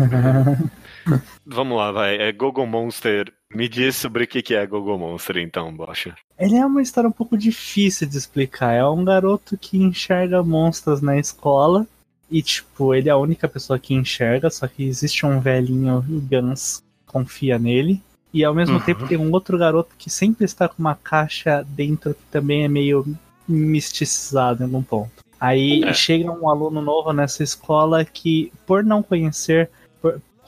[1.47, 2.17] Vamos lá, vai.
[2.17, 3.33] É Gogo Monster.
[3.55, 6.15] Me diz sobre o que é Gogo Monster, então, Bocha.
[6.39, 8.73] Ele é uma história um pouco difícil de explicar.
[8.73, 11.87] É um garoto que enxerga monstros na escola.
[12.31, 16.83] E, tipo, ele é a única pessoa que enxerga, só que existe um velhinho Gans
[17.07, 18.01] confia nele.
[18.33, 18.81] E ao mesmo uhum.
[18.83, 22.69] tempo tem um outro garoto que sempre está com uma caixa dentro que também é
[22.69, 23.07] meio
[23.47, 25.23] misticizado em algum ponto.
[25.39, 25.93] Aí é.
[25.93, 29.69] chega um aluno novo nessa escola que, por não conhecer,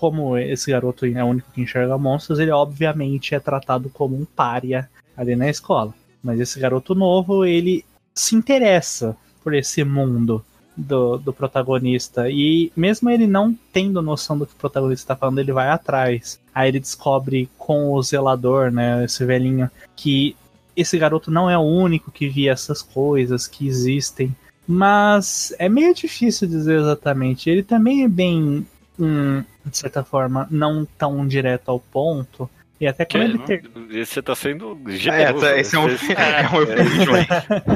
[0.04, 4.26] como esse garoto é o único que enxerga monstros, ele obviamente é tratado como um
[4.26, 5.94] pária ali na escola.
[6.22, 7.82] Mas esse garoto novo, ele
[8.14, 10.44] se interessa por esse mundo
[10.76, 12.28] do, do protagonista.
[12.28, 16.38] E mesmo ele não tendo noção do que o protagonista está falando, ele vai atrás.
[16.54, 20.36] Aí ele descobre com o zelador, né, esse velhinho, que
[20.76, 24.36] esse garoto não é o único que via essas coisas que existem.
[24.68, 27.48] Mas é meio difícil dizer exatamente.
[27.48, 28.66] Ele também é bem,
[28.98, 32.48] hum, de certa forma, não tão direto ao ponto.
[32.80, 34.04] E até quando Que- ele ter...
[34.04, 35.46] Você tá sendo É, generoso.
[35.46, 37.26] essa- esse é um, Você- é um eufemismo aí.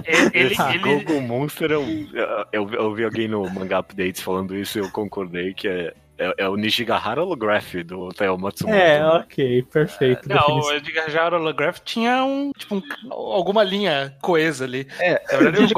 [0.34, 2.08] Ele, Esse ele- Google Monster é um.
[2.52, 6.34] Eu, eu ouvi alguém no Manga Updates falando isso e eu concordei que é, é,
[6.38, 8.76] é o Nishigahara Holograph do Teo Matsumoto.
[8.78, 10.28] É, ok, perfeito.
[10.28, 11.06] Não, definição.
[11.06, 14.86] o Jar Holograph tinha um, tipo, um- alguma linha coesa ali.
[14.98, 15.72] É, verdade,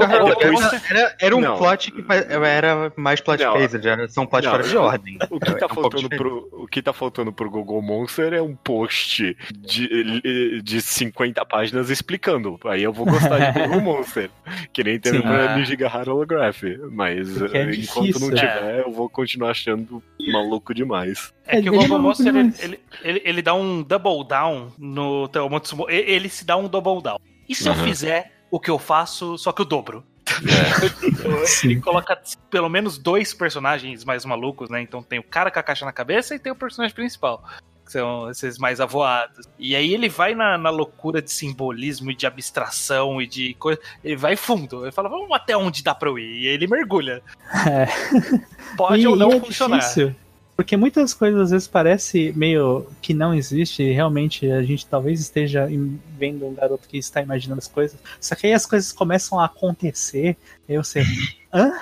[0.91, 1.57] era, era um Não.
[1.59, 2.05] plot que
[2.45, 3.53] era mais plot Não.
[3.55, 5.19] phase, já são plot Não, fora de ordem.
[5.31, 6.19] O que, É tá um pouco faltando diferente.
[6.19, 11.91] pro, o que tá faltando pro Google Monster é um post de, de 50 páginas
[11.91, 12.59] explicando.
[12.65, 14.31] Aí eu vou gostar de Google Monster.
[14.73, 15.23] Que nem tendo Sim.
[15.23, 15.57] pra Ah.
[15.57, 16.63] Nishigahara Holograph.
[16.91, 18.37] Mas é eh, enquanto não difícil.
[18.37, 21.33] tiver, eu vou continuar achando maluco demais.
[21.47, 24.25] É que Ele o é Google maluco Monster, ele, ele, ele, ele dá um double
[24.27, 25.91] down no Teo Matsumoto.
[25.91, 27.19] Ele, ele se dá um double down.
[27.49, 27.85] E se eu Uhum.
[27.85, 30.05] fizer o que eu faço, só que o dobro?
[31.47, 31.71] Sim.
[31.73, 32.21] Ele coloca
[32.51, 34.81] pelo menos dois personagens mais malucos, né?
[34.81, 37.45] Então tem o cara com a caixa na cabeça e tem o personagem principal.
[37.91, 39.49] Que são esses mais avoados.
[39.59, 43.81] E aí ele vai na, na loucura de simbolismo e de abstração e de coisa.
[44.05, 44.85] Ele vai fundo.
[44.85, 46.43] Ele fala, vamos até onde dá pra eu ir.
[46.45, 47.21] E aí ele mergulha.
[47.67, 47.87] É.
[48.77, 49.79] Pode E- ou não é funcionar.
[49.79, 50.15] difícil,
[50.57, 55.19] porque muitas coisas às vezes parece meio que não existe, e realmente a gente talvez
[55.19, 55.67] esteja
[56.19, 59.47] vendo um garoto que está imaginando as coisas, só que aí as coisas começam a
[59.47, 60.37] acontecer,
[60.69, 61.03] e eu sei,
[61.53, 61.73] hã?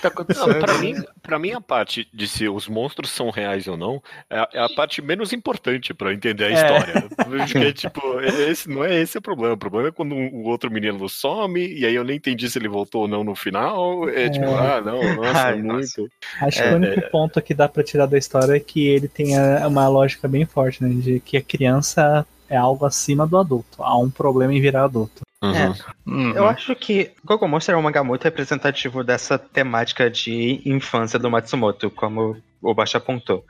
[0.00, 3.76] Tá Não, pra, mim, pra mim, a parte de se os monstros são reais ou
[3.76, 6.52] não é a, é parte menos importante pra eu entender a É.
[6.54, 6.94] história.
[7.16, 9.54] Porque, tipo, esse, não é esse o problema.
[9.54, 12.68] O problema é quando o outro menino some e aí eu nem entendi se ele
[12.68, 14.08] voltou ou não no final.
[14.08, 16.10] É, tipo, ah, não, nossa, Ai, muito.
[16.40, 19.06] Acho É, que o único ponto que dá pra tirar da história é que ele
[19.08, 19.34] tem
[19.66, 23.96] uma lógica bem forte, né, de que a criança é algo acima do adulto, há
[23.96, 25.22] um problema em virar adulto.
[25.42, 25.74] Uhum.
[26.06, 26.32] Uhum.
[26.32, 31.30] Eu acho que Gogo Monster é um mangá muito representativo dessa temática de infância do
[31.30, 33.44] Matsumoto, como o Baixo apontou.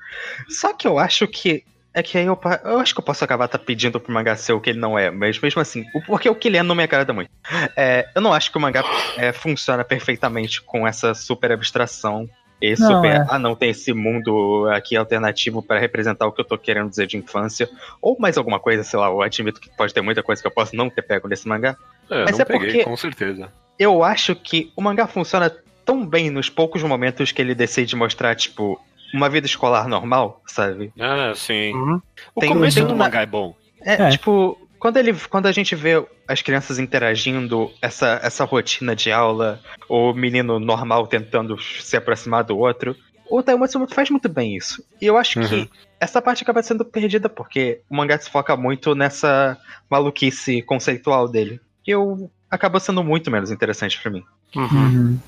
[0.48, 1.64] Só que eu acho que.
[1.92, 4.52] É que aí eu, eu acho que eu posso acabar tá pedindo pro mangá ser
[4.52, 6.76] o que ele não é, mas mesmo assim, o, porque o que ele é não
[6.76, 7.28] me agrada muito.
[7.76, 8.84] É, eu não acho que o mangá
[9.16, 12.30] é, funciona perfeitamente com essa super abstração.
[12.62, 13.26] E Não, super, é.
[13.28, 17.06] ah não, tem esse mundo aqui alternativo para representar o que eu tô querendo dizer
[17.06, 17.68] de infância.
[18.02, 20.52] Ou mais alguma coisa, sei lá, eu admito que pode ter muita coisa que eu
[20.52, 21.74] posso não ter pego nesse mangá.
[22.10, 23.50] É, Mas não é peguei, porque- com certeza.
[23.78, 25.50] eu acho que o mangá funciona
[25.86, 28.78] tão bem nos poucos momentos que ele decide mostrar, tipo,
[29.14, 30.92] uma vida escolar normal, sabe?
[31.00, 31.72] Ah, sim.
[31.72, 32.00] Uhum.
[32.34, 33.54] O Tem- começo tem do mangá é bom.
[33.80, 34.10] É, É.
[34.10, 39.60] tipo, quando ele quando a gente vê as crianças interagindo, essa, essa rotina de aula,
[39.88, 42.96] o menino normal tentando se aproximar do outro,
[43.30, 44.82] o Matsumoto faz muito bem isso.
[45.00, 45.46] E eu acho Uhum.
[45.46, 45.70] que
[46.00, 49.56] essa parte acaba sendo perdida porque o mangá se foca muito nessa
[49.88, 51.60] maluquice conceitual dele.
[51.84, 54.24] Que eu acaba sendo muito menos interessante pra mim.
[54.56, 54.64] Uhum.
[54.64, 55.18] Uhum.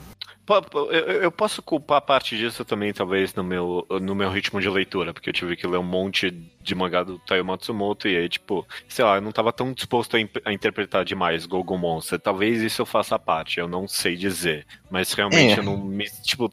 [1.23, 5.31] Eu, posso culpar parte disso também, talvez, no meu, no meu ritmo de leitura, porque
[5.31, 9.05] eu tive que ler um monte de mangá do Taiyo Matsumoto e aí, tipo, sei
[9.05, 12.19] lá, eu não tava tão disposto a, a interpretar demais Gogo Monster.
[12.19, 14.67] Talvez isso eu faça parte, eu não sei dizer.
[14.91, 15.59] Mas realmente É.
[15.61, 16.07] eu não me.
[16.25, 16.53] Tipo,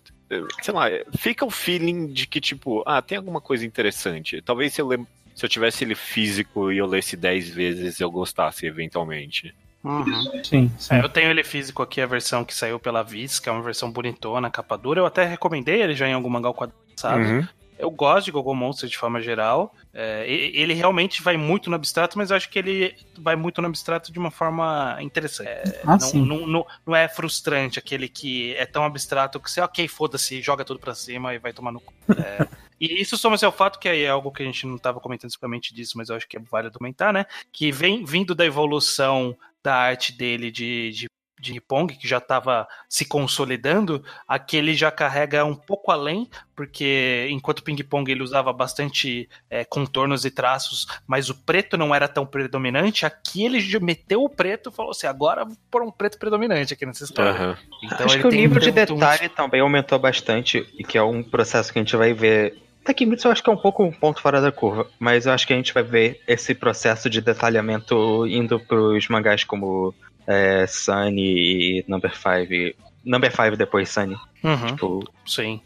[0.62, 0.86] sei lá,
[1.18, 4.42] fica o feeling de que, tipo, ah, tem alguma coisa interessante.
[4.42, 5.00] Talvez se eu, ler,
[5.36, 9.54] se eu tivesse ele físico e eu lesse 10 vezes, eu gostasse eventualmente.
[9.84, 10.43] Uhum.
[10.43, 10.93] Sim, sim.
[10.95, 13.61] É, eu tenho ele físico aqui, a versão que saiu pela Viz, que é uma
[13.61, 14.99] versão bonitona, capa dura.
[14.99, 17.21] Eu até recomendei ele já em algum mangá quadro passado.
[17.21, 17.47] Uhum.
[17.77, 19.73] Eu gosto de Gogo Monster de forma geral.
[19.93, 23.69] É, ele realmente vai muito no abstrato, mas eu acho que ele vai muito no
[23.69, 25.47] abstrato de uma forma interessante.
[25.47, 26.25] É, Ah, não, sim.
[26.25, 30.65] não, não, não é frustrante aquele que é tão abstrato que você, ok, foda-se, joga
[30.65, 31.93] tudo pra cima e vai tomar no cu.
[32.17, 32.45] É,
[32.82, 35.30] e isso soma-se ao fato que aí é algo que a gente não estava comentando
[35.30, 37.25] especificamente disso, mas eu acho que é válido comentar, né?
[37.49, 41.07] Que vem vindo da evolução da arte dele de, de,
[41.39, 47.28] de Pong, que já estava se consolidando, aqui ele já carrega um pouco além, porque
[47.30, 52.07] enquanto Ping Pong ele usava bastante é, contornos e traços, mas o preto não era
[52.07, 55.91] tão predominante, aqui ele já meteu o preto e falou assim: agora vou pôr um
[55.91, 57.32] preto predominante aqui nessa história.
[57.32, 57.57] Aham.
[57.84, 61.03] Então Acho ele que o tem- nível de detalhe também aumentou bastante, e que é
[61.03, 62.57] um processo que a gente vai ver.
[62.84, 65.45] Takimitsu eu acho que é um pouco um ponto fora da curva, mas eu acho
[65.45, 69.93] que a gente vai ver esse processo de detalhamento indo pros mangás como
[70.25, 72.77] é, Sunny e Number 5.
[73.05, 74.15] Number 5 depois Sunny.
[74.43, 75.61] Uhum, Tipo, sim.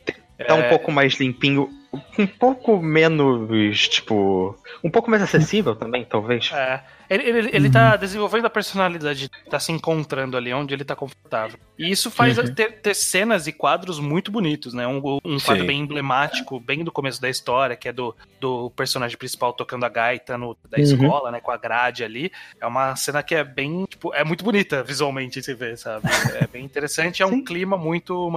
[0.47, 1.70] tá um É, pouco mais limpinho,
[2.18, 4.57] um pouco menos, tipo.
[4.84, 6.51] Um pouco mais acessível também, talvez.
[6.53, 10.95] É, Ele, ele, ele tá desenvolvendo a personalidade, tá se encontrando ali onde ele tá
[10.95, 11.60] confortável.
[11.78, 12.54] E isso faz Uhum.
[12.54, 14.86] ter, ter cenas e quadros muito bonitos, né?
[14.88, 15.66] Um, um quadro Sim.
[15.68, 19.89] bem emblemático, bem do começo da história, que é do, do personagem principal tocando a
[19.89, 20.84] gaita no, da Uhum.
[20.84, 21.39] escola, né?
[21.39, 22.32] Com a grade ali.
[22.60, 26.06] É uma cena que é bem, tipo, é muito bonita visualmente se vê, sabe?
[26.34, 27.43] É bem interessante, é um Sim.
[27.43, 28.30] clima muito,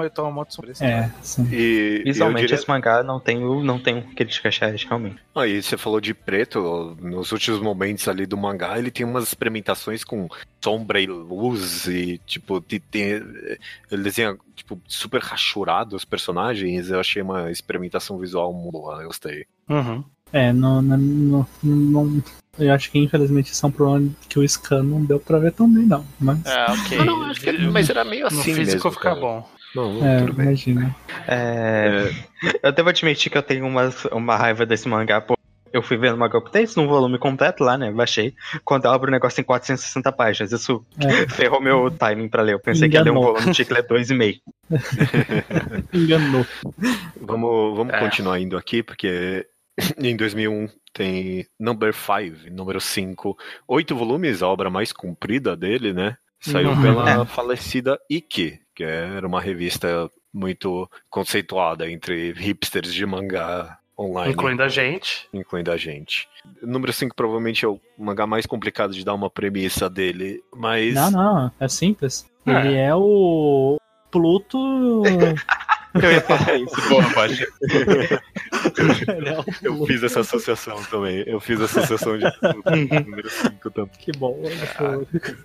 [0.49, 0.85] sobre isso.
[0.85, 1.47] É, sim.
[1.53, 5.17] E Visualmente, diria- esse mangá não tem, o- não tem críticas reais, realmente.
[5.35, 10.03] Aí você falou de preto, nos últimos momentos ali do mangá, ele tem umas experimentações
[10.05, 10.29] com
[10.63, 13.23] sombra e luz e, tipo, tem, tem-
[13.91, 19.07] ele desenha, tipo, super rachurado os personagens, eu achei uma experimentação visual muito boa, eu
[19.09, 19.47] gostei.
[19.69, 20.03] Uhum.
[20.33, 22.23] É, no, no, no- não-
[22.59, 25.53] eu acho que infelizmente isso é um problema que o Scan não deu pra ver
[25.53, 26.05] também, não.
[26.19, 27.05] Mas É, ok.
[27.05, 29.21] Não, acho que, mas era meio no assim físico mesmo, fica cara.
[29.21, 29.49] bom.
[29.75, 30.47] Não, é, bem.
[30.47, 30.97] imagina.
[31.29, 32.11] É,
[32.63, 35.21] Eu devo admitir que eu tenho uma, uma raiva desse mangá,
[35.77, 37.91] eu fui vendo o mangá, tem isso num volume completo lá, né?
[37.91, 38.35] Baixei.
[38.65, 40.53] Quando eu abro o negócio tem 460 páginas.
[40.53, 41.29] Isso É.
[41.29, 42.55] ferrou meu timing pra ler.
[42.55, 43.35] Eu pensei que ia ler um Enganou.
[43.35, 44.37] volume, tinha que ler dois e meio.
[45.93, 46.47] Enganou.
[47.21, 47.99] Vamos, vamos É.
[48.01, 49.47] continuar indo aqui, porque
[49.99, 53.37] em 2001 tem Number 5, número 5,
[53.69, 56.17] oito volumes, a obra mais comprida dele, né?
[56.41, 56.83] Saiu Uhum.
[56.83, 57.25] pela É.
[57.27, 64.69] falecida Ikki, que era uma revista muito conceituada entre hipsters de mangá online, Incluindo a
[64.69, 65.29] gente.
[65.33, 66.29] incluindo a gente.
[66.63, 70.95] O número 5 provavelmente é o mangá mais complicado de dar uma premissa dele, mas
[70.95, 72.27] Não, não, é simples.
[72.47, 72.51] É.
[72.51, 73.79] Ele é o
[74.11, 75.03] Pluto.
[76.03, 76.89] Eu ia falar isso.
[76.91, 77.47] Boa, pode.
[78.67, 81.23] É eu fiz essa associação também.
[81.27, 82.25] Eu fiz a associação de
[83.05, 83.91] número 5 também.
[83.99, 84.41] Que bom.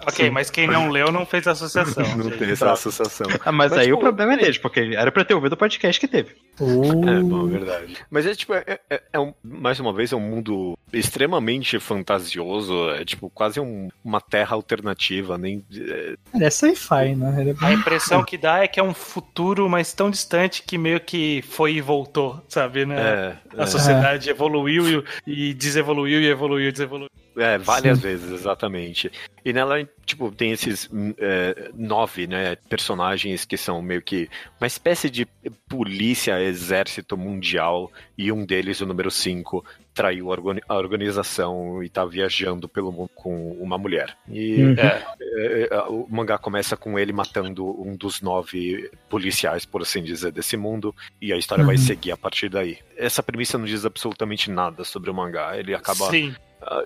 [0.05, 2.03] Ok, mas quem não leu não fez associação.
[2.17, 2.37] Não gente.
[2.37, 3.27] tem essa associação.
[3.45, 5.57] Ah, mas, Mas, aí tipo, o problema é deles, porque era pra ter ouvido o
[5.57, 6.29] podcast que teve.
[6.59, 7.97] É, bom, é verdade.
[8.09, 12.89] Mas é tipo, é, é- é um- mais uma vez, é um mundo extremamente fantasioso.
[12.91, 15.37] É tipo quase um- uma terra alternativa.
[15.37, 16.15] Nem, é,
[16.45, 17.55] é sci-fi, né?
[17.61, 20.99] É A impressão que dá é que é um futuro, mas tão distante que meio
[20.99, 22.95] que foi e voltou, sabe, né?
[23.11, 27.09] É, A sociedade evoluiu e, desevoluiu e evoluiu e desevoluiu.
[27.37, 29.11] é, várias vezes, exatamente.
[29.43, 34.29] E nela, tipo, tem esses hum, é, nove, né, personagens que são meio que
[34.59, 35.25] uma espécie de
[35.67, 39.63] polícia, exército mundial, e um deles, o número 5,
[39.93, 44.15] traiu a organi- a organização e tá viajando pelo mundo com uma mulher.
[44.29, 44.73] E Uhum.
[44.77, 45.03] É,
[45.33, 50.31] É, é, o mangá começa com ele matando um dos nove policiais, por assim dizer,
[50.31, 51.81] desse mundo, e a história vai Uhum.
[51.81, 52.77] seguir a partir daí.
[52.97, 55.57] Essa premissa não diz absolutamente nada sobre o mangá.
[55.57, 56.09] Ele acaba.
[56.09, 56.33] sim.
[56.61, 56.83] A,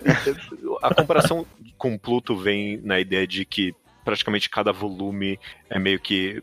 [0.88, 1.44] a comparação
[1.76, 3.74] com Pluto vem na ideia de que
[4.04, 5.38] praticamente cada volume
[5.68, 6.42] é meio que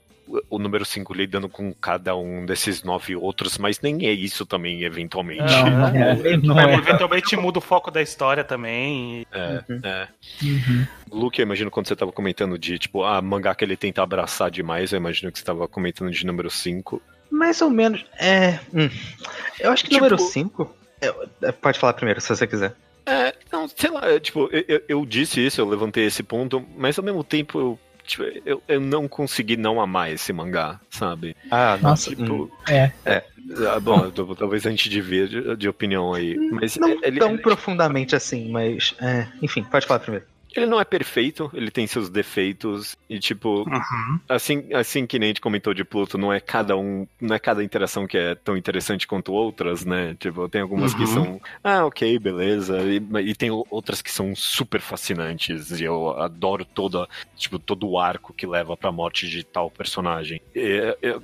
[0.50, 4.84] o número 5 lidando com cada um desses nove outros, mas nem é isso também,
[4.84, 5.42] eventualmente.
[5.44, 6.38] Não, não é.
[6.38, 6.74] Não Mas, é.
[6.76, 9.26] Eventualmente muda o foco da história também.
[9.32, 10.08] É, é.
[10.42, 10.88] Uhum.
[11.12, 14.50] Luke, eu imagino quando você tava comentando de, tipo, a mangá que ele tenta abraçar
[14.50, 17.02] demais, eu imagino que você tava comentando de número 5.
[17.30, 18.06] Mais ou menos.
[18.20, 18.60] É.
[18.74, 18.90] hum.
[19.60, 20.76] Eu acho que Tipo- número 5.
[21.62, 22.74] Pode falar primeiro, se você quiser.
[23.06, 26.66] É, não, sei lá, é, tipo, eu, eu- eu disse isso, eu levantei esse ponto,
[26.78, 31.36] mas ao mesmo tempo eu, tipo, eu, eu não consegui não amar esse mangá, sabe?
[31.50, 32.92] Ah, Nossa, Tipo, É.
[33.06, 37.42] ah, bom, talvez a gente divida de, de opinião aí, mas Não ele, tão ele,
[37.42, 38.96] profundamente assim, mas.
[39.02, 40.26] é, enfim, pode falar primeiro.
[40.56, 44.20] Ele não é perfeito, ele tem seus defeitos, e tipo, Uhum.
[44.30, 47.40] Assim, assim que nem a gente comentou de Pluto, não é cada um, não é
[47.40, 50.16] cada interação que é tão interessante quanto outras, né?
[50.16, 51.08] Tipo, tem algumas que Uhum.
[51.08, 56.66] são, ah, ok, beleza, e, e tem outras que são super fascinantes e eu adoro
[56.66, 57.06] toda,
[57.36, 60.40] tipo, todo o arco que leva pra morte de tal personagem.
[60.56, 61.20] E, e-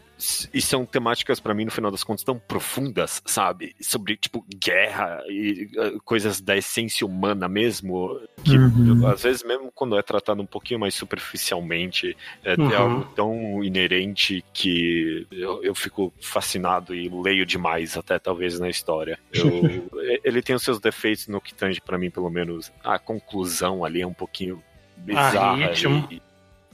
[0.54, 3.76] e são temáticas pra mim no final das contas tão profundas, sabe?
[3.80, 9.08] Sobre tipo guerra e eh, coisas da essência humana mesmo, que Uhum.
[9.08, 12.76] às vezes mesmo quando é tratado um pouquinho mais superficialmente é, Uhum.
[12.78, 19.18] algo tão inerente que eu, eu fico fascinado e leio demais até talvez na história.
[19.32, 19.90] Eu-
[20.24, 24.02] ele tem os seus defeitos no que tange pra mim pelo menos a conclusão ali
[24.02, 24.62] é um pouquinho
[24.98, 26.08] bizarra ritmo.
[26.12, 26.22] e,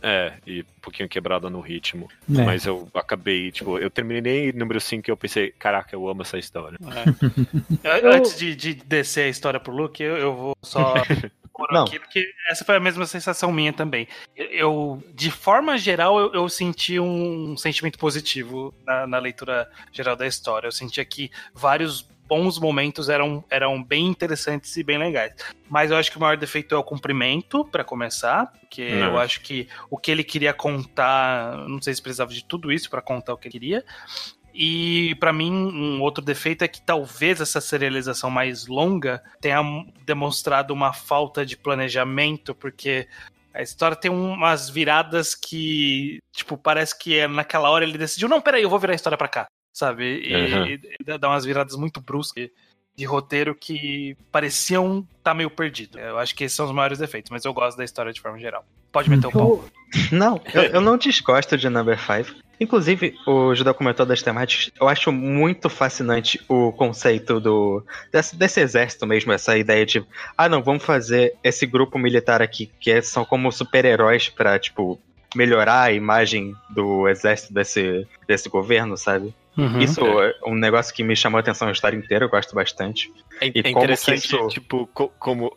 [0.08, 2.08] é, e um pouquinho quebrada no ritmo.
[2.30, 2.44] É.
[2.44, 6.38] Mas eu acabei, tipo, eu terminei número 5 e eu pensei, caraca, eu amo essa
[6.38, 6.78] história.
[7.84, 10.94] Eu- Antes de, de descer a história pro Luke, eu, eu vou só
[11.72, 11.84] Não.
[11.86, 14.08] aqui, porque essa foi a mesma sensação minha também.
[14.36, 20.16] Eu, eu, de forma geral, eu, eu senti um sentimento positivo na, na leitura geral
[20.16, 20.68] da história.
[20.68, 25.34] Eu sentia que vários bons momentos eram, eram bem interessantes e bem legais.
[25.70, 29.42] Mas eu acho que o maior defeito é o comprimento, pra começar, porque eu acho
[29.42, 33.34] que o que ele queria contar, não sei se precisava de tudo isso pra contar
[33.34, 33.86] o que ele queria.
[34.58, 39.62] E para mim, um outro defeito é que talvez essa serialização mais longa tenha
[40.06, 43.06] demonstrado uma falta de planejamento, porque
[43.54, 48.40] a história tem umas viradas que, tipo, parece que é naquela hora ele decidiu, não,
[48.40, 50.22] peraí, eu vou virar a história pra cá, sabe?
[50.26, 50.66] E, uhum.
[50.68, 52.50] e dá umas viradas muito bruscas
[52.98, 56.00] de roteiro que pareciam estar tá meio perdido.
[56.00, 58.40] Eu acho que esses são os maiores defeitos, mas eu gosto da história de forma
[58.40, 58.66] geral.
[58.90, 59.66] Pode meter o pau.
[60.14, 62.40] Não, eu, eu não desgosto de Number 5.
[62.58, 64.72] Inclusive, o Judeu comentou das temáticas.
[64.80, 67.84] Eu acho muito fascinante o conceito do
[68.14, 70.06] desse, desse, exército mesmo, essa ideia de
[70.38, 74.98] ah, não, vamos fazer esse grupo militar aqui, que é, são como super-heróis pra, tipo,
[75.36, 79.34] melhorar a imagem do exército desse, desse governo, sabe?
[79.58, 80.32] Uhum, isso é.
[80.32, 83.12] é um negócio que me chamou a atenção a história inteira, eu gosto bastante.
[83.40, 84.48] É, e é interessante, isso...
[84.50, 85.56] tipo, co como.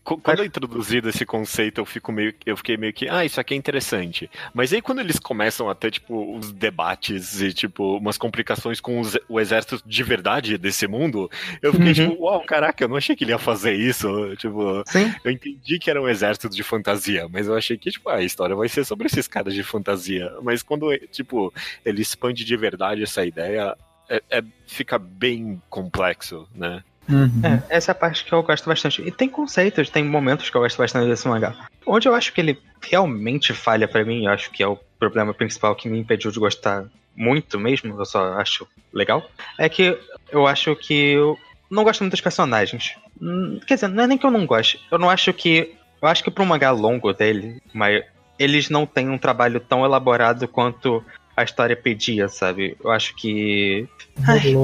[0.00, 3.52] Quando é introduzido esse conceito, eu fico meio, eu fiquei meio que, ah, isso aqui
[3.52, 4.30] é interessante.
[4.54, 9.00] Mas aí quando eles começam a ter tipo os debates e tipo umas complicações com
[9.00, 12.10] os, o exército de verdade desse mundo, eu fiquei uhum.
[12.10, 14.34] tipo, uau, caraca, eu não achei que ele ia fazer isso.
[14.36, 15.12] Tipo, Sim.
[15.22, 18.56] eu entendi que era um exército de fantasia, mas eu achei que tipo a história
[18.56, 20.32] vai ser sobre esses caras de fantasia.
[20.42, 21.52] Mas quando tipo
[21.84, 23.76] ele expande de verdade essa ideia,
[24.08, 26.82] é, é, fica bem complexo, né?
[27.08, 27.40] Uhum.
[27.42, 29.02] É, essa é a parte que eu gosto bastante.
[29.02, 31.54] E tem conceitos, tem momentos que eu gosto bastante desse mangá.
[31.86, 35.34] Onde eu acho que ele realmente falha para mim, eu acho que é o problema
[35.34, 36.84] principal que me impediu de gostar
[37.14, 39.98] muito mesmo, eu só acho legal, é que
[40.30, 41.38] eu acho que eu
[41.70, 42.96] não gosto muito dos personagens.
[43.20, 45.74] Hum, quer dizer, não é nem que eu não goste, eu não acho que.
[46.00, 48.02] Eu acho que pra um mangá longo dele, mas
[48.36, 51.04] eles não têm um trabalho tão elaborado quanto
[51.36, 52.76] a história pedia, sabe?
[52.82, 53.88] Eu acho que.
[54.26, 54.54] Ai,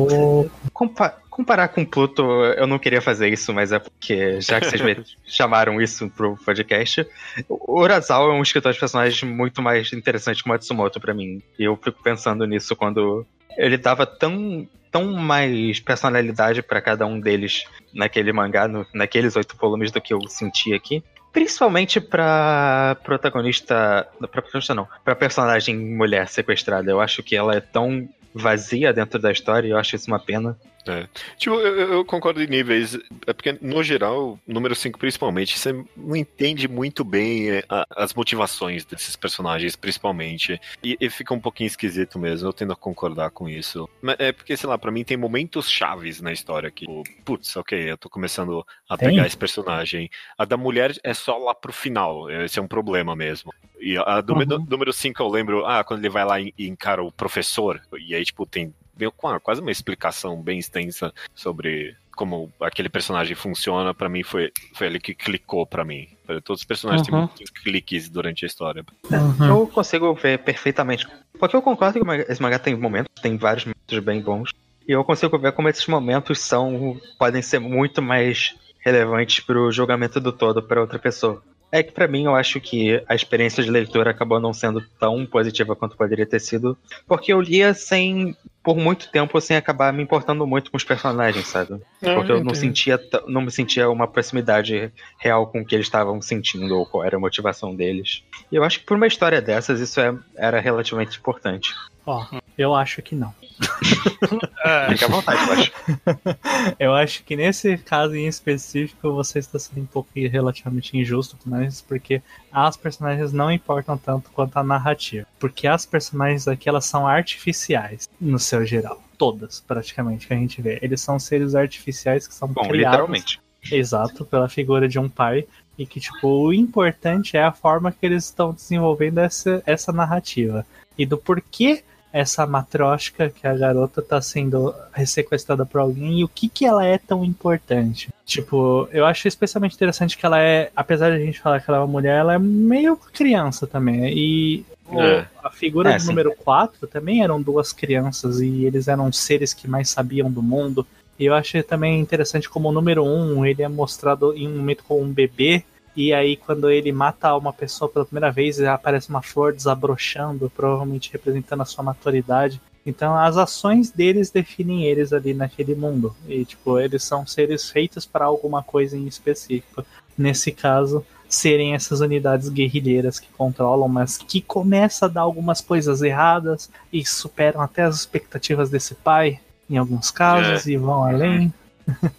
[0.73, 2.21] compa comparar com Pluto,
[2.57, 7.07] eu não queria fazer isso, mas é porque, já que vocês chamaram isso pro podcast,
[7.49, 11.41] o Urasawa é um escritor de personagens muito mais interessante que o Matsumoto para mim.
[11.57, 13.25] E eu fico pensando nisso quando
[13.57, 17.65] ele dava tão, tão mais personalidade para cada um deles
[17.95, 21.05] naquele mangá, no, naqueles oito volumes do que eu senti aqui.
[21.33, 24.07] Principalmente pra protagonista.
[24.19, 24.89] Pra protagonista não.
[25.05, 26.91] Pra personagem mulher sequestrada.
[26.91, 30.19] Eu acho que ela é tão vazia dentro da história e eu acho isso uma
[30.19, 30.57] pena.
[30.89, 31.09] É.
[31.37, 32.99] Tipo, eu, eu, concordo em níveis.
[33.27, 38.15] É porque, no geral, número 5 principalmente, você não entende muito bem é, a, as
[38.15, 40.61] motivações desses personagens, principalmente.
[40.83, 43.89] E, e, fica um pouquinho esquisito mesmo, eu tendo a concordar com isso.
[44.01, 47.57] Mas é porque, sei lá, pra mim tem momentos chaves na história que, tipo, putz,
[47.57, 49.11] ok, eu tô começando a tem?
[49.11, 50.11] pegar esse personagem.
[50.37, 53.53] A da mulher é só lá pro final, esse é um problema mesmo.
[53.81, 54.67] E a do uhum.
[54.69, 58.25] número 5 eu lembro, ah, quando ele vai lá e encara o professor, e aí,
[58.25, 64.09] tipo, tem meio com quase uma explicação bem extensa sobre como aquele personagem funciona, para
[64.09, 66.09] mim foi, foi ele que clicou para mim.
[66.43, 67.29] Todos os personagens uhum.
[67.29, 68.85] têm muitos cliques durante a história.
[69.09, 69.47] Uhum.
[69.47, 71.07] Eu consigo ver perfeitamente.
[71.39, 74.51] Porque eu concordo que esse mangá tem momentos, tem vários momentos bem bons.
[74.87, 80.19] E eu consigo ver como esses momentos são podem ser muito mais relevantes pro julgamento
[80.19, 81.41] do todo para outra pessoa.
[81.71, 85.27] É que para mim eu acho que a experiência de leitura acabou não sendo tão
[85.27, 86.77] positiva quanto poderia ter sido,
[87.07, 88.35] porque eu lia sem
[88.69, 91.81] por muito tempo sem acabar me importando muito com os personagens, sabe?
[92.03, 95.87] É, porque eu não sentia não me sentia uma proximidade real com o que eles
[95.87, 98.23] estavam sentindo ou qual era a motivação deles.
[98.53, 101.73] E eu acho que por uma história dessas isso é, era relativamente importante.
[102.09, 103.35] Ó, oh, eu acho que não.
[104.65, 104.91] É.
[104.91, 105.73] Fica à vontade, eu acho.
[106.81, 111.57] eu acho que nesse caso em específico você está sendo um pouco relativamente injusto com
[111.61, 112.21] eles, porque
[112.53, 115.27] as personagens não importam tanto quanto a narrativa.
[115.39, 119.01] Porque as personagens aqui elas são artificiais, no seu geral.
[119.17, 120.79] Todas, praticamente, que a gente vê.
[120.83, 122.99] Eles são seres artificiais que são Bom, criados.
[122.99, 123.41] Literalmente.
[123.71, 125.47] Exato, pela figura de um pai.
[125.79, 130.67] E que, tipo, o importante é a forma que eles estão desenvolvendo essa, essa narrativa.
[130.99, 134.75] E do porquê essa matroshka que a garota tá sendo
[135.07, 138.09] sequestrada por alguém e o que que ela é tão importante.
[138.25, 141.79] Tipo, eu acho especialmente interessante que ela é, apesar de a gente falar que ela
[141.79, 144.09] é uma mulher, ela é meio criança também.
[144.09, 145.27] E é.
[145.43, 149.69] a figura é, do número 4 também eram duas crianças e eles eram seres que
[149.69, 150.87] mais sabiam do mundo.
[151.19, 154.85] E eu achei também interessante como o número 1, ele é mostrado em um momento
[154.87, 155.65] como um bebê
[155.99, 161.11] e aí, quando ele mata uma pessoa pela primeira vez, aparece uma flor desabrochando, provavelmente
[161.13, 162.61] representando a sua maturidade.
[162.87, 166.15] Então, as ações deles definem eles ali naquele mundo.
[166.29, 169.85] E, tipo, eles são seres feitos para alguma coisa em específico.
[170.17, 176.01] Nesse caso, serem essas unidades guerrilheiras que controlam, mas que começa a dar algumas coisas
[176.01, 180.71] erradas e superam até as expectativas desse pai, em alguns casos, é.
[180.71, 181.53] e vão além.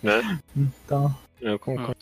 [0.03, 0.21] É.
[0.57, 1.95] então, eu concordo.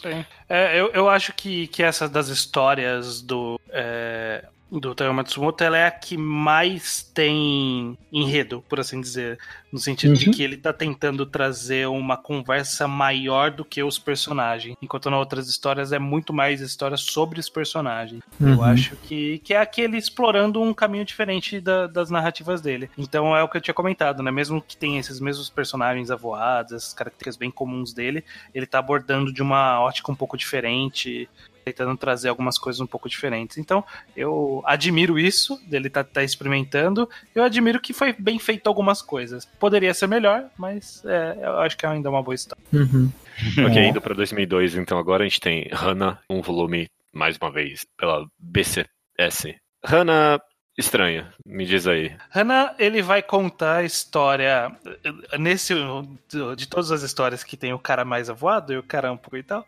[0.49, 3.59] É, eu, eu acho que, que essa das histórias do.
[3.69, 9.39] É, do Taiyo Matsumoto, ela é a que mais tem enredo, por assim dizer.
[9.71, 10.33] No sentido de Uhum.
[10.33, 14.75] que ele tá tentando trazer uma conversa maior do que os personagens.
[14.81, 18.21] Enquanto nas outras histórias é muito mais história sobre os personagens.
[18.39, 18.63] Eu Uhum.
[18.63, 22.89] acho que, que é aquele explorando um caminho diferente da- das narrativas dele.
[22.97, 24.31] Então é o que eu tinha comentado, né?
[24.31, 28.23] Mesmo que tenha esses mesmos personagens avoados, essas características bem comuns dele,
[28.53, 31.29] ele tá abordando de uma ótica um pouco diferente,
[31.73, 33.57] tentando trazer algumas coisas um pouco diferentes.
[33.57, 33.83] Então,
[34.15, 37.09] eu admiro isso, dele tá, tá experimentando.
[37.35, 39.45] Eu admiro que foi bem feito algumas coisas.
[39.45, 42.63] Poderia ser melhor, mas é, eu acho que ainda é uma boa história.
[42.73, 43.11] Uhum.
[43.67, 43.87] Ok, É.
[43.89, 48.25] indo pra 2002, então agora a gente tem Hana, um volume, mais uma vez, pela
[48.39, 49.55] BCS.
[49.83, 50.41] Hana,
[50.77, 52.15] estranha, me diz aí.
[52.29, 54.71] Hannah, ele vai contar a história
[55.39, 55.73] nesse
[56.55, 59.43] de todas as histórias que tem o cara mais avoado e o cara pouco e
[59.43, 59.65] tal.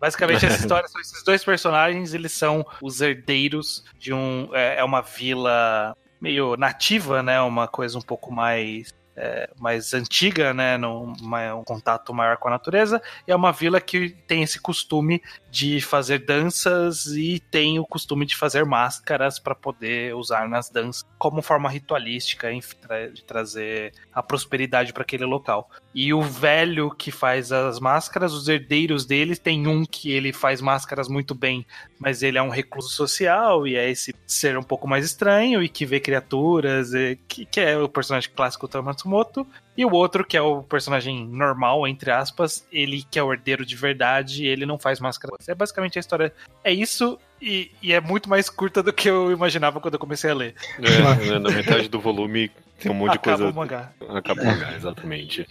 [0.00, 4.48] Basicamente, essa história são esses dois personagens, eles são os herdeiros de um.
[4.52, 7.40] É, é uma vila meio nativa, né?
[7.40, 8.94] Uma coisa um pouco mais.
[9.16, 10.76] É, mais antiga, né?
[10.78, 13.02] Num, um contato maior com a natureza.
[13.26, 18.24] E é uma vila que tem esse costume de fazer danças e tem o costume
[18.24, 23.92] de fazer máscaras para poder usar nas danças como forma ritualística, enfim, tra- de trazer
[24.12, 25.70] a prosperidade para aquele local.
[25.94, 30.60] E o velho que faz as máscaras, os herdeiros dele, tem um que ele faz
[30.60, 31.66] máscaras muito bem,
[31.98, 35.68] mas ele é um recluso social e é esse ser um pouco mais estranho e
[35.68, 39.46] que vê criaturas, e que, que é o personagem clássico do Matsumoto.
[39.76, 43.64] E o outro, que é o personagem normal, entre aspas, ele que é o herdeiro
[43.64, 45.34] de verdade, ele não faz máscara.
[45.46, 46.32] É basicamente a história.
[46.62, 50.30] É isso, e, e é muito mais curta do que eu imaginava quando eu comecei
[50.30, 50.54] a ler.
[50.78, 52.50] É, na metade do volume
[52.82, 53.58] tem um monte Acaba de o coisa.
[53.58, 53.92] mangá.
[54.08, 55.46] Acaba o mangá, exatamente.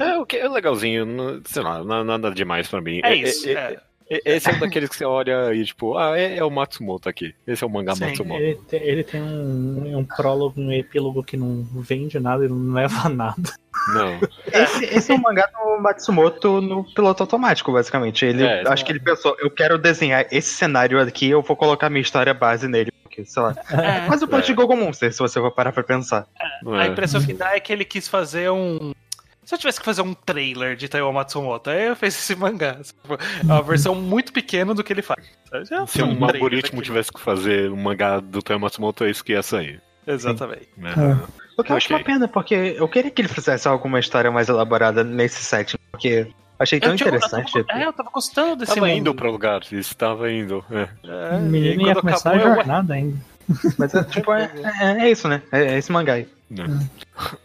[0.00, 3.00] É, o que é legalzinho, não- sei lá, na- nada demais pra mim.
[3.02, 3.48] É isso.
[3.48, 3.78] é- é.
[4.10, 7.08] é- Esse é um daqueles que você olha e tipo, ah, é, é o Matsumoto
[7.08, 7.32] aqui.
[7.46, 8.40] Esse é o mangá Sim, Matsumoto.
[8.42, 12.74] Ele, te- ele tem um, um prólogo, um epílogo que não vende nada, ele não
[12.74, 13.52] leva a nada.
[13.94, 14.18] Não.
[14.52, 18.24] Esse, esse é um mangá do Matsumoto no piloto automático, basicamente.
[18.26, 21.88] Ele, É, acho que ele pensou, eu quero desenhar esse cenário aqui, eu vou colocar
[21.88, 22.90] minha história base nele.
[23.24, 23.54] Porque, sei lá.
[23.70, 24.06] É.
[24.06, 24.46] Quase o plot É.
[24.46, 26.26] de Gogo Monster, se você for parar pra pensar.
[26.66, 26.88] A É.
[26.88, 28.92] impressão que dá é que ele quis fazer um.
[29.44, 32.76] Se eu tivesse que fazer um trailer de Taiyo Matsumoto, aí eu fiz esse mangá.
[33.40, 35.24] É uma versão muito pequena do que ele faz.
[35.88, 39.32] Se um trailer algoritmo tivesse que fazer um mangá do Toyo Matsumoto, é isso que
[39.32, 39.82] ia sair.
[40.06, 40.68] Exatamente.
[40.76, 40.92] né?
[41.58, 44.48] O que eu acho uma pena, porque eu queria que ele fizesse alguma história mais
[44.48, 46.28] elaborada nesse setting, porque
[46.60, 47.64] achei tão Eu eu interessante.
[47.64, 48.98] tava- é, eu tava gostando desse Tava mundo.
[48.98, 50.64] indo pra lugar, estava indo.
[50.70, 50.88] é.
[51.04, 53.16] É, menino ia quando começar acabou, a eu- jornada ainda.
[53.78, 54.48] Mas é, tipo, é,
[54.80, 55.42] é- é isso, né?
[55.50, 56.28] É, é esse mangá aí.
[56.48, 56.64] Né?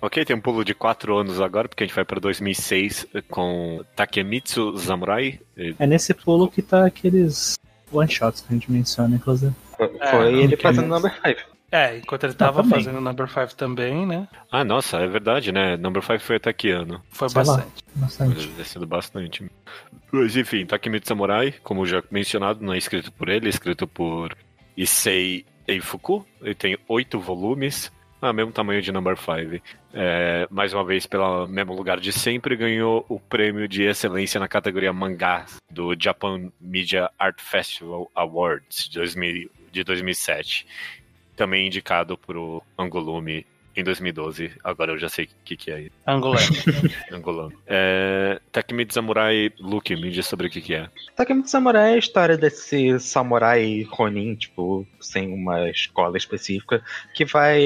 [0.01, 3.83] Ok, tem um pulo de 4 anos agora, porque a gente vai pra 2006 com
[3.95, 5.39] Takemitsu Samurai.
[5.77, 7.59] É nesse pulo que tá aqueles
[7.91, 9.53] one-shots que a gente menciona, inclusive.
[9.77, 11.41] Foi, É, ele fazendo number 5.
[11.71, 12.79] É, enquanto ele tava também.
[12.79, 14.27] fazendo o Number 5 também, né?
[14.51, 15.75] Ah, nossa, é verdade, né?
[15.77, 17.01] Number 5 foi até que ano?
[17.09, 17.57] Foi Sei lá.
[17.57, 17.83] bastante.
[17.95, 18.47] Bastante.
[18.47, 19.51] Deve sido bastante.
[20.11, 24.35] Mas enfim, Takemitsu Samurai, como já mencionado, não é escrito por ele, é escrito por
[24.77, 26.25] Issei Eifuku.
[26.41, 29.61] Ele tem oito volumes, ah, mesmo tamanho de Number 5.
[29.93, 34.47] É, mais uma vez, pelo mesmo lugar de sempre, ganhou o prêmio de excelência na
[34.47, 40.65] categoria mangá do Japan Media Art Festival Awards de, 2000 de 2007.
[41.35, 43.45] Também indicado pro Angolume
[43.75, 44.51] em 2012.
[44.63, 46.45] Agora eu já sei o que, que é Angolano.
[47.11, 47.53] angolano.
[47.67, 50.89] É, Takemitsu Samurai, Luke, me diz sobre o que, que é.
[51.15, 56.81] Takemichi Samurai é a história desse samurai Ronin, tipo, sem uma escola específica,
[57.13, 57.59] que vai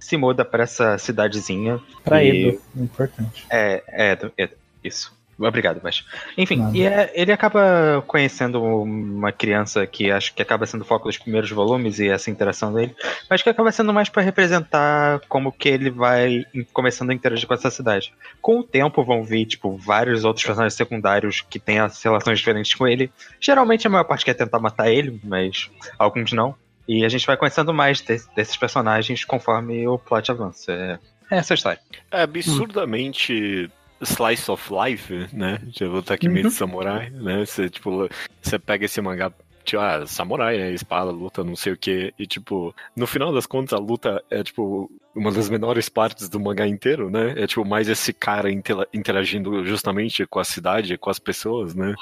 [0.00, 1.80] se muda pra essa cidadezinha.
[2.02, 3.46] Pra E- Edo, é importante.
[3.50, 4.48] É, é, é,
[4.82, 5.16] isso.
[5.38, 6.02] Obrigado, mas.
[6.38, 6.76] Enfim, Nada.
[6.76, 11.18] e é- ele acaba conhecendo uma criança que acho que acaba sendo o foco dos
[11.18, 12.96] primeiros volumes e essa interação dele,
[13.28, 17.52] mas que acaba sendo mais pra representar como que ele vai começando a interagir com
[17.52, 18.14] essa cidade.
[18.40, 22.72] Com o tempo vão vir, tipo, vários outros personagens secundários que têm as relações diferentes
[22.74, 23.10] com ele.
[23.38, 26.54] Geralmente a maior parte quer tentar matar ele, mas alguns não.
[26.88, 30.72] E a gente vai conhecendo mais de- desses personagens conforme o plot avança.
[30.72, 30.98] É,
[31.30, 31.80] é essa a história.
[32.10, 33.70] É absurdamente
[34.02, 35.58] slice of life, né?
[35.72, 36.50] Tipo, Takemitsu Uhum.
[36.50, 37.44] Samurai, né?
[37.44, 38.08] Você, tipo,
[38.42, 39.32] você pega esse mangá,
[39.64, 40.72] tipo, ah, samurai, né?
[40.72, 42.12] Espada, luta, não sei o que.
[42.18, 46.38] E, tipo, no final das contas, a luta é, tipo, uma das menores partes do
[46.38, 47.34] mangá inteiro, né?
[47.36, 48.50] É, tipo, mais esse cara
[48.92, 51.94] interagindo justamente com a cidade, com as pessoas, né?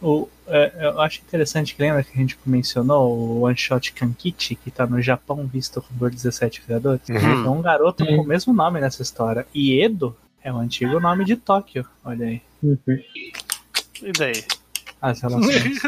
[0.00, 4.54] O, é, eu acho interessante que lembra que a gente mencionou o One Shot Kankichi,
[4.54, 7.08] que tá no Japão visto por 17 criadores.
[7.08, 7.46] Uhum.
[7.46, 9.46] É um garoto com o mesmo nome nessa história.
[9.52, 11.84] E Edo é o antigo nome de Tóquio.
[12.04, 12.42] Olha aí.
[14.02, 14.44] E daí?
[15.00, 15.80] as relações.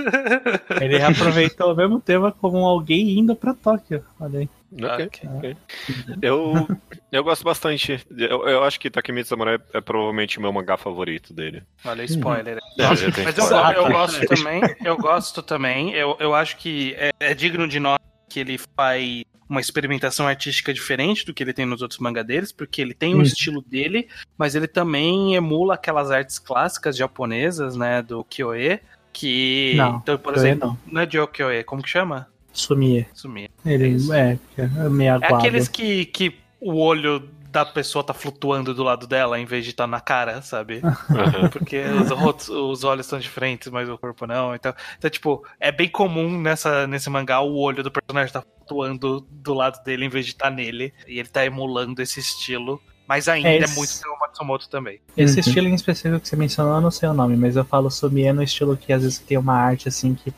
[0.81, 4.05] Ele reaproveitou o mesmo tema como alguém indo pra Tóquio.
[4.19, 4.49] Olha aí.
[4.73, 5.29] Ok, Ok.
[5.37, 5.57] ok.
[6.23, 6.69] Eu,
[7.11, 8.01] eu gosto bastante.
[8.17, 11.63] Eu, eu acho que Takemitsu Samurai é provavelmente o meu mangá favorito dele.
[11.85, 12.59] Olha, spoiler.
[12.79, 13.09] É, mas eu,
[13.45, 13.77] spoiler.
[13.77, 15.93] eu gosto também, eu gosto também.
[15.93, 17.99] Eu, eu acho que é, é digno de nós
[18.29, 22.53] que ele faz uma experimentação artística diferente do que ele tem nos outros mangá deles,
[22.53, 23.23] porque ele tem um Hum.
[23.23, 28.79] estilo dele, mas ele também emula aquelas artes clássicas japonesas, né, do Kyoe,
[29.13, 29.75] que...
[29.77, 31.03] Não, então, por exemplo, não.
[31.03, 32.29] é de Kyoe, como que chama?
[32.53, 33.07] Sumie.
[33.15, 33.49] Sumi.
[33.65, 35.35] Ele é, é meio É aguado.
[35.37, 39.71] aqueles que, que o olho da pessoa tá flutuando do lado dela em vez de
[39.73, 40.81] estar na cara, sabe?
[41.11, 41.49] Aham.
[41.51, 44.55] Porque os, rotos- os olhos estão diferentes, mas o corpo não.
[44.55, 49.27] Então, então, tipo, é bem comum nessa, nesse mangá o olho do personagem tá flutuando
[49.31, 50.93] do lado dele em vez de estar nele.
[51.09, 52.81] E ele tá emulando esse estilo.
[53.09, 55.01] Mas ainda é, Esse- muito o Matsumoto também.
[55.17, 55.41] Esse Uhum.
[55.41, 58.33] estilo em específico que você mencionou, eu não sei o nome, mas eu falo Sumie
[58.33, 60.33] no estilo que às vezes tem uma arte assim que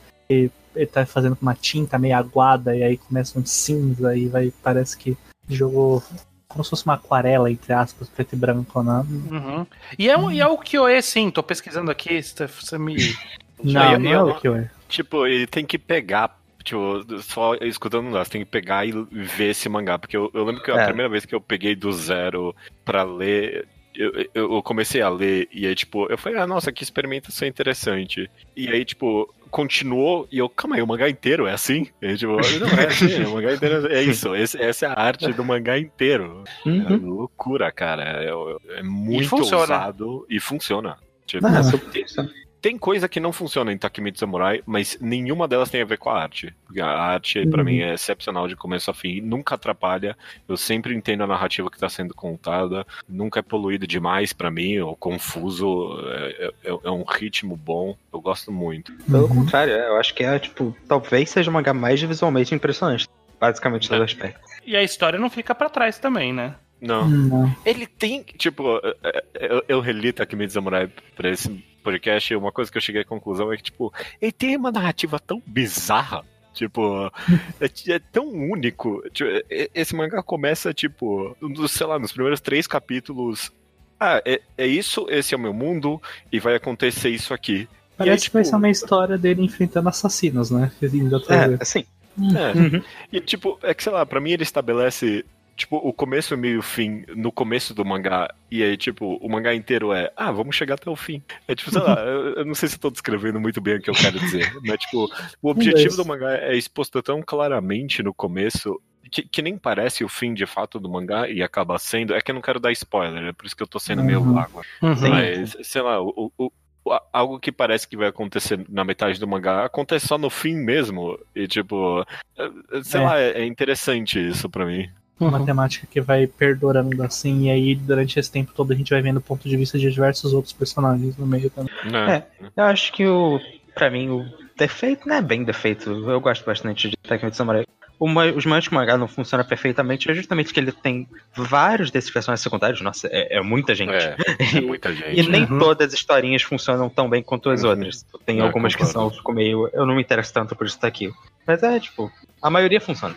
[0.75, 4.53] ele, tá fazendo com uma tinta meio aguada e aí começa um cinza e vai,
[4.63, 5.17] parece que
[5.49, 6.03] jogou
[6.49, 9.05] como se fosse uma aquarela, entre aspas, preto e branco, né?
[9.31, 9.67] Uhum.
[9.99, 11.31] E, é, um- e é o Kyoe, sim.
[11.31, 12.23] Tô pesquisando aqui.
[12.23, 12.95] Você você me.
[13.65, 14.69] Não, eu- não é o que é.
[14.89, 16.37] Tipo, ele tem que pegar.
[16.65, 19.99] Tipo, só escutando você tem que pegar e ver esse mangá.
[19.99, 20.85] Porque eu, eu lembro que a É.
[20.87, 22.55] primeira vez que eu peguei do zero
[22.85, 23.67] pra ler.
[23.95, 27.47] Eu, eu eu comecei a ler e aí, tipo, eu falei, ah, nossa, que experimentação
[27.47, 28.29] interessante.
[28.57, 31.87] E aí, tipo, continuou e eu, calma aí, o mangá inteiro é assim?
[32.01, 32.41] E tipo, não
[32.81, 34.35] é assim, o mangá inteiro é isso.
[34.35, 36.43] Esse- essa é a arte do mangá inteiro.
[36.67, 37.11] É Uhum.
[37.17, 38.03] loucura, cara.
[38.25, 39.61] É, é muito funciona.
[39.61, 40.97] ousado e funciona.
[41.27, 42.21] Tipo, Ah, super isso.
[42.63, 46.09] Tem coisa que não funciona em Takemitsu Samurai, mas nenhuma delas tem a ver com
[46.09, 46.55] a arte.
[46.65, 47.65] Porque a arte, pra Uhum.
[47.67, 50.17] mim, é excepcional de começo a fim, nunca atrapalha.
[50.49, 54.79] Eu sempre entendo a narrativa que tá sendo contada, nunca é poluído demais pra mim,
[54.79, 55.99] ou confuso.
[56.09, 58.93] É, é- é um ritmo bom, eu gosto muito.
[59.11, 59.35] Pelo Uhum.
[59.45, 63.09] contrário, é, eu acho que é, tipo, talvez seja o mangá mais visualmente impressionante.
[63.41, 64.05] Basicamente, todo É.
[64.05, 64.41] aspecto.
[64.65, 66.55] E a história não fica pra trás também, né?
[66.81, 67.09] Não.
[67.09, 67.57] Não.
[67.67, 71.49] Ele tem, tipo, é, é, eu, eu reli Takemitsu Samurai pra esse
[71.83, 75.19] podcast uma coisa que eu cheguei à conclusão é que, tipo, ele tem uma narrativa
[75.19, 76.25] tão bizarra.
[76.55, 77.11] Tipo,
[77.61, 79.03] é, é tão único.
[79.11, 81.37] Tipo, esse mangá começa, tipo,
[81.69, 83.51] sei lá, nos primeiros três capítulos.
[83.99, 86.03] Ah, é, é isso, esse é o meu mundo,
[86.33, 87.69] e vai acontecer isso aqui.
[87.97, 90.73] Parece que vai tipo, ser uma história dele enfrentando assassinos, né?
[90.81, 91.85] Tô É, assim.
[92.19, 92.59] É.
[92.59, 92.83] Uhum.
[93.13, 95.25] E, tipo, é que, sei lá, pra mim ele estabelece,
[95.57, 98.33] tipo, o começo, meio e o fim no começo do mangá.
[98.51, 101.23] E aí, tipo, o mangá inteiro é, ah, vamos chegar até o fim.
[101.49, 103.81] É tipo, sei lá, eu, eu não sei se eu tô descrevendo muito bem o
[103.81, 104.53] que eu quero dizer.
[104.65, 105.09] Mas, tipo,
[105.41, 108.81] o objetivo do mangá é exposto tão claramente no começo.
[109.11, 112.15] Que, que nem parece o fim de fato do mangá e acaba sendo.
[112.15, 114.21] É que eu não quero dar spoiler, é por isso que eu tô sendo meio
[114.21, 114.33] Uhum.
[114.33, 114.63] vago.
[114.81, 115.09] Sim.
[115.11, 116.47] Mas, sei lá, o, o-
[116.85, 120.55] o- algo que parece que vai acontecer na metade do mangá acontece só no fim
[120.57, 121.19] mesmo.
[121.37, 122.05] E, tipo,
[122.39, 123.05] é- sei É.
[123.05, 124.89] lá, é, é interessante isso pra mim.
[125.29, 129.01] Uma temática que vai perdurando assim, e aí durante esse tempo todo a gente vai
[129.03, 131.73] vendo o ponto de vista de diversos outros personagens no meio também.
[131.85, 132.25] Né?
[132.57, 133.41] Eu acho que o.
[133.75, 134.25] Pra mim, o
[134.57, 135.91] defeito não é bem defeito.
[135.91, 137.65] Eu gosto bastante de Tekken Samurai.
[137.99, 142.11] O ma- os mantos mangá não funcionam perfeitamente, é justamente que ele tem vários desses
[142.11, 142.81] personagens secundários.
[142.81, 143.93] Nossa, é, é muita gente.
[143.93, 144.17] É,
[144.57, 145.21] é muita gente.
[145.21, 145.59] E nem Uhum.
[145.61, 147.71] todas as historinhas funcionam tão bem quanto as Uhum.
[147.71, 148.05] outras.
[148.27, 149.11] Tem É, algumas que concordo.
[149.11, 149.71] são ficam meio.
[149.73, 151.11] Eu não me interesso tanto por isso daqui.
[151.47, 152.11] Mas é, tipo,
[152.43, 153.15] a maioria funciona.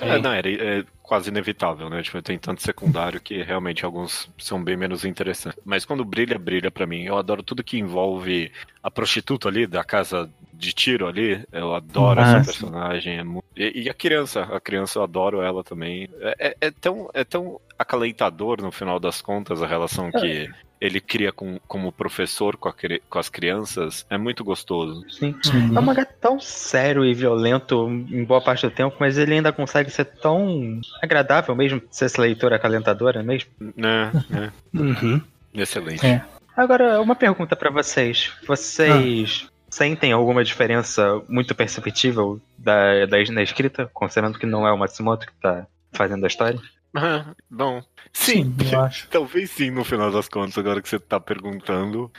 [0.00, 2.02] É, não, era, é quase inevitável, né?
[2.02, 5.58] Tipo, tem tanto secundário que realmente alguns são bem menos interessantes.
[5.64, 7.04] Mas quando brilha, brilha pra mim.
[7.04, 8.50] Eu adoro tudo que envolve
[8.82, 11.44] a prostituta ali da casa de tiro ali.
[11.52, 13.18] Eu adoro Ah, essa personagem.
[13.18, 16.08] é mu- E, e a criança, a criança eu adoro ela também.
[16.20, 20.50] É, é- é tão, é tão acalentador no final das contas a relação que
[20.80, 22.74] ele cria com, como professor com, a
[23.08, 24.06] com as crianças.
[24.10, 25.04] É muito gostoso.
[25.10, 25.34] Sim.
[25.52, 25.76] Uhum.
[25.76, 29.52] É um mangá tão sério e violento em boa parte do tempo, mas ele ainda
[29.52, 33.50] consegue ser tão agradável mesmo, ser essa leitura acalentadora mesmo.
[33.76, 34.12] Né?
[34.28, 34.52] né?
[34.74, 35.20] Uhum.
[35.54, 36.06] Excelente.
[36.06, 36.22] É.
[36.56, 38.32] Agora, uma pergunta pra vocês.
[38.46, 44.78] Vocês sentem alguma diferença muito perceptível da, da, na escrita, considerando que não é o
[44.78, 46.60] Matsumoto que tá fazendo a história?
[47.08, 49.06] Ah, bom, sim, Sim, eu acho.
[49.12, 52.10] talvez sim no final das contas, agora que você tá perguntando.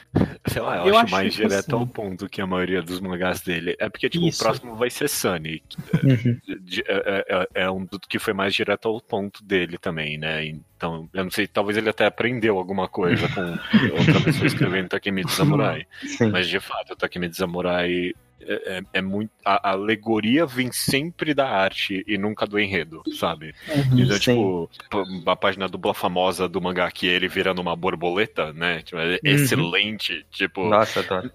[0.48, 1.74] Sei lá, eu, Eu acho, acho mais direto sim.
[1.74, 3.76] ao ponto que a maioria dos mangás dele.
[3.80, 4.40] É porque, tipo, Isso.
[4.40, 5.64] o próximo vai ser Sunny.
[6.04, 6.40] Uhum.
[6.64, 10.46] de- É, é- é um do que foi mais direto ao ponto dele também, né?
[10.46, 13.42] Então, eu não sei, talvez ele até aprendeu alguma coisa com
[13.98, 15.88] outra pessoa escrevendo Takemitsu Samurai.
[16.06, 16.30] Sim.
[16.30, 19.32] Mas de fato, o Takemitsu Samurai é, é, é muito.
[19.44, 23.54] A, a alegoria vem sempre da arte e nunca do enredo, sabe?
[23.70, 24.70] Uhum, Então, tipo,
[25.26, 28.82] a página dupla famosa do mangá que é ele virando uma borboleta, né?
[28.82, 30.26] Tipo, é excelente.
[30.32, 31.32] Tipo, Nossa, adoro.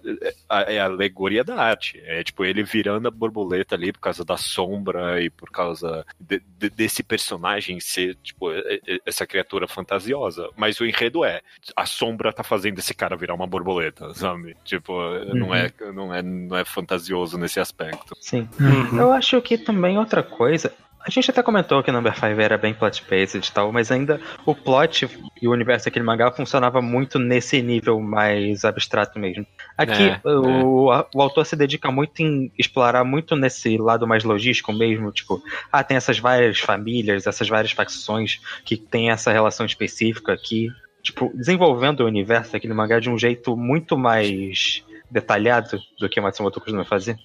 [0.47, 1.99] a, é a alegoria da arte.
[2.05, 6.41] É tipo ele virando a borboleta ali por causa da sombra e por causa de-
[6.59, 10.49] de- desse personagem ser, tipo, é- é- essa criatura fantasiosa.
[10.55, 11.41] Mas o enredo é:
[11.75, 14.55] a sombra tá fazendo esse cara virar uma borboleta, sabe?
[14.63, 14.93] Tipo,
[15.33, 16.63] não, é, não, é, não é
[16.93, 18.15] fantasioso nesse aspecto.
[18.19, 18.47] Sim.
[18.59, 18.99] Uhum.
[18.99, 20.71] Eu acho que também outra coisa.
[21.05, 24.55] A gente até comentou que Number 5 era bem plot-based e tal, mas ainda o
[24.55, 25.09] plot
[25.41, 29.45] e o universo daquele mangá funcionava muito nesse nível mais abstrato mesmo.
[29.77, 34.71] Aqui, É, o, o autor se dedica muito em explorar muito nesse lado mais logístico
[34.71, 40.31] mesmo, tipo, ah, tem essas várias famílias, essas várias facções que tem essa relação específica
[40.31, 40.69] aqui,
[41.01, 46.23] tipo, desenvolvendo o universo daquele mangá de um jeito muito mais detalhado do que o
[46.23, 47.17] Matsumoto costuma fazer.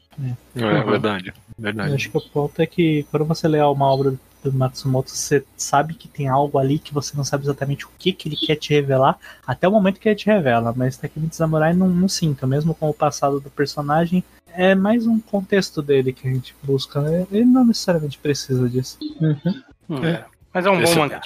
[0.54, 1.28] É verdade.
[1.28, 1.94] Eu Verdade.
[1.94, 5.94] acho que o ponto é que quando você lê uma obra do Matsumoto, você sabe
[5.94, 8.72] que tem algo ali que você não sabe exatamente o que, que ele quer te
[8.72, 10.72] revelar, até o momento que ele te revela.
[10.76, 15.18] Mas Takemichi Samurai não, não sinto, mesmo com o passado do personagem, é mais um
[15.18, 17.00] contexto dele que a gente busca.
[17.00, 17.26] né?
[17.32, 18.98] Ele não necessariamente precisa disso.
[20.02, 20.24] É.
[20.52, 20.98] Mas é um bom Excelente.
[20.98, 21.20] mangá.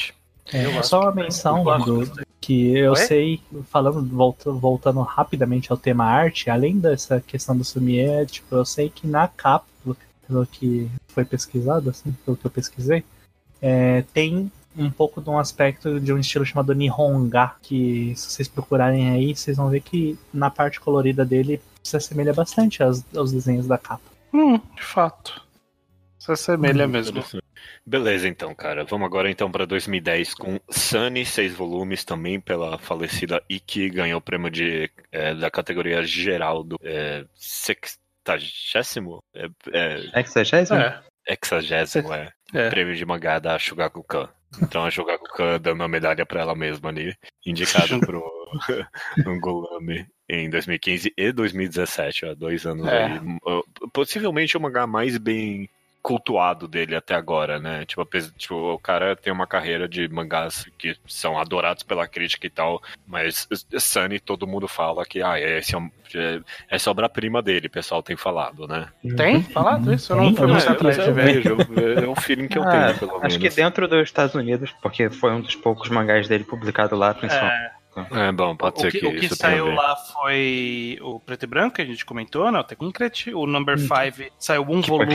[0.52, 2.10] É, só uma menção do-
[2.40, 2.96] que eu Oi?
[2.98, 8.64] sei, falando, volta- voltando rapidamente ao tema arte, além dessa questão do sumiê, tipo, eu
[8.64, 9.64] sei que na capa,
[10.26, 13.04] pelo, que foi pesquisado, assim, pelo que eu pesquisei,
[13.60, 18.48] é, tem um pouco de um aspecto de um estilo chamado Nihonga, que se vocês
[18.48, 23.30] procurarem aí, vocês vão ver que na parte colorida dele se assemelha bastante aos, aos
[23.30, 24.02] desenhos da capa.
[24.32, 25.42] Hum, de fato.
[26.18, 27.22] Se assemelha mesmo.
[27.84, 28.84] Beleza, então, cara.
[28.84, 34.22] Vamos agora então para 2010 com Sunny, seis volumes também pela falecida Iki, ganhou o
[34.22, 39.22] prêmio de, é, da categoria geral do é, sextagésimo?
[39.34, 40.78] É, é, Exegésimo?
[40.78, 41.02] É.
[41.26, 42.30] hexagésimo, é.
[42.54, 42.70] É.
[42.70, 44.28] Prêmio de mangá da Shugakukan.
[44.60, 48.22] Então a Shugakukan dando uma medalha pra ela mesma ali, indicado pro
[49.26, 53.04] Angolame em 2015 e 2017, ó, dois anos É.
[53.06, 53.20] aí.
[53.92, 55.68] Possivelmente o mangá mais bem
[56.02, 57.84] cultuado dele até agora, né?
[57.86, 58.04] Tipo,
[58.36, 62.82] tipo, o cara tem uma carreira de mangás que são adorados pela crítica e tal,
[63.06, 63.46] mas
[63.78, 68.02] Sunny todo mundo fala que ah, esse é, um- é, essa obra-prima dele, o pessoal
[68.02, 68.88] tem falado, né?
[69.16, 69.42] Tem?
[69.44, 70.12] Falado isso?
[70.12, 71.46] Eu não fui muito atrás de é, ver.
[72.02, 73.24] é o feeling que eu Ah, tenho, pelo menos.
[73.26, 77.14] Acho que dentro dos Estados Unidos, porque foi um dos poucos mangás dele publicado lá,
[77.14, 77.54] principalmente.
[77.54, 77.70] É,
[78.10, 81.46] É bom, pode o ser que, que, o que saiu lá foi o Preto e
[81.46, 82.58] Branco, que a gente comentou, né?
[82.58, 83.34] O The Concrete.
[83.34, 85.12] O Number 5 saiu um Que volume,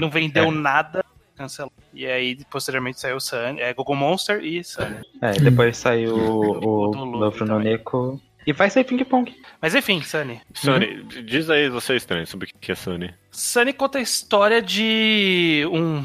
[0.00, 0.50] não vendeu É.
[0.50, 1.04] nada,
[1.36, 1.72] cancelou.
[1.94, 4.82] E aí, posteriormente, saiu o Sun, é, Google Monster e Sun.
[5.22, 7.48] É, e depois saiu o, O também.
[7.48, 8.20] Noneko.
[8.46, 9.30] E vai sair Ping Pong.
[9.60, 10.40] Mas enfim, Sunny.
[10.54, 13.12] Sunny, diz aí você estranho sobre o que é Sunny.
[13.30, 16.02] Sunny conta a história de um.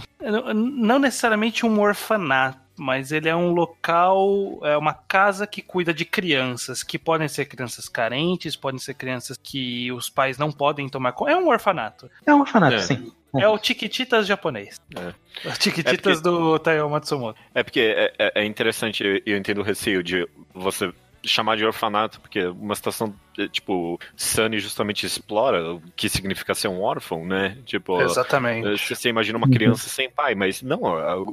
[0.53, 6.05] Não necessariamente um orfanato, mas ele é um local, é uma casa que cuida de
[6.05, 11.11] crianças, que podem ser crianças carentes, podem ser crianças que os pais não podem tomar
[11.13, 11.31] conta.
[11.31, 12.09] É um orfanato.
[12.25, 12.79] É um orfanato, É.
[12.79, 13.11] sim.
[13.35, 14.79] É o Tiquititas japonês.
[14.95, 15.13] É.
[15.49, 17.39] O Tiquititas É porque- do Taiyo Matsumoto.
[17.55, 20.93] É porque é, é- é interessante, eu- eu entendo o receio de você
[21.25, 26.67] chamar de orfanato, porque uma situação, é, tipo, Sunny justamente explora o que significa ser
[26.67, 27.57] um órfão, né?
[27.65, 28.67] Tipo, Exatamente.
[28.67, 30.81] eh, você imagina uma criança sem pai, mas não,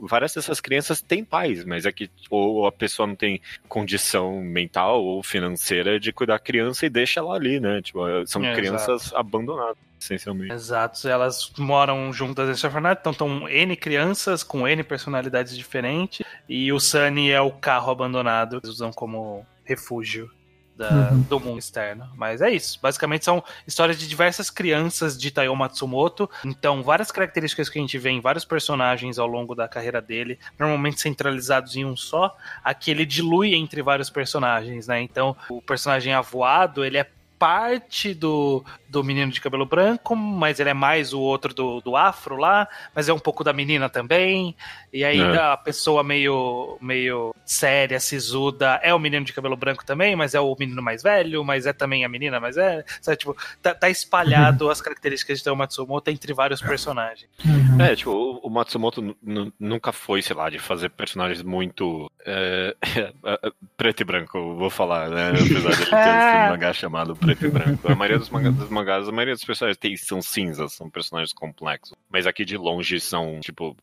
[0.03, 5.03] várias dessas crianças têm pais, mas é que ou a pessoa não tem condição mental
[5.05, 7.83] ou financeira de cuidar da criança e deixa ela ali, né?
[7.83, 10.53] Tipo, eh, são É, crianças abandonadas, essencialmente.
[10.53, 16.73] Exato, elas moram juntas nesse orfanato, então estão N crianças com N personalidades diferentes, e
[16.73, 20.29] o Sunny é o carro abandonado, eles usam como refúgio
[20.77, 21.23] da- Uhum.
[21.29, 22.09] do mundo externo.
[22.17, 27.69] Mas é isso, basicamente são histórias de diversas crianças de Taiyo Matsumoto, então várias características
[27.69, 31.85] que a gente vê em vários personagens ao longo da carreira dele, normalmente centralizados em
[31.85, 32.35] um só,
[32.65, 35.01] aqui ele dilui entre vários personagens, né?
[35.03, 37.07] Então o personagem avoado, ele é
[37.41, 41.97] parte do, do menino de cabelo branco, mas ele é mais o outro do, do
[41.97, 44.55] afro lá, mas é um pouco da menina também.
[44.93, 45.39] E aí É.
[45.39, 50.41] a pessoa meio, meio séria, sisuda, é o menino de cabelo branco também, mas é
[50.41, 52.85] o menino mais velho, mas é também a menina mais velha.
[53.01, 57.27] Sabe, tipo, tá, tá espalhado as características de Teo Matsumoto entre vários personagens.
[57.43, 57.81] Uhum.
[57.81, 62.11] É, tipo, o, o Matsumoto nu- nu- nunca foi, sei lá, de fazer personagens muito
[62.27, 62.77] é,
[63.25, 65.31] é, preto e branco, vou falar, né?
[65.31, 67.89] Apesar de ele ter esse mangá chamado preto e branco.
[67.89, 71.32] A maioria dos mangás, dos mangás a maioria dos personagens tem, são cinzas, são personagens
[71.32, 71.97] complexos.
[72.09, 73.77] Mas aqui de longe são, tipo,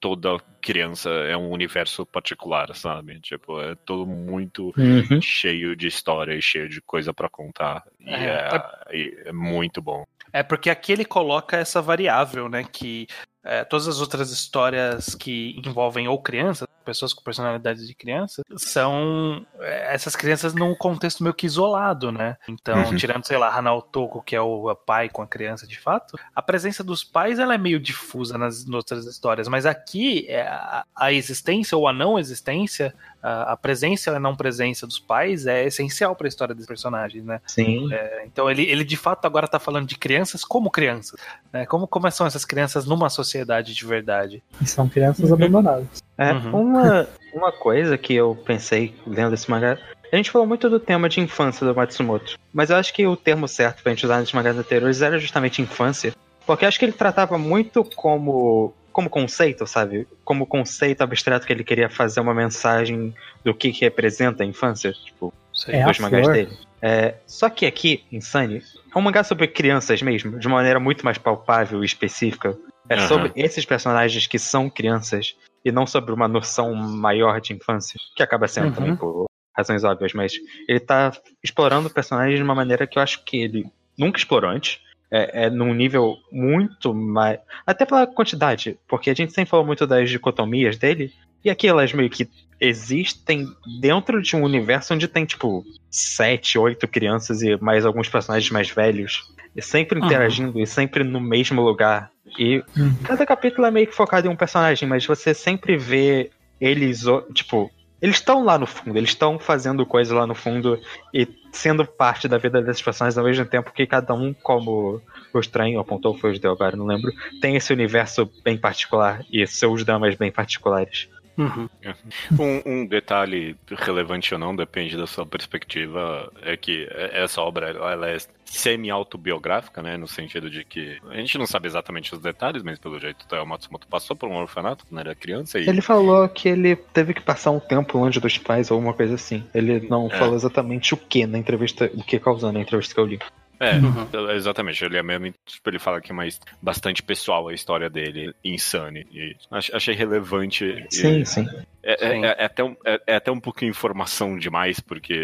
[0.00, 3.20] toda criança é um universo particular, sabe?
[3.20, 5.20] Tipo, é todo muito Uhum.
[5.20, 7.84] cheio de história e cheio de coisa pra contar.
[8.00, 8.48] E É,
[8.90, 10.04] é, e é muito bom.
[10.32, 12.62] É porque aqui ele coloca essa variável, né?
[12.62, 13.06] Que
[13.48, 19.44] é, todas as outras histórias que envolvem ou crianças, pessoas com personalidade de criança, são
[19.60, 22.36] é, essas crianças num contexto meio que isolado, né?
[22.48, 22.96] Então, uhum.
[22.96, 26.42] tirando, sei lá, Hanao Toko, que é o pai com a criança de fato, a
[26.42, 30.84] presença dos pais ela é meio difusa nas, nas outras histórias, mas aqui é, a,
[30.94, 35.46] a existência ou a não existência a, a presença e a não presença dos pais
[35.46, 37.40] é essencial para a história dos personagens, né?
[37.46, 37.92] Sim.
[37.92, 41.20] É, então ele, ele de fato agora está falando de crianças como crianças,
[41.52, 41.66] né?
[41.66, 44.42] Como, como são essas crianças numa sociedade de verdade?
[44.60, 45.36] E são crianças uhum.
[45.36, 46.02] abandonadas.
[46.16, 46.60] É, uhum.
[46.60, 49.78] uma, uma coisa que eu pensei lendo esse mangá
[50.10, 53.14] a gente falou muito do tema de infância do Matsumoto, mas eu acho que o
[53.14, 56.14] termo certo pra gente usar nos mangás anteriores era justamente infância,
[56.46, 60.08] porque acho que ele tratava muito como como conceito, sabe?
[60.24, 63.14] Como conceito abstrato que ele queria fazer uma mensagem
[63.44, 65.32] do que, que representa a infância, tipo,
[65.68, 66.34] é dos mangás flor.
[66.34, 66.58] dele.
[66.82, 68.60] É, só que aqui, em Sunny,
[68.92, 72.58] é um mangá sobre crianças mesmo, de uma maneira muito mais palpável e específica.
[72.88, 73.06] É uhum.
[73.06, 78.22] sobre esses personagens que são crianças e não sobre uma noção maior de infância, que
[78.24, 78.72] acaba sendo uhum.
[78.72, 79.26] também por
[79.56, 80.32] razões óbvias, mas
[80.68, 83.64] ele tá explorando personagens de uma maneira que eu acho que ele
[83.96, 87.38] nunca explorou antes é, é num nível muito mais.
[87.66, 91.12] Até pela quantidade, porque a gente sempre falou muito das dicotomias dele,
[91.44, 92.28] e aqui elas meio que
[92.60, 93.46] existem
[93.80, 98.70] dentro de um universo onde tem, tipo, sete, oito crianças e mais alguns personagens mais
[98.70, 99.32] velhos.
[99.54, 100.62] E sempre interagindo uhum.
[100.62, 102.10] e sempre no mesmo lugar.
[102.38, 102.94] E uhum.
[103.04, 106.30] cada capítulo é meio que focado em um personagem, mas você sempre vê
[106.60, 107.70] eles, tipo,
[108.00, 110.80] eles estão lá no fundo, eles estão fazendo coisa lá no fundo
[111.12, 115.02] e sendo parte da vida dessas personagens ao mesmo tempo que cada um, como
[115.32, 119.46] o Estranho apontou, foi o de agora, não lembro, tem esse universo bem particular e
[119.46, 121.08] seus dramas bem particulares.
[121.38, 121.68] Uhum.
[121.80, 121.94] É.
[122.32, 128.10] Um, um, detalhe relevante ou não, depende da sua perspectiva, é que essa obra ela
[128.10, 129.96] é semi-autobiográfica, né?
[129.96, 133.46] No sentido de que a gente não sabe exatamente os detalhes, mas pelo jeito o
[133.46, 135.60] Matsumoto passou por um orfanato quando era criança.
[135.60, 135.68] E...
[135.68, 139.14] Ele falou que ele teve que passar um tempo longe dos pais ou uma coisa
[139.14, 139.44] assim.
[139.54, 140.18] Ele não é.
[140.18, 143.20] falou exatamente o que na entrevista, o que causou na entrevista que eu li.
[143.60, 144.30] É, uhum.
[144.30, 144.84] exatamente.
[144.84, 145.34] Ele é mesmo.
[145.44, 149.06] Tipo, ele fala que é mais bastante pessoal a história dele, insane.
[149.12, 150.86] E achei relevante.
[150.90, 151.46] Sim, e, sim.
[151.88, 155.14] É, é, é, até um, é, é, até um pouquinho informação demais, porque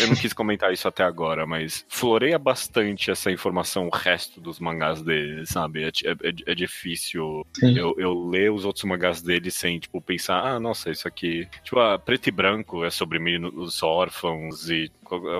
[0.00, 4.58] eu não quis comentar isso até agora, mas floreia bastante essa informação o resto dos
[4.58, 5.84] mangás dele, sabe?
[5.84, 10.58] É, é, é difícil eu, eu, ler os outros mangás dele sem, tipo, pensar, ah,
[10.58, 11.46] nossa, isso aqui.
[11.62, 14.90] Tipo, a Preto e Branco é sobre meninos órfãos e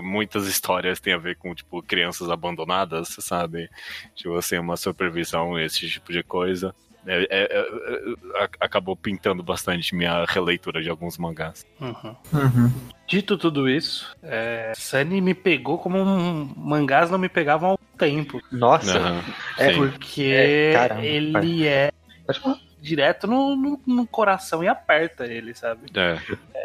[0.02, 3.70] muitas histórias têm a ver com, tipo, crianças abandonadas, sabe?
[4.14, 6.74] Tipo assim, uma supervisão, esse tipo de coisa.
[7.08, 11.64] É, é, é, acabou pintando bastante minha releitura de alguns mangás.
[11.80, 12.14] Uhum.
[12.32, 12.72] Uhum.
[13.06, 17.96] Dito tudo isso, é, Sunny me pegou como um, mangás não me pegavam há um
[17.96, 18.40] tempo.
[18.52, 19.00] Nossa!
[19.00, 19.22] Uhum.
[19.56, 21.90] É porque é, caramba, ele é
[22.80, 25.90] direto no, no, no, coração e aperta ele, sabe?
[25.94, 26.18] É.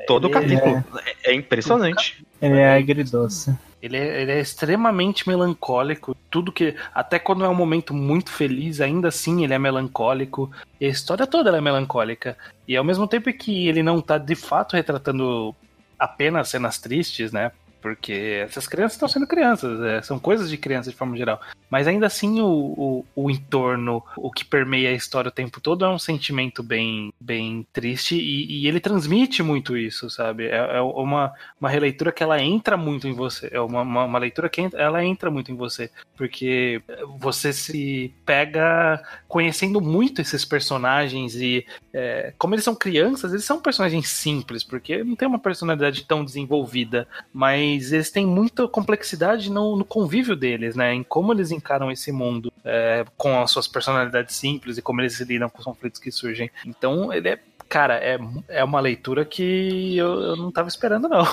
[0.06, 0.84] Todo o capítulo.
[1.24, 2.24] É, é impressionante.
[2.42, 3.56] Ele é agridoce.
[3.82, 6.16] Ele é, ele é, extremamente melancólico.
[6.30, 6.76] Tudo que.
[6.94, 10.52] Até quando é um momento muito feliz, ainda assim ele é melancólico.
[10.80, 12.38] E a história toda é melancólica.
[12.68, 15.54] E ao mesmo tempo que ele não tá de fato retratando
[16.00, 17.52] apenas cenas tristes, né?
[17.84, 21.42] Porque essas crianças estão sendo crianças, é, são coisas de criança de forma geral.
[21.70, 25.84] Mas ainda assim, o, o, o, entorno, o que permeia a história o tempo todo
[25.84, 30.46] é um sentimento bem, bem triste e, e ele transmite muito isso, sabe?
[30.46, 33.50] É, é, uma, uma releitura que ela entra muito em você.
[33.52, 35.92] É uma, uma, uma leitura que entra, ela entra muito em você.
[36.16, 36.82] Porque
[37.18, 43.60] você se pega conhecendo muito esses personagens e é, como eles são crianças, eles são
[43.60, 49.52] personagens simples, porque não tem uma personalidade tão desenvolvida, mas mas eles têm muita complexidade
[49.52, 50.94] no, no convívio deles, né?
[50.94, 55.20] Em como eles encaram esse mundo é, com as suas personalidades simples e como eles
[55.22, 56.50] lidam com os conflitos que surgem.
[56.66, 58.20] Então, ele é cara, é,
[58.50, 61.26] é uma leitura que eu, eu não tava esperando, não.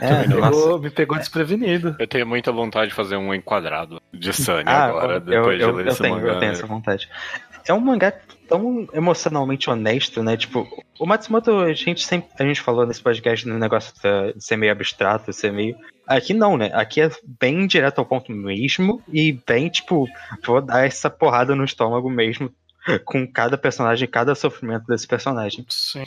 [0.00, 1.96] É, me, pegou, me pegou desprevenido.
[1.98, 5.76] Eu tenho muita vontade de fazer um enquadrado de Sunny ah, agora, depois eu, de
[5.76, 6.28] ler eu esse tenho, mangá.
[6.28, 7.08] Eu tenho essa vontade.
[7.66, 8.12] É um mangá
[8.48, 10.36] tão emocionalmente honesto, né?
[10.36, 10.66] Tipo,
[10.98, 14.72] o Matsumoto, a gente sempre a gente falou nesse podcast no negócio de ser meio
[14.72, 15.76] abstrato, ser meio.
[16.06, 16.70] Aqui não, né?
[16.74, 17.10] Aqui é
[17.40, 20.06] bem direto ao ponto mesmo e bem, tipo,
[20.44, 22.52] vou dar essa porrada no estômago mesmo
[23.04, 25.64] com cada personagem, cada sofrimento desse personagem.
[25.68, 26.04] Sim.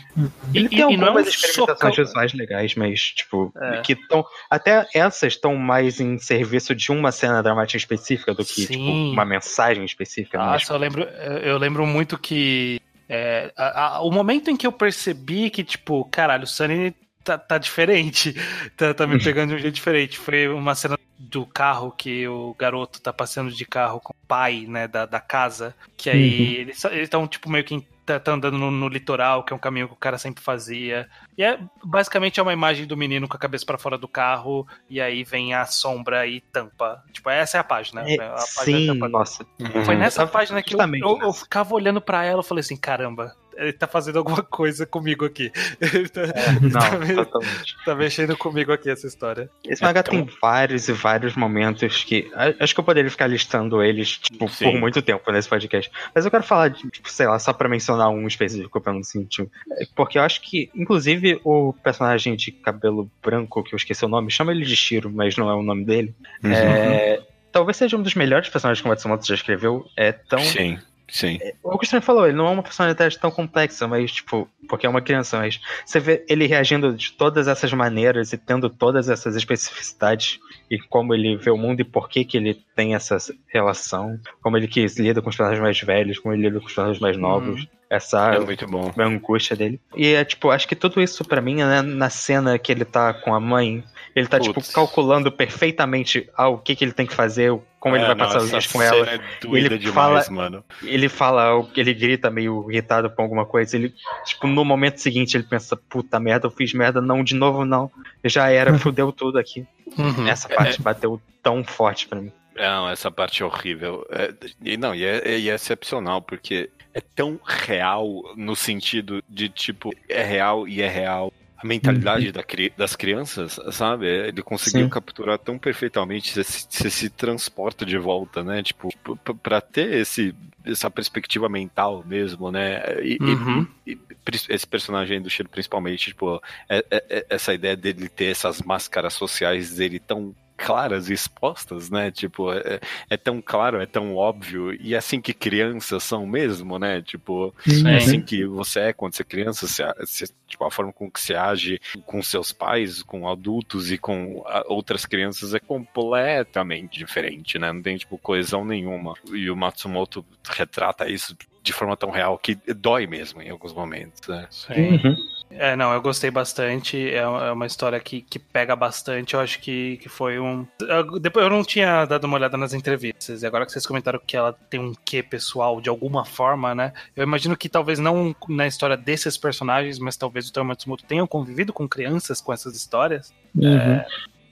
[0.54, 2.06] Ele e, tem e algumas é experimentações soca...
[2.06, 3.82] visuais legais, mas, tipo, é.
[3.82, 4.26] que estão.
[4.49, 9.26] Até essas estão mais em serviço de uma cena dramática específica do que, tipo, uma
[9.26, 10.38] mensagem específica.
[10.38, 12.82] Nossa, eu lembro, eu lembro muito que.
[13.10, 16.94] É, a, a, o momento em que eu percebi que, tipo, caralho, o Sunny
[17.24, 18.36] tá, tá diferente,
[18.76, 20.18] tá, tá me pegando de um jeito diferente.
[20.18, 24.65] Foi uma cena do carro que o garoto tá passeando de carro com o pai,
[24.68, 25.76] né, da, da casa.
[25.95, 26.61] Que aí Uhum.
[26.61, 29.88] eles estão, tipo, meio que tá, tá andando no, no litoral, que é um caminho
[29.88, 31.10] que o cara sempre fazia.
[31.38, 34.65] E é basicamente é uma imagem do menino com a cabeça pra fora do carro,
[34.89, 37.03] e aí vem a sombra e tampa.
[37.11, 38.02] Tipo, essa é a página.
[38.07, 39.45] É, a página sim, nossa.
[39.84, 39.99] Foi Uhum.
[40.02, 43.74] nessa página que eu, eu, eu ficava olhando pra ela e falei assim: caramba, ele
[43.74, 45.52] tá fazendo alguma coisa comigo aqui.
[45.82, 47.76] Ele tá, tá Não, me- totalmente.
[47.86, 49.50] tá mexendo comigo aqui essa história.
[49.66, 52.32] Esse mangá tão- tem vários e vários momentos que.
[52.36, 55.92] a- Acho que eu poderia ficar listando eles tipo, por muito tempo nesse podcast.
[56.14, 59.04] Mas eu quero falar, de, tipo, sei lá, só pra mencionar um específico pra não
[59.04, 59.50] sentir.
[59.74, 64.10] É, Porque eu acho que, inclusive, o personagem de cabelo branco, que eu esqueci o
[64.10, 66.14] nome, chama ele de Shiro, mas não é o nome dele.
[66.44, 66.52] Uhum.
[66.52, 67.22] É,
[67.52, 69.86] talvez seja um dos melhores personagens que o Matsumoto já escreveu.
[69.96, 70.40] É tão.
[70.40, 70.78] Sim,
[71.08, 71.40] sim.
[71.64, 75.02] O Cristiano falou, ele não é uma personalidade tão complexa, mas, tipo, porque é uma
[75.02, 80.40] criança, mas você vê ele reagindo de todas essas maneiras e tendo todas essas especificidades
[80.70, 83.18] e como ele vê o mundo e por que que ele tem essa
[83.48, 86.74] relação, como ele que lida com os personagens mais velhos, como ele lida com os
[86.74, 88.92] personagens mais novos, essa É muito bom.
[88.98, 89.80] a angústia dele.
[89.96, 93.14] E é tipo, acho que tudo isso pra mim, né, na cena que ele tá
[93.14, 93.84] com a mãe,
[94.16, 94.74] ele tá, tipo, Putz.
[94.74, 97.58] calculando perfeitamente ah, o que que ele tem que fazer,
[97.88, 99.10] como ele É, vai não, passar os dias com ela.
[99.10, 99.94] É Ele demais,
[100.28, 100.64] fala- mano.
[100.84, 103.94] Ele fala, ele grita meio irritado com alguma coisa, ele,
[104.26, 107.90] tipo, no momento seguinte ele pensa, puta merda, eu fiz merda, não, de novo não,
[108.24, 109.66] já era, fudeu tudo aqui.
[109.98, 110.28] Uhum.
[110.28, 112.32] Essa parte bateu tão forte pra mim.
[112.56, 114.06] Não, essa parte é horrível.
[114.10, 114.34] É,
[114.64, 118.06] e não, e é, e é excepcional, porque é tão real
[118.36, 121.32] no sentido de, tipo, é real e é real.
[121.58, 124.06] A mentalidade da cri- das crianças, sabe?
[124.06, 124.90] Ele conseguiu Sim.
[124.90, 128.62] capturar tão perfeitamente, você se, você se transporta de volta, né?
[128.62, 132.82] Tipo, p- p- pra ter esse, essa perspectiva mental mesmo, né?
[133.02, 133.68] E, e- Uhum.
[133.88, 136.40] e pri- esse personagem do Shiro, principalmente, tipo,
[136.70, 141.90] é- é- é- essa ideia dele ter essas máscaras sociais dele tão claras e expostas,
[141.90, 142.10] né?
[142.12, 142.80] Tipo, é,
[143.10, 147.02] é tão claro, é tão óbvio, e é assim que crianças são mesmo, né?
[147.02, 147.88] Tipo, Sim.
[147.88, 151.10] é assim que você é quando você é criança, você, você- tipo, a forma com
[151.10, 157.60] que você age com seus pais, com adultos e com outras crianças é completamente diferente,
[157.60, 157.72] né?
[157.72, 159.14] Não tem, tipo, coesão nenhuma.
[159.32, 164.26] E o Matsumoto retrata isso de forma tão real que dói mesmo em alguns momentos,
[164.28, 164.48] né?
[164.50, 164.94] Sim.
[165.04, 165.18] Uhum.
[165.49, 167.10] É, não, eu gostei bastante.
[167.14, 169.34] É uma é uma história que, que pega bastante.
[169.34, 170.68] Eu acho que, que foi um.
[170.82, 173.41] eu- Depois eu não tinha dado uma olhada nas entrevistas.
[173.41, 176.91] E agora que vocês comentaram que ela tem um quê pessoal de alguma forma, né?
[177.15, 181.26] Eu imagino que talvez não na história desses personagens, mas talvez o Tomo Matsumoto tenham
[181.26, 183.34] convivido com crianças com essas histórias.
[183.56, 184.02] Uhum.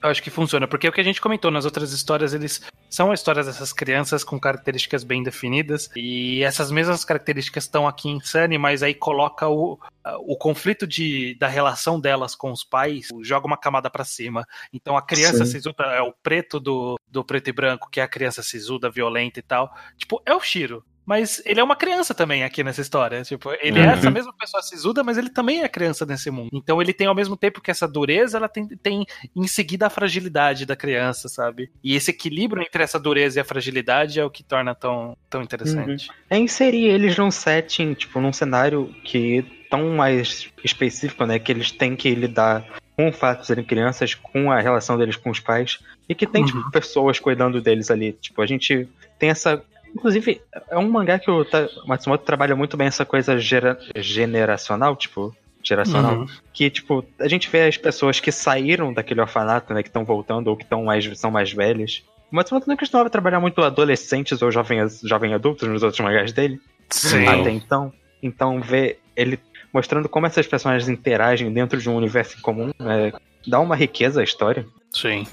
[0.05, 2.61] Eu acho que funciona, porque o que a gente comentou nas outras histórias, eles
[2.91, 8.21] são histórias dessas crianças com características bem definidas, e essas mesmas características estão aqui em
[8.21, 9.79] Sunny, mas aí coloca o,
[10.19, 14.45] o conflito de, da relação delas com os pais, joga uma camada pra cima.
[14.71, 15.53] Então a criança Sim.
[15.53, 19.39] sisuda é o preto do, do preto e branco, que é a criança sisuda, violenta
[19.39, 19.73] e tal.
[19.97, 20.85] Tipo, é o Shiro.
[21.05, 23.21] Mas ele é uma criança também aqui nessa história.
[23.23, 23.89] Tipo, ele é Uhum.
[23.91, 26.49] essa mesma pessoa sisuda, mas ele também é criança nesse mundo.
[26.53, 29.05] Então ele tem ao mesmo tempo que essa dureza, ela tem, tem
[29.35, 31.69] em seguida a fragilidade da criança, sabe?
[31.83, 35.41] E esse equilíbrio entre essa dureza e a fragilidade é o que torna tão, tão
[35.41, 36.09] interessante.
[36.29, 41.37] É inserir eles num setting, tipo, num cenário que tão mais específico, né?
[41.39, 42.65] Que eles têm que lidar
[42.95, 46.25] com o fato de serem crianças, com a relação deles com os pais, e que
[46.25, 46.47] tem, Uhum.
[46.47, 48.13] tipo, pessoas cuidando deles ali.
[48.13, 48.87] Tipo, a gente
[49.19, 49.61] tem essa.
[49.95, 51.45] Inclusive, é um mangá que o
[51.87, 56.19] Matsumoto trabalha muito bem essa coisa gera- generacional, tipo, geracional.
[56.19, 56.25] Uhum.
[56.53, 59.81] Que, tipo, a gente vê as pessoas que saíram daquele orfanato, né?
[59.81, 62.03] Que estão voltando ou que tão mais, são mais velhas.
[62.31, 66.59] O Matsumoto não costumava trabalhar muito adolescentes ou jovem, jovem adultos nos outros mangás dele
[66.89, 67.25] Sim.
[67.27, 67.93] até então.
[68.21, 69.39] Então, ver ele
[69.71, 73.13] mostrando como essas personagens interagem dentro de um universo em comum é,
[73.47, 74.65] dá uma riqueza à história.
[74.91, 75.25] Sim.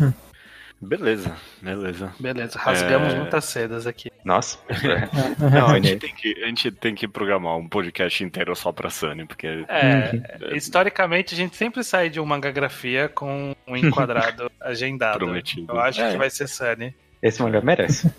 [0.85, 2.13] Beleza, beleza.
[2.19, 2.59] Beleza.
[2.59, 3.17] Rasgamos É.
[3.17, 4.11] muitas sedas aqui.
[4.25, 4.59] Nossa.
[5.39, 8.91] Não, a gente, tem que, a gente tem que programar um podcast inteiro só pra
[8.91, 10.11] Sunny, porque É,
[10.57, 15.19] historicamente a gente sempre sai de uma mangagrafia com um enquadrado agendado.
[15.19, 15.73] prometido.
[15.73, 16.11] Eu acho É.
[16.13, 16.93] que vai ser Sunny.
[17.23, 18.13] Esse mangá merece.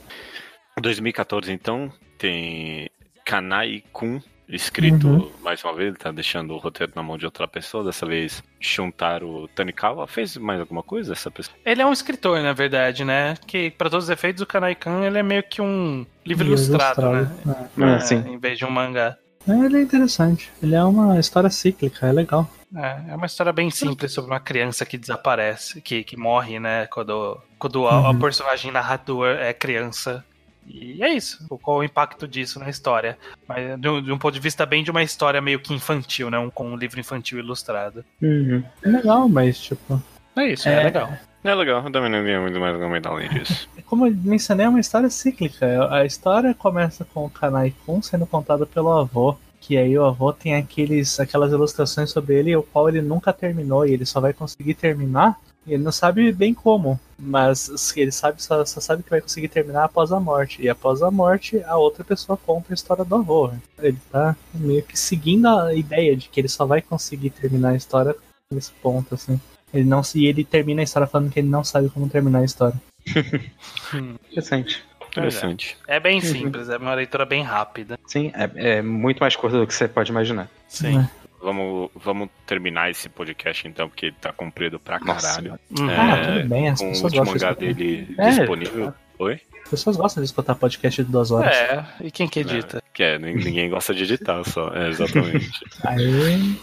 [0.82, 2.90] 2014, então, tem
[3.26, 5.32] Kanai Kun escrito Uhum.
[5.42, 8.44] mais uma vez, ele tá deixando o roteiro na mão de outra pessoa, dessa vez
[8.60, 10.08] Shuntaro Tanikawa.
[10.08, 11.56] Fez mais alguma coisa essa pessoa?
[11.66, 13.36] Ele é um escritor, na verdade, né?
[13.48, 17.70] Que, para todos os efeitos, o Kanai-kan ele é meio que um livro ilustrado, ilustrado,
[17.78, 17.96] né?
[17.96, 18.16] É, sim.
[18.28, 19.18] Em vez de um mangá.
[19.48, 20.52] É, ele é interessante.
[20.62, 22.50] Ele é uma história cíclica, é legal.
[22.76, 26.88] É, é uma história bem simples sobre uma criança que desaparece, que, que morre, né?
[26.88, 28.20] Quando, quando a, a Uhum.
[28.20, 30.24] personagem narrador é criança.
[30.68, 31.46] E é isso.
[31.62, 33.18] Qual o impacto disso na história?
[33.48, 36.30] Mas de um, de um ponto de vista bem de uma história meio que infantil,
[36.30, 36.40] né?
[36.40, 38.04] Um, com um livro infantil ilustrado.
[38.22, 38.64] Uhum.
[38.84, 40.02] É legal, mas tipo.
[40.36, 40.84] É isso, é, É.
[40.86, 41.14] legal.
[41.44, 43.68] É legal, eu também não vi muito mais comentar além disso.
[43.86, 45.94] Como eu mencionei, é uma história cíclica.
[45.94, 49.36] A história começa com o Kanai Kun sendo contado pelo avô.
[49.60, 53.86] Que aí o avô tem aqueles, aquelas ilustrações sobre ele, o qual ele nunca terminou,
[53.86, 55.38] e ele só vai conseguir terminar.
[55.66, 59.48] E ele não sabe bem como, mas ele sabe só, só sabe que vai conseguir
[59.48, 60.62] terminar após a morte.
[60.62, 63.52] E após a morte, a outra pessoa conta a história do avô.
[63.80, 67.76] Ele tá meio que seguindo a ideia de que ele só vai conseguir terminar a
[67.76, 68.16] história
[68.52, 69.40] nesse ponto, assim.
[69.74, 72.46] Ele não se ele termina a história falando que ele não sabe como terminar a
[72.46, 72.80] história.
[74.30, 74.84] Interessante.
[75.10, 75.78] Interessante.
[75.88, 78.00] É bem simples, é uma leitura bem rápida.
[78.06, 80.50] Sim, é, é muito mais curta do que você pode imaginar.
[80.68, 80.98] Sim.
[80.98, 81.10] Né?
[81.44, 85.28] Vamos, vamos terminar esse podcast então, porque tá comprido pra Nossa.
[85.42, 85.60] caralho.
[85.78, 85.90] Uhum.
[85.90, 88.30] É, Ah, tudo bem, as com o pessoas último gostam mangá dele É.
[88.30, 88.94] disponível.
[89.20, 89.42] Oi?
[89.64, 91.56] As pessoas gostam de escutar podcast de duas horas.
[91.56, 92.82] É, e quem que edita?
[92.94, 94.70] Que é, nin- ninguém gosta de editar só.
[94.74, 95.50] É, exatamente.
[95.86, 96.58] Aí.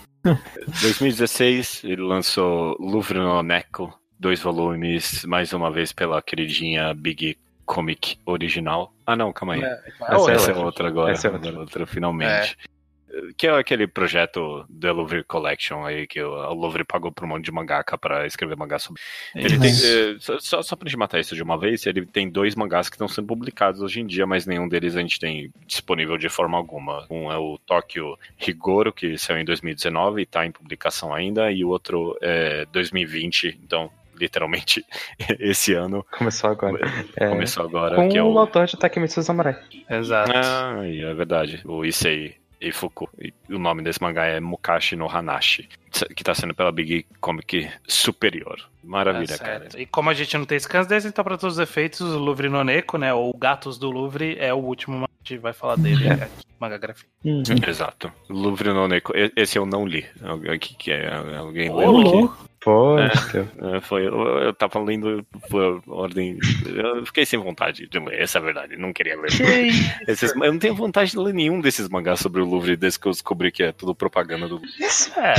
[0.82, 8.18] 2016, ele lançou Louvre no Neko, dois volumes, mais uma vez pela queridinha Big Comic
[8.26, 8.92] original.
[9.06, 9.62] Ah, não, calma aí.
[9.62, 10.64] É, Essa é Essa é outra.
[10.64, 11.12] outra agora.
[11.12, 12.56] Essa é agora outra, finalmente.
[13.36, 17.44] Que é aquele projeto The Louvre Collection aí que o Louvre pagou pra um monte
[17.46, 19.00] de mangaka pra escrever mangá sobre.
[19.34, 22.54] Ele tem, eh, só- só, pra gente matar isso de uma vez, ele tem dois
[22.54, 26.16] mangás que estão sendo publicados hoje em dia, mas nenhum deles a gente tem disponível
[26.16, 27.06] de forma alguma.
[27.10, 31.64] Um é o Tóquio Rigoro, que saiu em 2019 e tá em publicação ainda, e
[31.64, 34.84] o outro é 2020, então literalmente
[35.40, 36.78] esse ano Começou agora.
[37.16, 39.56] É, começou agora, com que é o o autor de Takemitsu Samurai.
[39.88, 40.30] Exato.
[40.34, 41.62] ah, é verdade.
[41.64, 43.08] O Issei Ifuku.
[43.18, 45.68] E o nome desse mangá é Mukashi no Hanashi,
[46.14, 48.68] que tá sendo pela Big Comic Superior.
[48.82, 49.68] Maravilha, Tá cara.
[49.76, 52.48] E como a gente não tem scans desse, então, para todos os efeitos, o Louvre
[52.48, 53.12] Noneco, né?
[53.12, 56.12] Ou Gatos do Louvre, é o último, a gente vai falar dele É.
[56.12, 57.06] aqui, Manga Grafia.
[57.68, 58.10] Exato.
[58.28, 59.12] Louvre no Neko.
[59.16, 60.06] E- Esse eu não li.
[60.22, 61.12] Alguém que, que é?
[61.36, 62.50] Alguém Ô, leu aqui?
[62.62, 63.48] Poxa.
[63.74, 66.38] É, foi, eu, eu tava lendo por ordem.
[66.66, 68.76] Eu fiquei sem vontade de ler, essa é a verdade.
[68.76, 69.30] Não queria ler.
[70.06, 73.06] Esses- eu não tenho vontade de ler nenhum desses mangás sobre o Louvre desde que
[73.08, 74.60] eu descobri que é tudo propaganda do
[75.16, 75.32] É,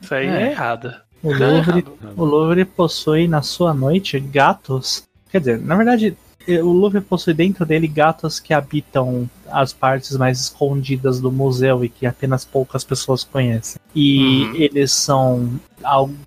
[0.00, 0.50] isso aí é, É.
[0.52, 0.94] errado.
[1.22, 1.84] O Louvre,
[2.16, 5.04] o Louvre possui na sua noite gatos.
[5.30, 6.16] Quer dizer, na verdade,
[6.48, 11.84] eh, o Louvre possui dentro dele gatos que habitam as partes mais escondidas do museu
[11.84, 13.80] e que apenas poucas pessoas conhecem.
[13.94, 14.54] E Uhum.
[14.56, 15.50] eles são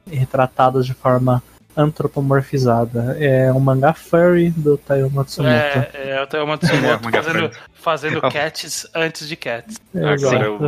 [0.09, 1.43] retratados de forma
[1.75, 3.17] antropomorfizada.
[3.19, 5.53] É um mangá furry do Taiyo Matsumoto.
[5.53, 9.77] É, é o Taiyo É, Matsumoto Manga fazendo, fazendo cats antes de cats.
[9.93, 10.05] É.
[10.05, 10.59] Agora eu,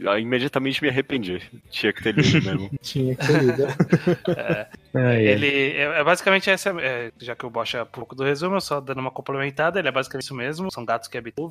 [0.00, 1.42] eu imediatamente me arrependi.
[1.70, 2.70] Tinha que ter lido mesmo.
[2.82, 3.66] Tinha que ter lido.
[4.36, 5.26] É, Ai, ai.
[5.26, 8.60] ele é, é basicamente essa, é, já que o Bosch é pouco do resumo, eu
[8.60, 11.50] só dando uma complementada, ele é basicamente isso mesmo, são gatos que habitam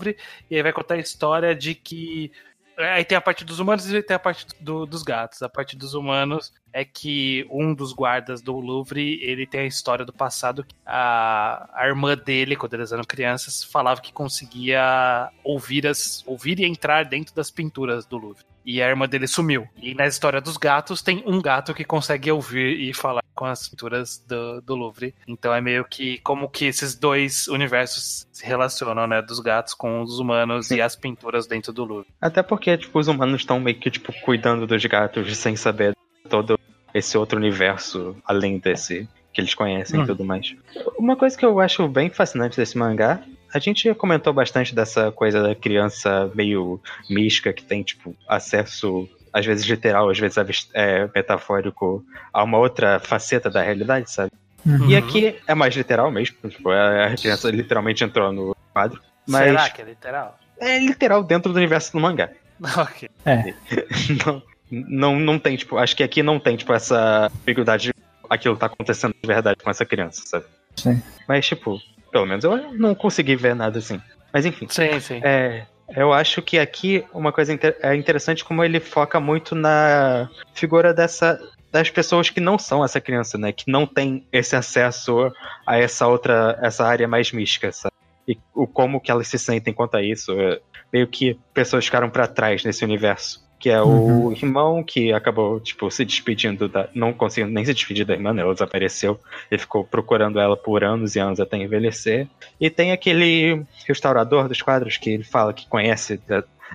[0.49, 3.91] e aí vai contar a história de que é, Aí tem a parte dos humanos
[3.91, 5.41] e tem a parte do- dos gatos.
[5.43, 10.03] A parte dos humanos é que um dos guardas do Louvre, ele tem a história
[10.03, 10.65] do passado.
[10.85, 16.65] A, a irmã dele, quando eles eram crianças, falava que conseguia ouvir, as, ouvir e
[16.65, 18.43] entrar dentro das pinturas do Louvre.
[18.65, 19.67] E a irmã dele sumiu.
[19.81, 23.67] E na história dos gatos, tem um gato que consegue ouvir e falar com as
[23.67, 25.13] pinturas do, do Louvre.
[25.27, 29.21] Então é meio que como que esses dois universos se relacionam, né?
[29.21, 32.07] Dos gatos com os humanos e as pinturas dentro do Louvre.
[32.21, 35.95] Até porque, tipo, os humanos estão meio que, tipo, cuidando dos gatos sem saber
[36.29, 36.57] todo
[36.93, 40.03] esse outro universo além desse que eles conhecem Hum.
[40.03, 40.55] e tudo mais.
[40.97, 43.19] Uma coisa que eu acho bem fascinante desse mangá,
[43.53, 49.45] a gente comentou bastante dessa coisa da criança meio mística que tem, tipo, acesso, às
[49.45, 52.03] vezes literal, às vezes é, metafórico,
[52.33, 54.31] a uma outra faceta da realidade, sabe?
[54.65, 54.89] Uhum.
[54.89, 59.01] E aqui é mais literal mesmo, tipo, a criança literalmente entrou no quadro.
[59.27, 60.39] Mas Será que é literal?
[60.59, 62.29] é literal dentro do universo do mangá.
[62.77, 63.09] ok.
[64.25, 67.93] não, não, não tem, tipo, acho que aqui não tem, tipo, essa ambiguidade de
[68.29, 70.45] aquilo tá acontecendo de verdade com essa criança, sabe?
[70.75, 71.01] Sim.
[71.27, 71.79] Mas, tipo,
[72.13, 73.99] pelo menos eu não consegui ver nada assim.
[74.31, 75.19] Mas enfim, Sim, sim.
[75.23, 75.65] é,
[75.95, 80.93] eu acho que aqui uma coisa inter- é interessante como ele foca muito na figura
[80.93, 81.39] dessa
[81.71, 83.51] das pessoas que não são essa criança, né?
[83.51, 85.31] Que não tem esse acesso
[85.65, 87.93] a essa outra, essa área mais mística, sabe?
[88.27, 90.31] E o como que elas se sentem quanto a isso.
[90.39, 90.59] é,
[90.93, 93.42] meio que pessoas ficaram pra trás nesse universo.
[93.63, 96.89] Que é o irmão que acabou, tipo, se despedindo da.
[96.93, 98.41] Não conseguindo nem se despedir da irmã, né?
[98.41, 99.17] Ela desapareceu.
[99.49, 102.27] Ele ficou procurando ela por anos e anos até envelhecer.
[102.59, 106.19] E tem aquele restaurador dos quadros que ele fala que conhece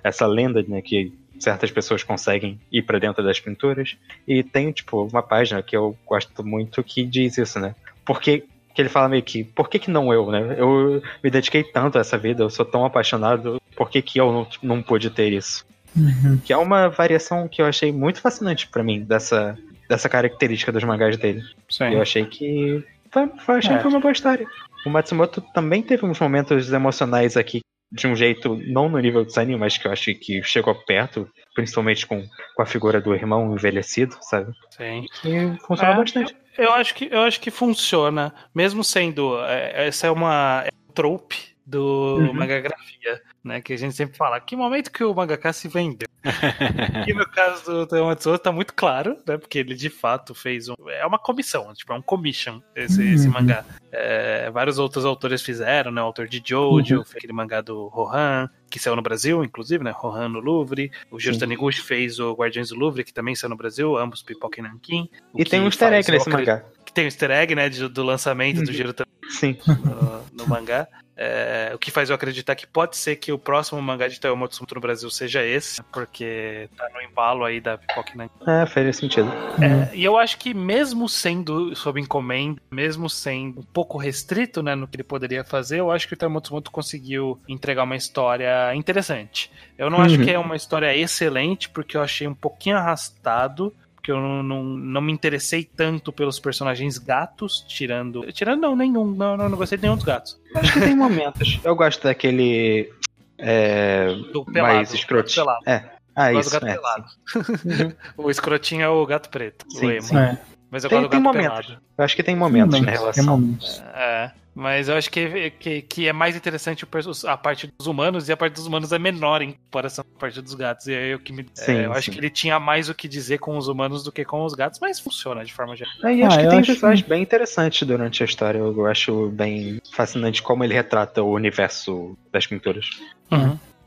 [0.02, 0.80] essa lenda, né?
[0.80, 3.94] Que certas pessoas conseguem ir pra dentro das pinturas.
[4.26, 7.74] E tem, tipo, uma página que eu gosto muito que diz isso, né?
[8.02, 8.44] Porque
[8.74, 10.54] que ele fala meio que, por que, que não eu, né?
[10.56, 14.32] Eu me dediquei tanto a essa vida, eu sou tão apaixonado, por que, que eu
[14.32, 15.66] não, não pude ter isso?
[15.98, 16.38] Uhum.
[16.44, 19.56] Que é uma variação que eu achei muito fascinante pra mim, dessa,
[19.88, 21.42] dessa característica dos mangás dele.
[21.68, 21.92] sim.
[21.94, 23.76] Eu achei que Foi, foi, achei É.
[23.76, 24.46] que foi uma boa história.
[24.86, 27.60] O Matsumoto também teve uns momentos emocionais aqui,
[27.90, 31.26] de um jeito, não no nível de Sunny, mas que eu acho que chegou perto,
[31.54, 32.22] principalmente com,
[32.54, 34.52] com a figura do irmão envelhecido, sabe?
[34.70, 35.06] Sim.
[35.24, 36.36] E funcionou É, bastante.
[36.56, 39.38] Eu acho que, eu acho que funciona, mesmo sendo.
[39.44, 42.32] é, essa é uma é um trope do Uhum.
[42.32, 43.60] magagrafia, né?
[43.60, 44.40] Que a gente sempre fala.
[44.40, 46.08] Que momento que o mangaka se vendeu?
[47.06, 49.36] E no caso do Tomatsu tá muito claro, né?
[49.38, 50.74] Porque ele de fato fez um.
[50.88, 53.34] É uma comissão, tipo, é um commission esse, esse Uhum.
[53.34, 53.64] mangá.
[53.92, 56.00] É, vários outros autores fizeram, né?
[56.02, 57.04] O autor de Jojo, Uhum.
[57.14, 59.92] aquele mangá do Rohan, que saiu no Brasil, inclusive, né?
[59.94, 60.90] Rohan no Louvre.
[61.10, 61.38] O Jiro.
[61.38, 65.08] Taniguchi fez o Guardiões do Louvre, que também saiu no Brasil, ambos Pipoca e Nankin.
[65.36, 66.64] E tem um easter egg nesse mangá.
[66.84, 67.68] Que tem um easter egg, né?
[67.68, 68.72] de- do lançamento do Uhum.
[68.74, 68.94] Jiro
[69.30, 69.56] Sim.
[69.66, 70.88] no, no mangá.
[71.20, 74.36] É, o que faz eu acreditar que pode ser que o próximo mangá de Taiyo
[74.36, 78.34] Matsumoto no Brasil seja esse, porque tá no embalo aí da Pipoca Nankin.
[78.46, 79.28] É, fez sentido.
[79.60, 84.76] É, e eu acho que mesmo sendo sob encomenda, mesmo sendo um pouco restrito né,
[84.76, 88.72] no que ele poderia fazer, eu acho que o Taiyo Matsumoto conseguiu entregar uma história
[88.76, 89.50] interessante.
[89.76, 90.24] Eu não acho Uhum.
[90.24, 93.74] que é uma história excelente, porque eu achei um pouquinho arrastado.
[94.08, 98.22] Porque eu não, não, não me interessei tanto pelos personagens gatos, tirando.
[98.32, 99.04] Tirando não, nenhum.
[99.14, 100.40] Não, não, não gostei de nenhum dos gatos.
[100.54, 101.60] Acho que tem momentos.
[101.62, 102.90] Eu gosto daquele.
[103.36, 104.74] É, Do pelado.
[104.76, 105.44] mais escrotinho.
[105.44, 105.62] pelado.
[105.66, 105.90] É.
[106.16, 106.58] Ah, Eu gosto isso.
[106.58, 107.96] do gato É, pelado.
[108.16, 109.66] O escrotinho é o gato preto.
[109.66, 110.02] o Sim, emo.
[110.02, 110.16] sim.
[110.16, 110.38] É.
[110.70, 111.66] Mas eu Tem- gosto do tem gato momentos.
[111.66, 111.82] pelado.
[111.98, 113.24] Eu acho que tem momentos na Tem relação.
[113.26, 113.82] momentos.
[113.94, 116.88] É, mas eu acho que, que, que é mais interessante o
[117.28, 120.20] a parte dos humanos e a parte dos humanos é menor em comparação com a
[120.20, 120.88] parte dos gatos.
[120.88, 121.46] E aí eu que me.
[121.54, 122.10] Sim, é, eu acho sim.
[122.10, 124.80] que ele tinha mais o que dizer com os humanos do que com os gatos,
[124.80, 125.92] mas funciona de forma geral.
[126.02, 128.58] É, e Ah, acho que eu tem acho- visuais bem interessantes durante a história.
[128.58, 132.90] Eu acho bem fascinante como ele retrata o universo das pinturas.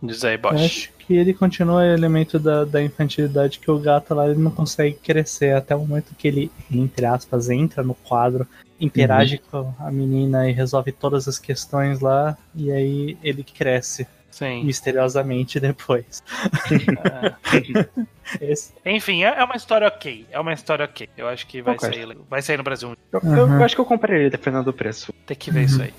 [0.01, 0.55] Diz aí, Eu Bosch.
[0.55, 4.95] acho que ele continua elemento da, da infantilidade que o gato lá ele não consegue
[4.95, 8.47] crescer até o momento que ele, entre aspas, entra no quadro,
[8.81, 14.63] interage com a menina e resolve todas as questões lá, e aí ele cresce Sim.
[14.65, 16.21] misteriosamente depois.
[18.39, 20.25] Esse- Enfim, é é uma história ok.
[20.31, 21.09] É uma história ok.
[21.17, 22.95] Eu acho que vai, sair, vai sair no Brasil.
[23.11, 23.57] Eu, Uhum.
[23.59, 25.13] eu acho que eu compraria dependendo do preço.
[25.25, 25.93] Tem que ver isso aí.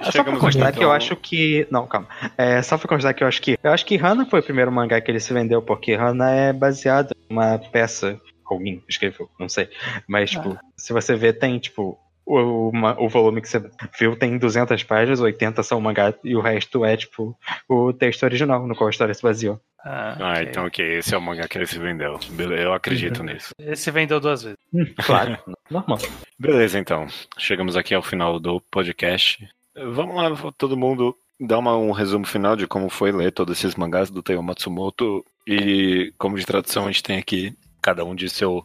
[0.00, 0.92] É só pra constar aqui, que eu então.
[0.96, 1.66] acho que.
[1.70, 2.06] Não, calma.
[2.38, 3.58] É só pra constar que eu acho que.
[3.62, 6.52] Eu acho que Hana foi o primeiro mangá que ele se vendeu, porque Hana é
[6.52, 8.20] baseado em uma peça.
[8.52, 9.68] Alguém escreveu, não sei.
[10.06, 11.98] Mas, tipo, se você ver, tem, tipo.
[12.24, 13.60] O, uma- o volume que você
[13.98, 17.36] viu tem 200 páginas, 80 são mangá e o resto é, tipo,
[17.68, 19.60] o texto original no qual a história se baseou.
[19.84, 22.20] Ah, Ah, então ok, esse é o mangá que ele se vendeu.
[22.56, 23.52] Eu acredito nisso.
[23.58, 24.58] Esse vendeu duas vezes.
[25.04, 25.36] Claro,
[25.68, 25.98] normal.
[26.38, 27.08] Beleza, então.
[27.36, 29.44] Chegamos aqui ao final do podcast.
[29.74, 33.74] Vamos lá, todo mundo dar uma- um resumo final de como foi ler todos esses
[33.74, 35.24] mangás do Teo Matsumoto.
[35.44, 37.52] E como de tradição, a gente tem aqui
[37.82, 38.64] cada um de seu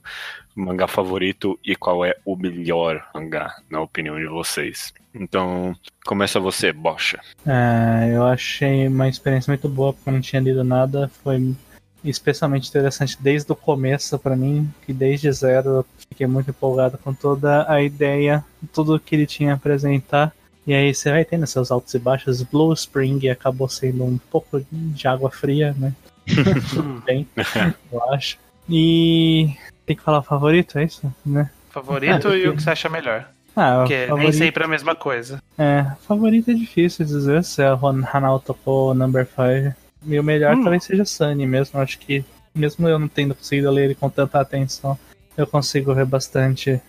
[0.55, 4.93] mangá favorito e qual é o melhor mangá, na opinião de vocês.
[5.13, 5.75] Então,
[6.05, 7.19] começa você, Bocha.
[7.45, 11.09] É, eu achei uma experiência muito boa porque eu não tinha lido nada.
[11.23, 11.55] Foi
[12.03, 17.13] especialmente interessante desde o começo pra mim, que desde zero eu fiquei muito empolgado com
[17.13, 20.33] toda a ideia, tudo que ele tinha a apresentar.
[20.65, 22.41] E aí você vai tendo seus altos e baixos.
[22.43, 25.93] Blue Spring acabou sendo um pouco de água fria, né?
[26.69, 27.25] Tudo bem,
[27.91, 28.37] eu acho.
[28.69, 31.11] E tem que falar o favorito, é isso?
[31.25, 31.49] Né?
[31.69, 33.27] Favorito e o que você acha melhor.
[33.55, 35.41] Ah, o Porque nem favorito- sempre é a mesma coisa.
[35.57, 39.75] É, favorito é difícil dizer se é Ron Hanao tocou Number 5.
[40.05, 40.61] E o melhor Hum.
[40.61, 41.79] talvez seja Sunny mesmo.
[41.79, 42.23] Acho que,
[42.53, 44.97] mesmo eu não tendo conseguido ler ele com tanta atenção,
[45.35, 46.79] eu consigo ver bastante,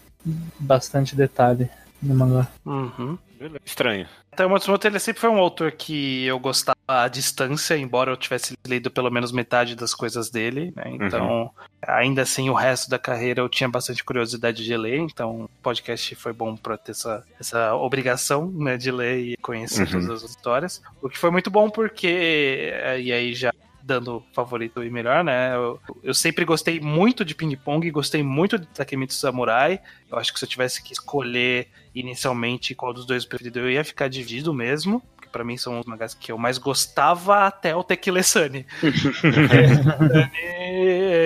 [0.58, 1.68] bastante detalhe
[2.02, 2.48] no mangá.
[2.66, 3.16] Uhum.
[3.64, 4.06] Estranho.
[4.38, 8.56] Então, Matsumoto ele sempre foi um autor que eu gostava à distância, embora eu tivesse
[8.64, 10.84] lido pelo menos metade das coisas dele, né?
[10.92, 11.50] Então,
[11.82, 16.14] ainda assim, o resto da carreira eu tinha bastante curiosidade de ler, então o podcast
[16.14, 20.02] foi bom pra ter essa, essa obrigação, né, de ler e conhecer Uhum.
[20.06, 20.80] todas as histórias.
[21.02, 23.52] O que foi muito bom porque, eh, e aí já
[23.82, 25.56] dando favorito e melhor, né?
[25.56, 29.80] Eu, eu sempre gostei muito de Ping Pong, gostei muito de Takemitsu Samurai.
[30.12, 33.84] Eu acho que se eu tivesse que escolher inicialmente qual dos dois preferido, eu ia
[33.84, 35.02] ficar dividido mesmo.
[35.16, 38.66] Porque pra mim são os mangás que eu mais gostava até o Tequila Sunny.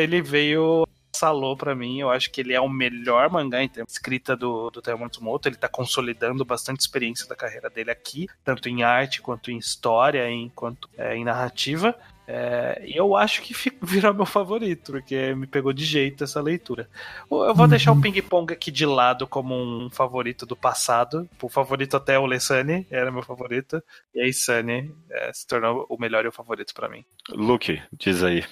[0.02, 0.86] Ele veio
[1.22, 2.00] salou pra mim.
[2.00, 4.98] Eu acho que ele é o melhor mangá em termos de escrita do, do Taiyo
[4.98, 5.48] Matsumoto.
[5.48, 10.28] Ele tá consolidando bastante experiência da carreira dele aqui, tanto em arte quanto em história,
[10.30, 11.94] enquanto é, em narrativa.
[12.34, 13.52] É, e eu acho que
[13.84, 16.88] virou meu favorito, porque me pegou de jeito essa leitura.
[17.30, 21.28] Eu vou deixar o Ping Pong aqui de lado como um favorito do passado.
[21.42, 23.82] O favorito até o Lesane era meu favorito.
[24.14, 27.04] E aí Sunny é, se tornou o melhor e o favorito pra mim.
[27.28, 28.42] Luke, diz aí.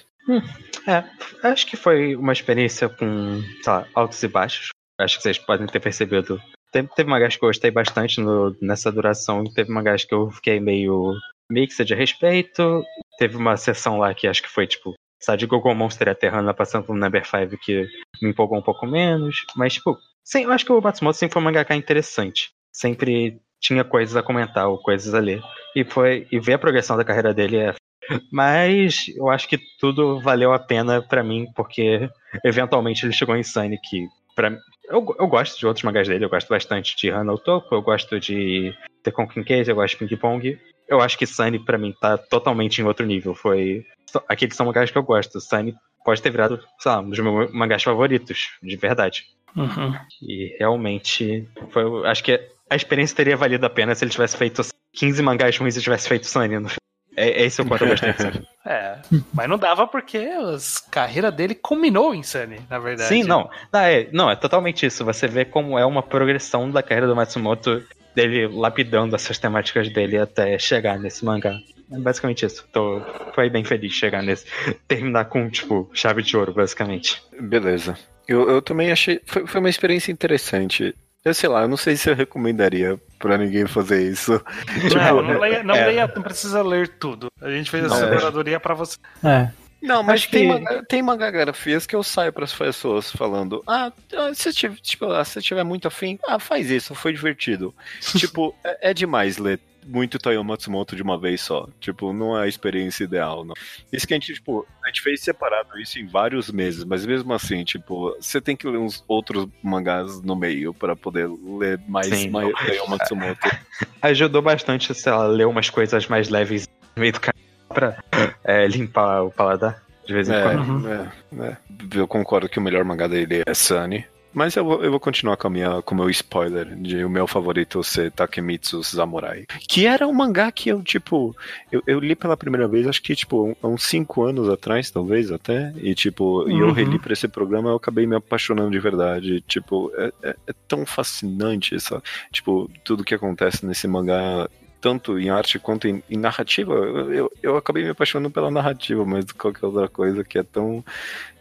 [0.87, 1.03] É,
[1.47, 4.69] acho que foi uma experiência com, sei lá, altos e baixos.
[4.99, 6.39] Acho que vocês podem ter percebido
[6.71, 10.59] teve, teve mangás que eu gostei bastante no, nessa duração, teve mangás que eu fiquei
[10.59, 11.13] meio
[11.51, 12.83] mixed de respeito.
[13.17, 16.51] Teve uma sessão lá que acho que foi tipo Sabe, Google Monster e a Terrana
[16.51, 17.87] passando pro Number 5 que
[18.21, 19.45] me empolgou um pouco menos.
[19.55, 22.49] Mas, tipo, sim, eu acho que o Matsumoto sempre foi um mangaka interessante.
[22.73, 25.39] Sempre tinha coisas a comentar ou coisas a ler.
[25.75, 27.75] E, foi, e ver a progressão da carreira dele é.
[28.33, 32.09] Mas eu acho que tudo valeu a pena para mim, porque
[32.43, 34.49] eventualmente ele chegou em Sunny, que pra,
[34.89, 38.19] eu, eu gosto de outros mangás dele, eu gosto bastante de Hana Topo, eu gosto
[38.19, 40.59] de The Conking Case, eu gosto de Ping Pong.
[40.91, 43.33] Eu acho que Sunny, para mim, tá totalmente em outro nível.
[43.33, 43.85] Foi.
[44.27, 45.39] Aqueles são mangás que eu gosto.
[45.39, 45.73] Sunny
[46.03, 49.23] pode ter virado, sei lá, um dos meus mangás favoritos, de verdade.
[49.55, 49.93] Uhum.
[50.21, 52.39] E realmente, foi, acho que
[52.69, 54.61] a experiência teria valido a pena se ele tivesse feito
[54.93, 56.69] 15 mangás ruins e tivesse feito Sunny no
[57.15, 58.99] é, é esse o quanto eu gostei de É,
[59.33, 60.57] mas não dava porque a
[60.89, 63.09] carreira dele culminou em Sunny, na verdade.
[63.09, 63.49] Sim, não.
[63.71, 65.03] Não é, não, é totalmente isso.
[65.03, 67.83] Você vê como é uma progressão da carreira do Matsumoto,
[68.15, 71.57] dele lapidando essas temáticas dele até chegar nesse mangá.
[71.91, 72.65] É basicamente isso.
[72.71, 73.01] Tô,
[73.35, 74.45] foi bem feliz chegar nesse.
[74.87, 77.21] Terminar com, tipo, chave de ouro, basicamente.
[77.39, 77.97] Beleza.
[78.27, 79.19] Eu, eu também achei.
[79.25, 80.95] Foi, foi uma experiência interessante.
[81.23, 84.41] Eu sei lá, eu não sei se eu recomendaria pra ninguém fazer isso.
[84.89, 85.85] Tipo, não, não, leia, não, é.
[85.85, 87.27] leia, não precisa ler tudo.
[87.39, 88.59] A gente fez essa curadoria é.
[88.59, 88.97] pra você.
[89.23, 89.49] É.
[89.81, 90.85] Não, mas tem, que...
[90.85, 95.25] tem magagrafias que eu saio para as pessoas falando: ah, ah se tiver, tipo, ah,
[95.25, 97.73] se tiver muito afim, ah, faz isso, foi divertido.
[98.17, 101.67] tipo, é, é, demais ler muito Taiyo Matsumoto de uma vez só.
[101.79, 103.55] Tipo, não é a experiência ideal, não.
[103.91, 107.33] Isso que a gente, tipo, a gente fez separado isso em vários meses, mas mesmo
[107.33, 112.09] assim, tipo, você tem que ler uns outros mangás no meio para poder ler mais
[112.09, 113.49] Taiyo Matsumoto.
[113.99, 117.40] Ajudou bastante, sei lá, ler umas coisas mais leves no meio do caminho
[117.71, 117.97] pra
[118.43, 119.81] é, limpar o paladar.
[120.05, 120.87] De vez em é, quando.
[120.89, 121.57] É, é.
[121.95, 124.05] Eu concordo que o melhor mangá dele é Sunny.
[124.33, 127.09] Mas eu vou, eu vou continuar com, a minha, com o meu spoiler de o
[127.09, 129.45] meu favorito ser Takemitsu Samurai.
[129.67, 131.35] Que era um mangá que eu, tipo,
[131.71, 135.31] eu, eu li pela primeira vez, acho que, tipo, há uns 5 anos atrás, talvez,
[135.31, 135.73] até.
[135.77, 136.49] E, tipo, uhum.
[136.49, 136.71] e eu uhum.
[136.71, 139.41] reli pra esse programa eu acabei me apaixonando de verdade.
[139.41, 144.49] Tipo, é, é, é tão fascinante, essa, tipo, tudo que acontece nesse mangá
[144.81, 149.23] tanto em arte quanto em, em narrativa, eu, eu, acabei me apaixonando pela narrativa, mas
[149.23, 150.83] de qualquer outra coisa que é tão.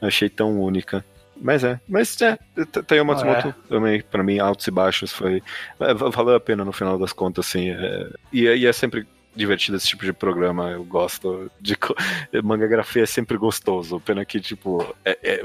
[0.01, 1.05] achei tão única.
[1.43, 2.39] Mas é, mas é,
[2.87, 3.69] tem uma Matsumoto ah, é.
[3.69, 5.43] também, pra mim, altos e baixos, foi.
[5.81, 7.71] É, valeu a pena no final das contas, assim.
[7.71, 10.71] É, e, e é sempre divertido esse tipo de programa.
[10.71, 11.77] Eu gosto de.
[12.45, 13.99] Mangagrafia é sempre gostoso.
[14.01, 14.95] Pena que, tipo.
[15.03, 15.41] É, é, é,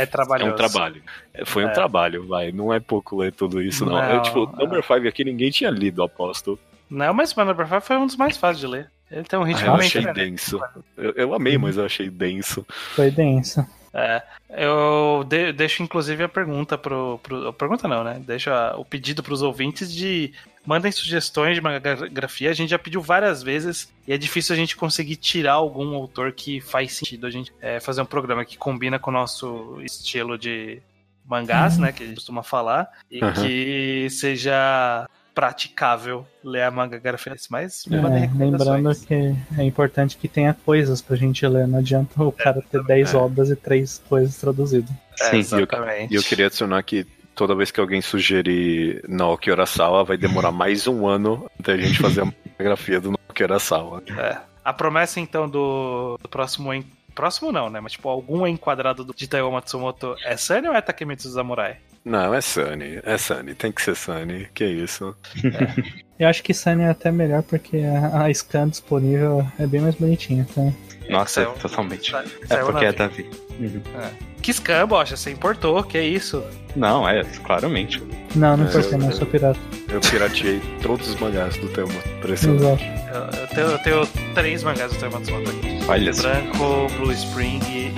[0.00, 1.02] é um trabalho.
[1.32, 1.72] É, foi um é.
[1.72, 2.50] trabalho, vai.
[2.50, 3.92] Não é pouco ler tudo isso, não.
[3.92, 6.58] não eu, tipo, Number 5 aqui ninguém tinha lido, aposto.
[6.90, 8.90] Não, mas o Number 5 foi um dos mais fáceis de ler.
[9.10, 10.60] Ele tem um ritmo ah, eu achei denso.
[10.96, 12.66] Eu, eu amei, mas eu achei denso.
[12.94, 13.66] Foi denso.
[13.92, 17.52] É, eu de, deixo inclusive a pergunta pro, pro.
[17.54, 18.20] Pergunta não, né?
[18.24, 20.32] Deixo a, o pedido pros ouvintes de
[20.64, 22.50] mandem sugestões de mangagrafia.
[22.50, 26.32] A gente já pediu várias vezes e é difícil a gente conseguir tirar algum autor
[26.32, 30.36] que faz sentido a gente é, fazer um programa que combina com o nosso estilo
[30.36, 30.82] de
[31.24, 31.82] mangás, uhum.
[31.82, 31.92] né?
[31.92, 33.32] Que a gente costuma falar, e uhum.
[33.32, 35.08] que seja
[35.38, 39.14] praticável ler a manga grafite, mas é, Lembrando que
[39.56, 43.16] é importante que tenha coisas pra gente ler, não adianta o cara ter 10 é.
[43.16, 44.90] obras e 3 coisas traduzidas.
[45.20, 46.12] É, Sim, exatamente.
[46.12, 47.06] E eu, eu, queria adicionar que
[47.36, 52.00] toda vez que alguém sugerir Naoki Urasawa, vai demorar mais um ano até a gente
[52.00, 54.02] fazer a grafia do Naoki Urasawa.
[54.18, 54.38] É.
[54.64, 56.72] A promessa, então, do, do próximo
[57.14, 57.78] próximo não, né?
[57.78, 61.76] Mas tipo, algum enquadrado de Taiyo Matsumoto é Sunny ou é Takemitsu Samurai?
[62.08, 63.00] Não, é Sunny.
[63.04, 63.54] É Sunny.
[63.54, 64.48] Tem que ser Sunny.
[64.54, 65.14] Que isso.
[65.44, 65.98] É.
[66.18, 67.82] Eu acho que Sunny é até melhor porque
[68.12, 70.72] a scan disponível é bem mais bonitinha, tá?
[71.08, 72.10] Nossa, saiu, totalmente.
[72.10, 73.30] Saiu é porque é Davi.
[73.60, 73.80] Uhum.
[74.00, 74.10] É.
[74.42, 75.16] Que scan, bocha?
[75.16, 76.42] Você importou, que é isso?
[76.74, 78.02] Não, é, claramente.
[78.34, 79.60] Não, não importei, é, não sou pirata.
[79.88, 81.92] Eu pirateei todos os mangás do tema.
[82.24, 82.82] Exato.
[83.12, 85.86] Eu, eu, tenho, eu tenho três mangás do tema aqui.
[85.86, 87.90] Olha Branco, Blue Spring e.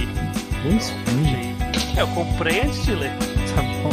[0.62, 1.56] Blue Spring?
[1.98, 3.29] Eu comprei antes de ler.
[3.54, 3.90] Tá bom.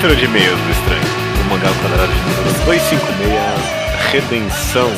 [0.00, 1.02] Leitura de e-mails do estranho.
[1.42, 4.88] O mangá quadrado de número 256, Redenção.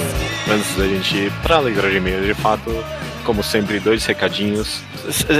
[0.48, 2.70] Antes da gente ir pra leitura de e-mails, de fato,
[3.24, 4.80] como sempre, dois recadinhos.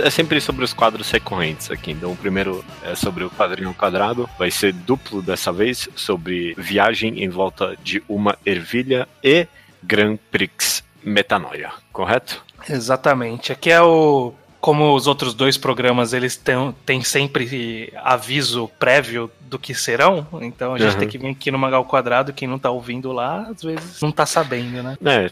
[0.05, 1.93] É sempre sobre os quadros recorrentes aqui.
[1.93, 4.29] Então, o primeiro é sobre o quadrinho quadrado.
[4.37, 9.47] Vai ser duplo dessa vez, sobre viagem em volta de uma ervilha e
[9.81, 12.45] Grand Prix Metanoia, correto?
[12.69, 13.53] Exatamente.
[13.53, 19.59] Aqui é o como os outros dois programas eles têm, têm sempre aviso prévio do
[19.59, 20.99] que serão, então a gente uhum.
[21.01, 24.13] tem que vir aqui no Magal Quadrado, quem não tá ouvindo lá, às vezes não
[24.13, 24.97] tá sabendo, né?
[25.05, 25.31] É, é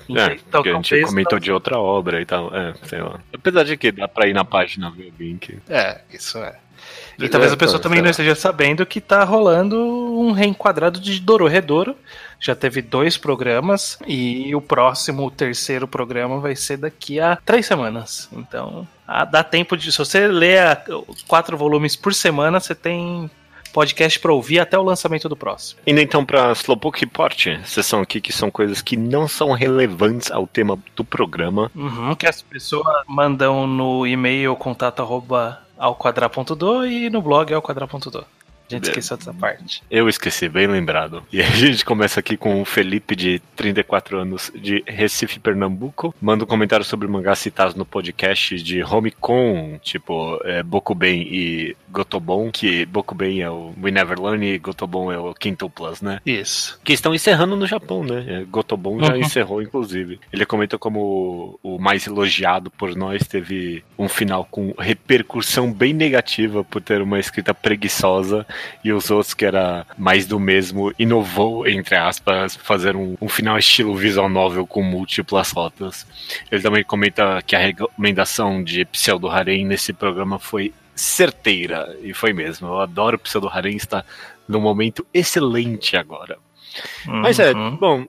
[0.49, 1.45] então, a gente comentou tá...
[1.45, 3.21] de outra obra e tal, é, sei lá.
[3.33, 5.61] Apesar de que dá pra ir na página ver o link.
[5.69, 6.57] É, isso é.
[7.19, 11.21] E talvez a pessoa então, também não esteja sabendo que tá rolando um reenquadrado de
[11.21, 11.95] Dororedoro.
[12.39, 17.67] Já teve dois programas e o próximo, o terceiro programa, vai ser daqui a três
[17.67, 18.29] semanas.
[18.33, 18.89] Então,
[19.31, 19.91] dá tempo de.
[19.91, 20.83] Se você ler
[21.27, 23.31] quatro volumes por semana, você tem
[23.73, 25.81] podcast para ouvir até o lançamento do próximo.
[25.87, 30.47] Indo então para Slowpoke Report, sessão aqui que são coisas que não são relevantes ao
[30.47, 31.71] tema do programa.
[31.75, 37.63] Uhum, que as pessoas mandam no e-mail contato arroba ao quadrar.do e no blog ao
[37.63, 38.25] quadrar.do.
[38.71, 39.83] A gente esqueceu dessa parte.
[39.91, 41.23] Eu esqueci, bem lembrado.
[41.33, 46.15] E a gente começa aqui com o Felipe, de 34 anos, de Recife, Pernambuco.
[46.21, 52.51] Manda um comentário sobre mangás citados no podcast de Homecon, tipo é, Bokuben e Gotobon,
[52.51, 56.21] que Bokuben é o We Never Learn e Gotobon é o Quinto Plus, né?
[56.25, 56.79] Isso.
[56.85, 58.25] Que estão encerrando no Japão, né?
[58.27, 59.21] É, Gotobon já uhum.
[59.21, 60.21] encerrou, inclusive.
[60.33, 66.63] Ele comenta como o mais elogiado por nós teve um final com repercussão bem negativa
[66.63, 68.47] por ter uma escrita preguiçosa
[68.85, 73.59] e os outros, que era mais do mesmo, inovou, entre aspas, fazer um, um final
[73.59, 76.07] estilo visual novel com múltiplas rotas.
[76.51, 82.33] Ele também comenta que a recomendação de Pseudo Harem nesse programa foi certeira, e foi
[82.33, 82.69] mesmo.
[82.69, 84.05] Eu adoro Pseudo Harem, está
[84.47, 86.39] num momento excelente agora.
[87.07, 87.21] Uhum.
[87.21, 87.77] Mas é, uhum.
[87.77, 88.07] bom,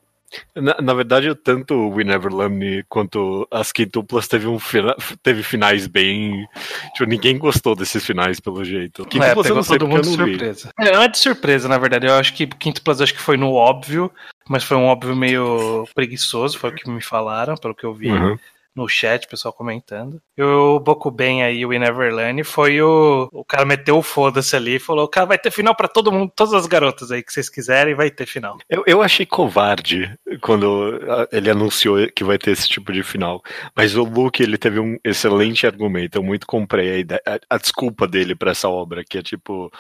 [0.56, 5.44] na, na, verdade, tanto o We Never Learn quanto as quintuplas teve, um fina, teve
[5.44, 6.48] finais bem.
[6.94, 9.06] Tipo, ninguém gostou desses finais, pelo jeito.
[9.06, 10.72] Quintuplas é, pegou todo mundo de surpresa.
[10.80, 12.08] É, não é de surpresa, na verdade.
[12.08, 14.12] Eu acho que quintuplas acho que foi no óbvio,
[14.48, 18.10] mas foi um óbvio meio preguiçoso, foi o que me falaram, pelo que eu vi.
[18.10, 18.38] Uhum
[18.76, 20.22] no chat, pessoal comentando.
[20.38, 23.30] E o Bokuben aí, o Ineverland, foi o.
[23.32, 26.32] O cara meteu o foda-se ali e falou: cara, vai ter final para todo mundo,
[26.36, 28.58] todas as garotas aí que vocês quiserem, vai ter final.
[28.70, 31.00] Eu, eu achei covarde quando
[31.32, 33.42] ele anunciou que vai ter esse tipo de final.
[33.76, 36.18] Mas o Luke, ele teve um excelente argumento.
[36.18, 39.72] Eu muito comprei a, ideia, a, a desculpa dele para essa obra, que é tipo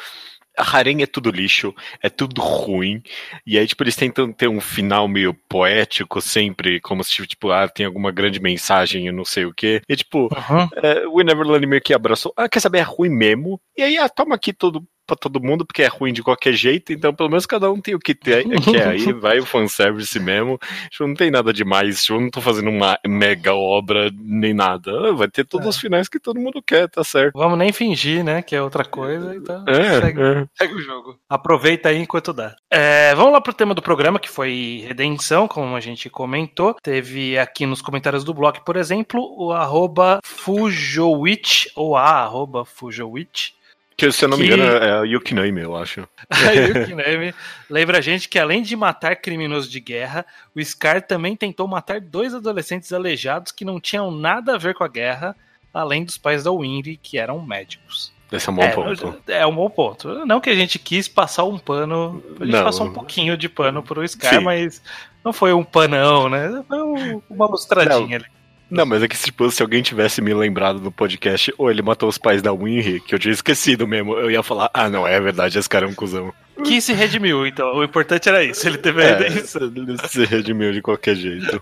[0.61, 3.01] Harem é tudo lixo, é tudo ruim.
[3.45, 7.67] E aí, tipo, eles tentam ter um final meio poético sempre, como se, tipo, ah,
[7.67, 9.81] tem alguma grande mensagem e não sei o quê.
[9.87, 10.69] E, tipo, uhum.
[10.75, 13.59] é, o Neverland meio que abraçou, ah, quer saber, é ruim mesmo.
[13.77, 16.93] E aí, ah, toma aqui todo pra todo mundo, porque é ruim de qualquer jeito,
[16.93, 20.19] então pelo menos cada um tem o que, ter, que é aí, vai o fanservice
[20.19, 20.59] mesmo.
[20.89, 24.91] Tipo, não tem nada demais, tipo, não tô fazendo uma mega obra nem nada.
[25.09, 25.69] Ah, vai ter todos é.
[25.69, 27.37] os finais que todo mundo quer, tá certo.
[27.37, 30.45] Vamos nem fingir, né, que é outra coisa, então é, segue, é.
[30.55, 31.19] segue, o jogo.
[31.29, 32.55] Aproveita aí enquanto dá.
[32.69, 36.75] É, vamos lá pro tema do programa, que foi redenção, como a gente comentou.
[36.81, 43.51] Teve aqui nos comentários do blog, por exemplo, o arroba Fujowitch, ou a arroba Fujowitch,
[43.95, 44.43] que, se eu não que...
[44.43, 46.07] me engano, é a Yukiname, eu acho.
[46.29, 47.33] a Yukiname
[47.69, 52.01] lembra a gente que, além de matar criminosos de guerra, o Scar também tentou matar
[52.01, 55.35] dois adolescentes aleijados que não tinham nada a ver com a guerra,
[55.73, 58.11] além dos pais da Winry, que eram médicos.
[58.31, 59.21] Esse é um bom é, ponto.
[59.27, 60.25] É um bom ponto.
[60.25, 62.23] Não que a gente quis passar um pano.
[62.39, 62.63] A gente não.
[62.63, 64.39] passou um pouquinho de pano pro Scar, Sim.
[64.39, 64.81] mas
[65.23, 66.63] não foi um panão, né?
[66.65, 68.25] Foi uma lustradinha ali.
[68.71, 72.07] Não, mas é que tipo, se alguém tivesse me lembrado no podcast, ou ele matou
[72.07, 75.19] os pais da Winry, que eu tinha esquecido mesmo, eu ia falar, ah não, é
[75.19, 76.33] verdade, esse cara é um cuzão.
[76.63, 77.75] Que se redimiu, então.
[77.75, 81.61] O importante era isso, ele teve é, Ele se redimiu de qualquer jeito.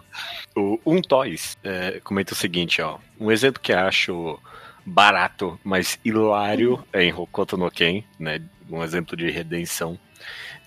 [0.55, 2.99] O Um Toys é, comenta o seguinte, ó.
[3.19, 4.39] Um exemplo que acho
[4.85, 8.39] barato, mas hilário é em Hokoto no Ken, né?
[8.69, 9.97] Um exemplo de redenção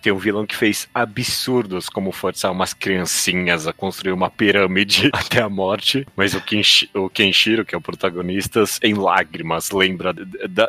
[0.02, 5.40] tem um vilão que fez absurdos, como forçar umas criancinhas a construir uma pirâmide até
[5.40, 10.12] a morte, mas o, Kenshi, o Kenshiro, que é o protagonista, em lágrimas, lembra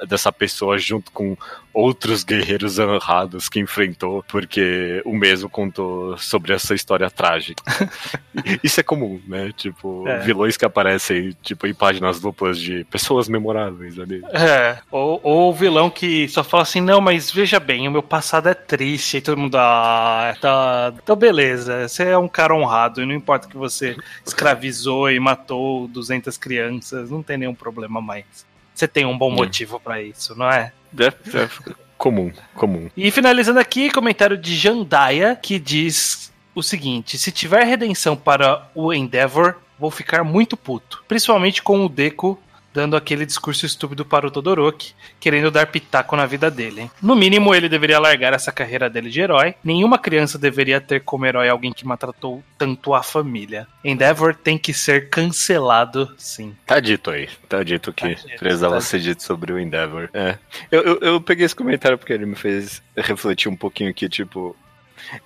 [0.08, 1.36] dessa pessoa junto com
[1.74, 7.64] outros guerreiros honrados que enfrentou, porque o mesmo contou sobre essa história trágica.
[8.64, 9.52] Isso é comum, né?
[9.56, 10.20] Tipo, é.
[10.20, 14.24] vilões que aparecem tipo, em páginas duplas de pessoas memoráveis ali.
[14.32, 18.04] É, ou, ou o vilão que só fala assim, não, mas veja bem, o meu
[18.04, 23.06] passado é triste, todo mundo, ah, tá, então beleza, você é um cara honrado, e
[23.06, 23.96] não importa que você
[24.26, 28.53] escravizou e matou 200 crianças, não tem nenhum problema mais.
[28.74, 29.36] Você tem um bom hum.
[29.36, 30.72] motivo para isso, não é?
[30.98, 31.50] É, é
[31.98, 32.90] comum, comum.
[32.96, 38.94] E finalizando aqui, comentário de Jandaia, que diz o seguinte: se tiver redenção para o
[38.94, 41.04] Endeavor, vou ficar muito puto.
[41.08, 42.40] Principalmente com o Deco
[42.74, 46.90] dando aquele discurso estúpido para o Todoroki, querendo dar pitaco na vida dele.
[47.02, 49.56] No mínimo, ele deveria largar essa carreira dele de herói.
[49.64, 53.68] Nenhuma criança deveria ter como herói alguém que maltratou tanto a família.
[53.84, 56.56] Endeavor tem que ser cancelado, sim.
[56.66, 57.30] Tá dito aí.
[57.48, 60.10] Tá dito que Tá dito, precisava tá ser dito sobre o Endeavor.
[60.14, 60.38] É.
[60.72, 64.56] Eu, eu, eu peguei esse comentário porque ele me fez refletir um pouquinho que, tipo.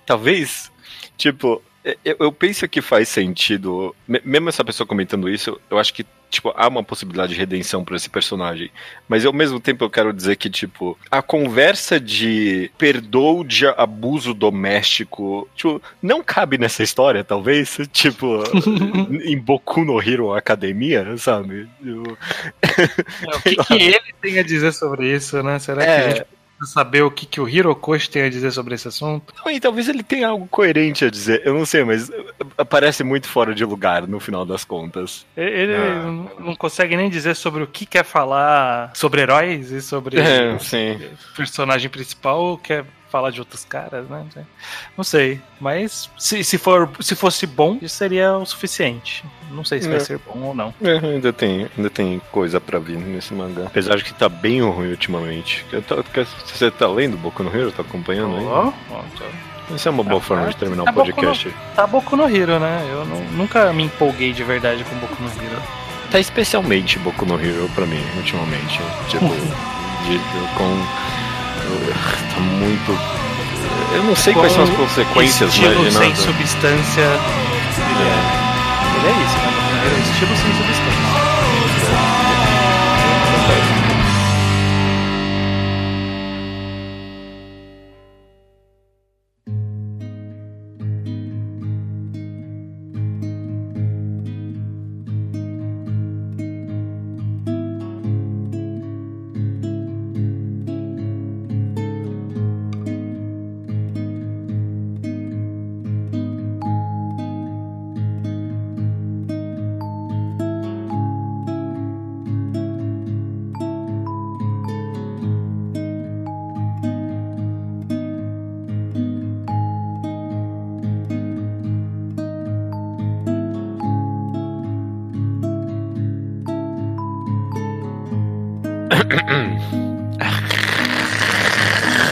[0.04, 0.70] Talvez,
[1.16, 1.62] tipo,
[2.04, 3.94] eu, eu penso que faz sentido.
[4.06, 7.84] me- Mesmo essa pessoa comentando isso, eu acho que, tipo, há uma possibilidade de redenção
[7.84, 8.70] pra esse personagem.
[9.08, 14.34] Mas ao mesmo tempo eu quero dizer que, tipo, a conversa de perdoo de abuso
[14.34, 17.78] doméstico, tipo, não cabe nessa história, talvez.
[17.92, 18.42] Tipo,
[19.24, 21.68] em Boku no Hero Academia, sabe?
[21.84, 22.16] Eu-
[22.62, 25.58] É, o que, que ele tem a dizer sobre isso, né?
[25.58, 25.96] Será que É.
[26.06, 26.26] a gente
[26.66, 29.32] saber o que, que o Hirokoshi tem a dizer sobre esse assunto?
[29.44, 32.10] Não, talvez ele tenha algo coerente a dizer, eu não sei, mas
[32.68, 35.24] parece muito fora de lugar no final das contas.
[35.36, 36.02] Ele Ah.
[36.40, 40.94] não- consegue nem dizer sobre o que quer falar sobre heróis e sobre É, sim.
[41.32, 44.24] o personagem principal quer falar de outros caras, né?
[44.96, 45.40] Não sei.
[45.60, 49.24] Mas se, se, for, se fosse bom, isso seria o suficiente.
[49.50, 50.00] Não sei se vai É.
[50.00, 50.74] ser bom ou não.
[50.82, 53.64] É, ainda tem, ainda tem coisa pra vir nesse mangá.
[53.66, 55.64] Apesar de que tá bem ruim ultimamente.
[56.54, 57.72] Você tá lendo Boku no Hero?
[57.72, 58.44] Tá acompanhando aí?
[58.44, 59.02] Ó, ó,
[59.74, 61.54] Essa é uma boa Ah, forma de terminar tá o Boku no- podcast.
[61.74, 62.86] Tá Boku no Hero, né?
[62.90, 65.62] Eu não- nunca me empolguei de verdade com Boku no Hero.
[66.10, 68.78] Tá especialmente Boku no Hero pra mim, ultimamente.
[69.08, 71.17] Tipo, de, de- com.
[72.34, 72.98] Tá muito.
[73.94, 77.02] Eu não sei quais são as consequências né, estilo sem substância.
[77.02, 78.16] Ele é,
[78.96, 79.48] ele é isso, né?
[79.84, 81.07] É estilo sem substância.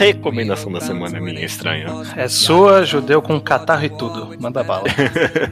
[0.07, 1.87] Recomendação da semana minha estranha.
[2.15, 4.39] É sua, judeu com catarro e tudo.
[4.39, 4.85] Manda bala.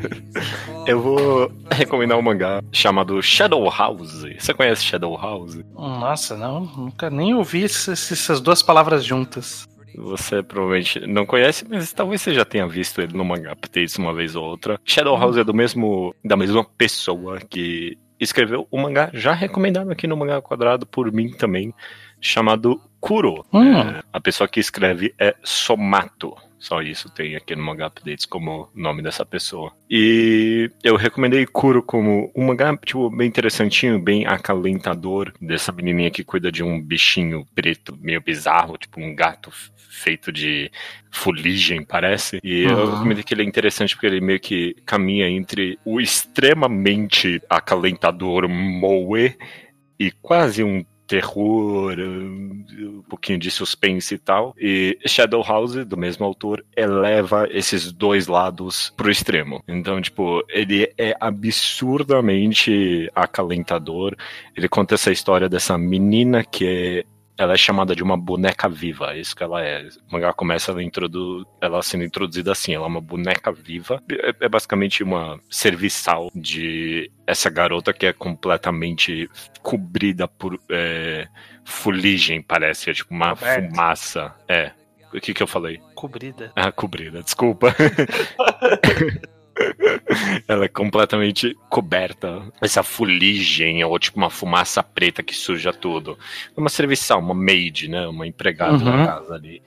[0.88, 4.24] Eu vou recomendar um mangá chamado Shadow House.
[4.40, 5.60] Você conhece Shadow House?
[5.74, 6.62] Nossa, não.
[6.62, 9.68] Nunca nem ouvi essas, duas palavras juntas.
[9.98, 14.14] Você provavelmente não conhece, mas talvez você já tenha visto ele no mangá updates uma
[14.14, 14.80] vez ou outra.
[14.86, 20.08] Shadow House é do mesmo da mesma pessoa que escreveu o mangá já recomendado aqui
[20.08, 21.74] no Mangá Quadrado por mim também,
[22.22, 23.46] chamado Kuro.
[23.54, 23.78] Hum.
[23.78, 26.36] É, a pessoa que escreve é Somato.
[26.58, 29.72] Só isso tem aqui no Mangá Updates como nome dessa pessoa.
[29.88, 36.24] E eu recomendei Kuro como um mangá, tipo, bem interessantinho, bem acalentador, dessa menininha que
[36.24, 40.72] cuida de um bichinho preto meio bizarro, tipo um gato feito de
[41.12, 42.40] fuligem, parece.
[42.44, 42.92] E eu Uhum.
[42.94, 49.38] recomendei que ele é interessante porque ele meio que caminha entre o extremamente acalentador Moe
[50.00, 54.54] e quase um terror, um pouquinho de suspense e tal.
[54.58, 59.64] E Shadow House, do mesmo autor, eleva esses dois lados pro extremo.
[59.68, 64.16] Então, tipo, ele é absurdamente acalentador.
[64.56, 69.14] Ele conta essa história dessa menina que é ela é chamada de uma boneca viva,
[69.14, 69.88] é isso que ela é.
[70.10, 71.46] O mangá começa ela, introdu...
[71.60, 74.02] ela sendo introduzida assim, ela é uma boneca viva.
[74.10, 79.30] É, é basicamente uma serviçal de essa garota que é completamente
[79.62, 81.28] cobrida por é,
[81.66, 83.70] fuligem, parece, é tipo uma Coberta.
[83.70, 84.36] fumaça.
[84.48, 84.72] É.
[85.14, 85.82] O que que eu falei?
[85.94, 86.52] Cobrida.
[86.56, 87.74] Ah, cobrida, desculpa.
[90.48, 92.42] Ela é completamente coberta.
[92.62, 96.18] Essa fuligem, ou tipo uma fumaça preta que suja tudo.
[96.56, 98.08] Uma serviçal, uma maid, né?
[98.08, 98.84] Uma empregada Uhum.
[98.84, 99.62] da casa ali.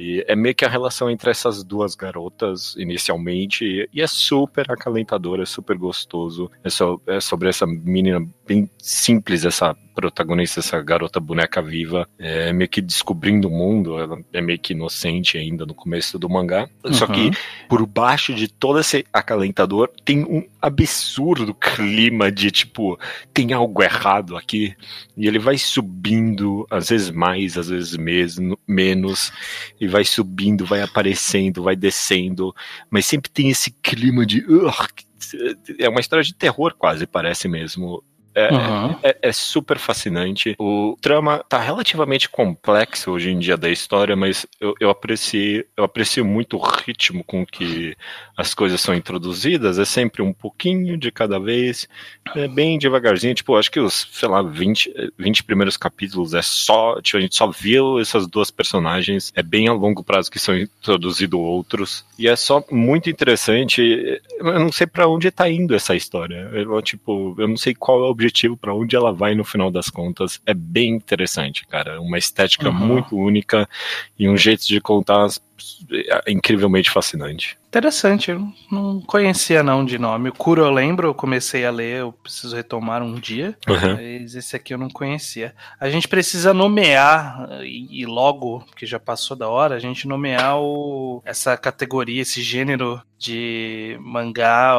[0.00, 5.40] E é meio que a relação entre essas duas garotas, inicialmente, e- é super acalentador,
[5.40, 6.50] é super gostoso.
[6.64, 12.52] É, só, é sobre essa menina bem simples, essa protagonista, essa garota boneca viva, é
[12.52, 16.68] meio que descobrindo o mundo, ela é meio que inocente ainda no começo do mangá.
[16.92, 17.12] Só Uhum.
[17.12, 17.30] que
[17.68, 22.98] por baixo de todo esse acalentador tem um absurdo clima de tipo,
[23.34, 24.74] tem algo errado aqui.
[25.16, 29.30] E ele vai subindo, às vezes mais, às vezes mesmo, menos,
[29.78, 32.54] e vai subindo, vai aparecendo, vai descendo,
[32.88, 34.40] mas sempre tem esse clima de.
[34.46, 34.70] Uh,
[35.78, 38.02] é uma história de terror, quase, parece mesmo.
[38.34, 38.96] É, uhum.
[39.02, 40.54] é, é, super fascinante.
[40.58, 45.84] O trama tá relativamente complexo hoje em dia da história, mas eu, eu, aprecio, eu
[45.84, 47.96] aprecio muito o ritmo com que
[48.36, 49.78] as coisas são introduzidas.
[49.78, 51.88] É sempre um pouquinho de cada vez,
[52.36, 53.34] é bem devagarzinho.
[53.34, 57.00] Tipo, acho que os, sei lá, 20, 20 primeiros capítulos é só.
[57.00, 59.32] Tipo, a gente só viu essas duas personagens.
[59.34, 62.04] É bem a longo prazo que são introduzidos outros.
[62.18, 64.20] E é só muito interessante.
[64.38, 66.48] Eu não sei para onde tá indo essa história.
[66.52, 69.70] Eu, tipo, eu não sei qual é o objetivo, para onde ela vai no final
[69.70, 70.40] das contas.
[70.44, 72.00] É bem interessante, cara.
[72.00, 72.74] Uma estética uhum.
[72.74, 73.68] muito única
[74.18, 75.28] e um jeito de contar
[76.26, 77.58] é incrivelmente fascinante.
[77.68, 80.30] Interessante, eu não conhecia não de nome.
[80.30, 83.94] O Kuro eu lembro, eu comecei a ler, eu preciso retomar um dia, uhum.
[83.94, 85.54] mas esse aqui eu não conhecia.
[85.78, 91.22] A gente precisa nomear, e, logo, que já passou da hora, a gente nomear o,
[91.24, 94.74] essa categoria, esse gênero de mangá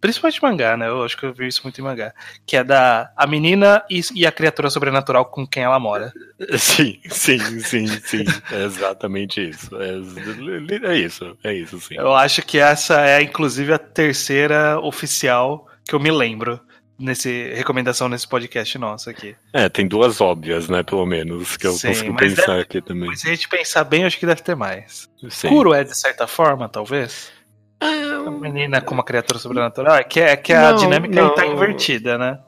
[0.00, 0.88] Principalmente mangá, né?
[0.88, 2.14] Eu acho que eu vi isso muito em mangá.
[2.46, 6.12] Que é da a menina e, e a criatura sobrenatural com quem ela mora.
[6.58, 8.24] Sim, sim, sim, sim.
[8.50, 9.70] É exatamente isso.
[9.76, 11.96] É, é isso, é isso, sim.
[11.96, 16.58] Eu acho que essa é, inclusive, a terceira oficial que eu me lembro
[17.00, 19.34] nesse recomendação nesse podcast nosso aqui.
[19.52, 23.08] É, tem duas óbvias, né, pelo menos, que eu Sim, consigo pensar deve, aqui também.
[23.08, 25.08] Mas se a gente pensar bem, acho que deve ter mais.
[25.30, 25.48] Sim.
[25.48, 27.32] Kuro é de certa forma, talvez?
[27.80, 29.96] A menina com uma criatura sobrenatural?
[29.96, 31.34] É que, é que a não, dinâmica não.
[31.34, 32.38] tá invertida, né?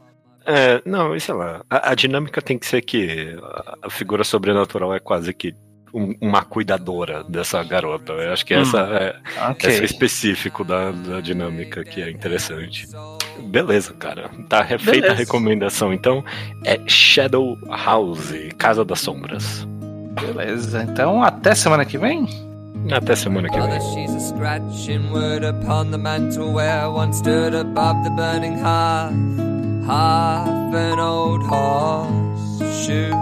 [0.44, 1.62] É, não, sei lá.
[1.70, 3.36] A, a, dinâmica tem que ser que
[3.80, 5.54] a figura sobrenatural é quase que
[5.94, 8.12] um, uma cuidadora dessa garota.
[8.12, 9.70] Eu acho que essa hum, é, okay.
[9.70, 12.88] esse é específico da, da dinâmica que é interessante.
[13.38, 14.30] Beleza, cara.
[14.48, 15.12] Tá refeita Beleza.
[15.12, 15.92] a recomendação.
[15.92, 16.24] Então,
[16.64, 19.66] é Shadow House, Casa das Sombras.
[20.20, 20.82] Beleza.
[20.82, 22.26] Então, até semana que vem.
[22.90, 23.80] Até semana que vem.
[23.94, 29.14] She's a scratching word upon the mantle where one stood above the burning hearth.
[29.86, 33.14] Half an old horseshoe.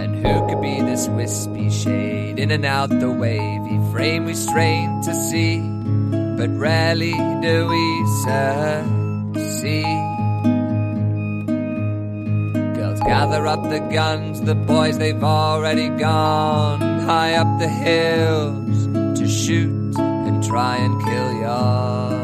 [0.00, 5.02] And who could be this wispy shade in and out the wavy frame we strain
[5.02, 5.60] to see?
[6.36, 8.06] But rarely do we
[9.34, 10.19] succeed.
[13.04, 16.80] Gather up the guns, the boys they've already gone.
[17.00, 18.86] High up the hills
[19.18, 22.19] to shoot and try and kill your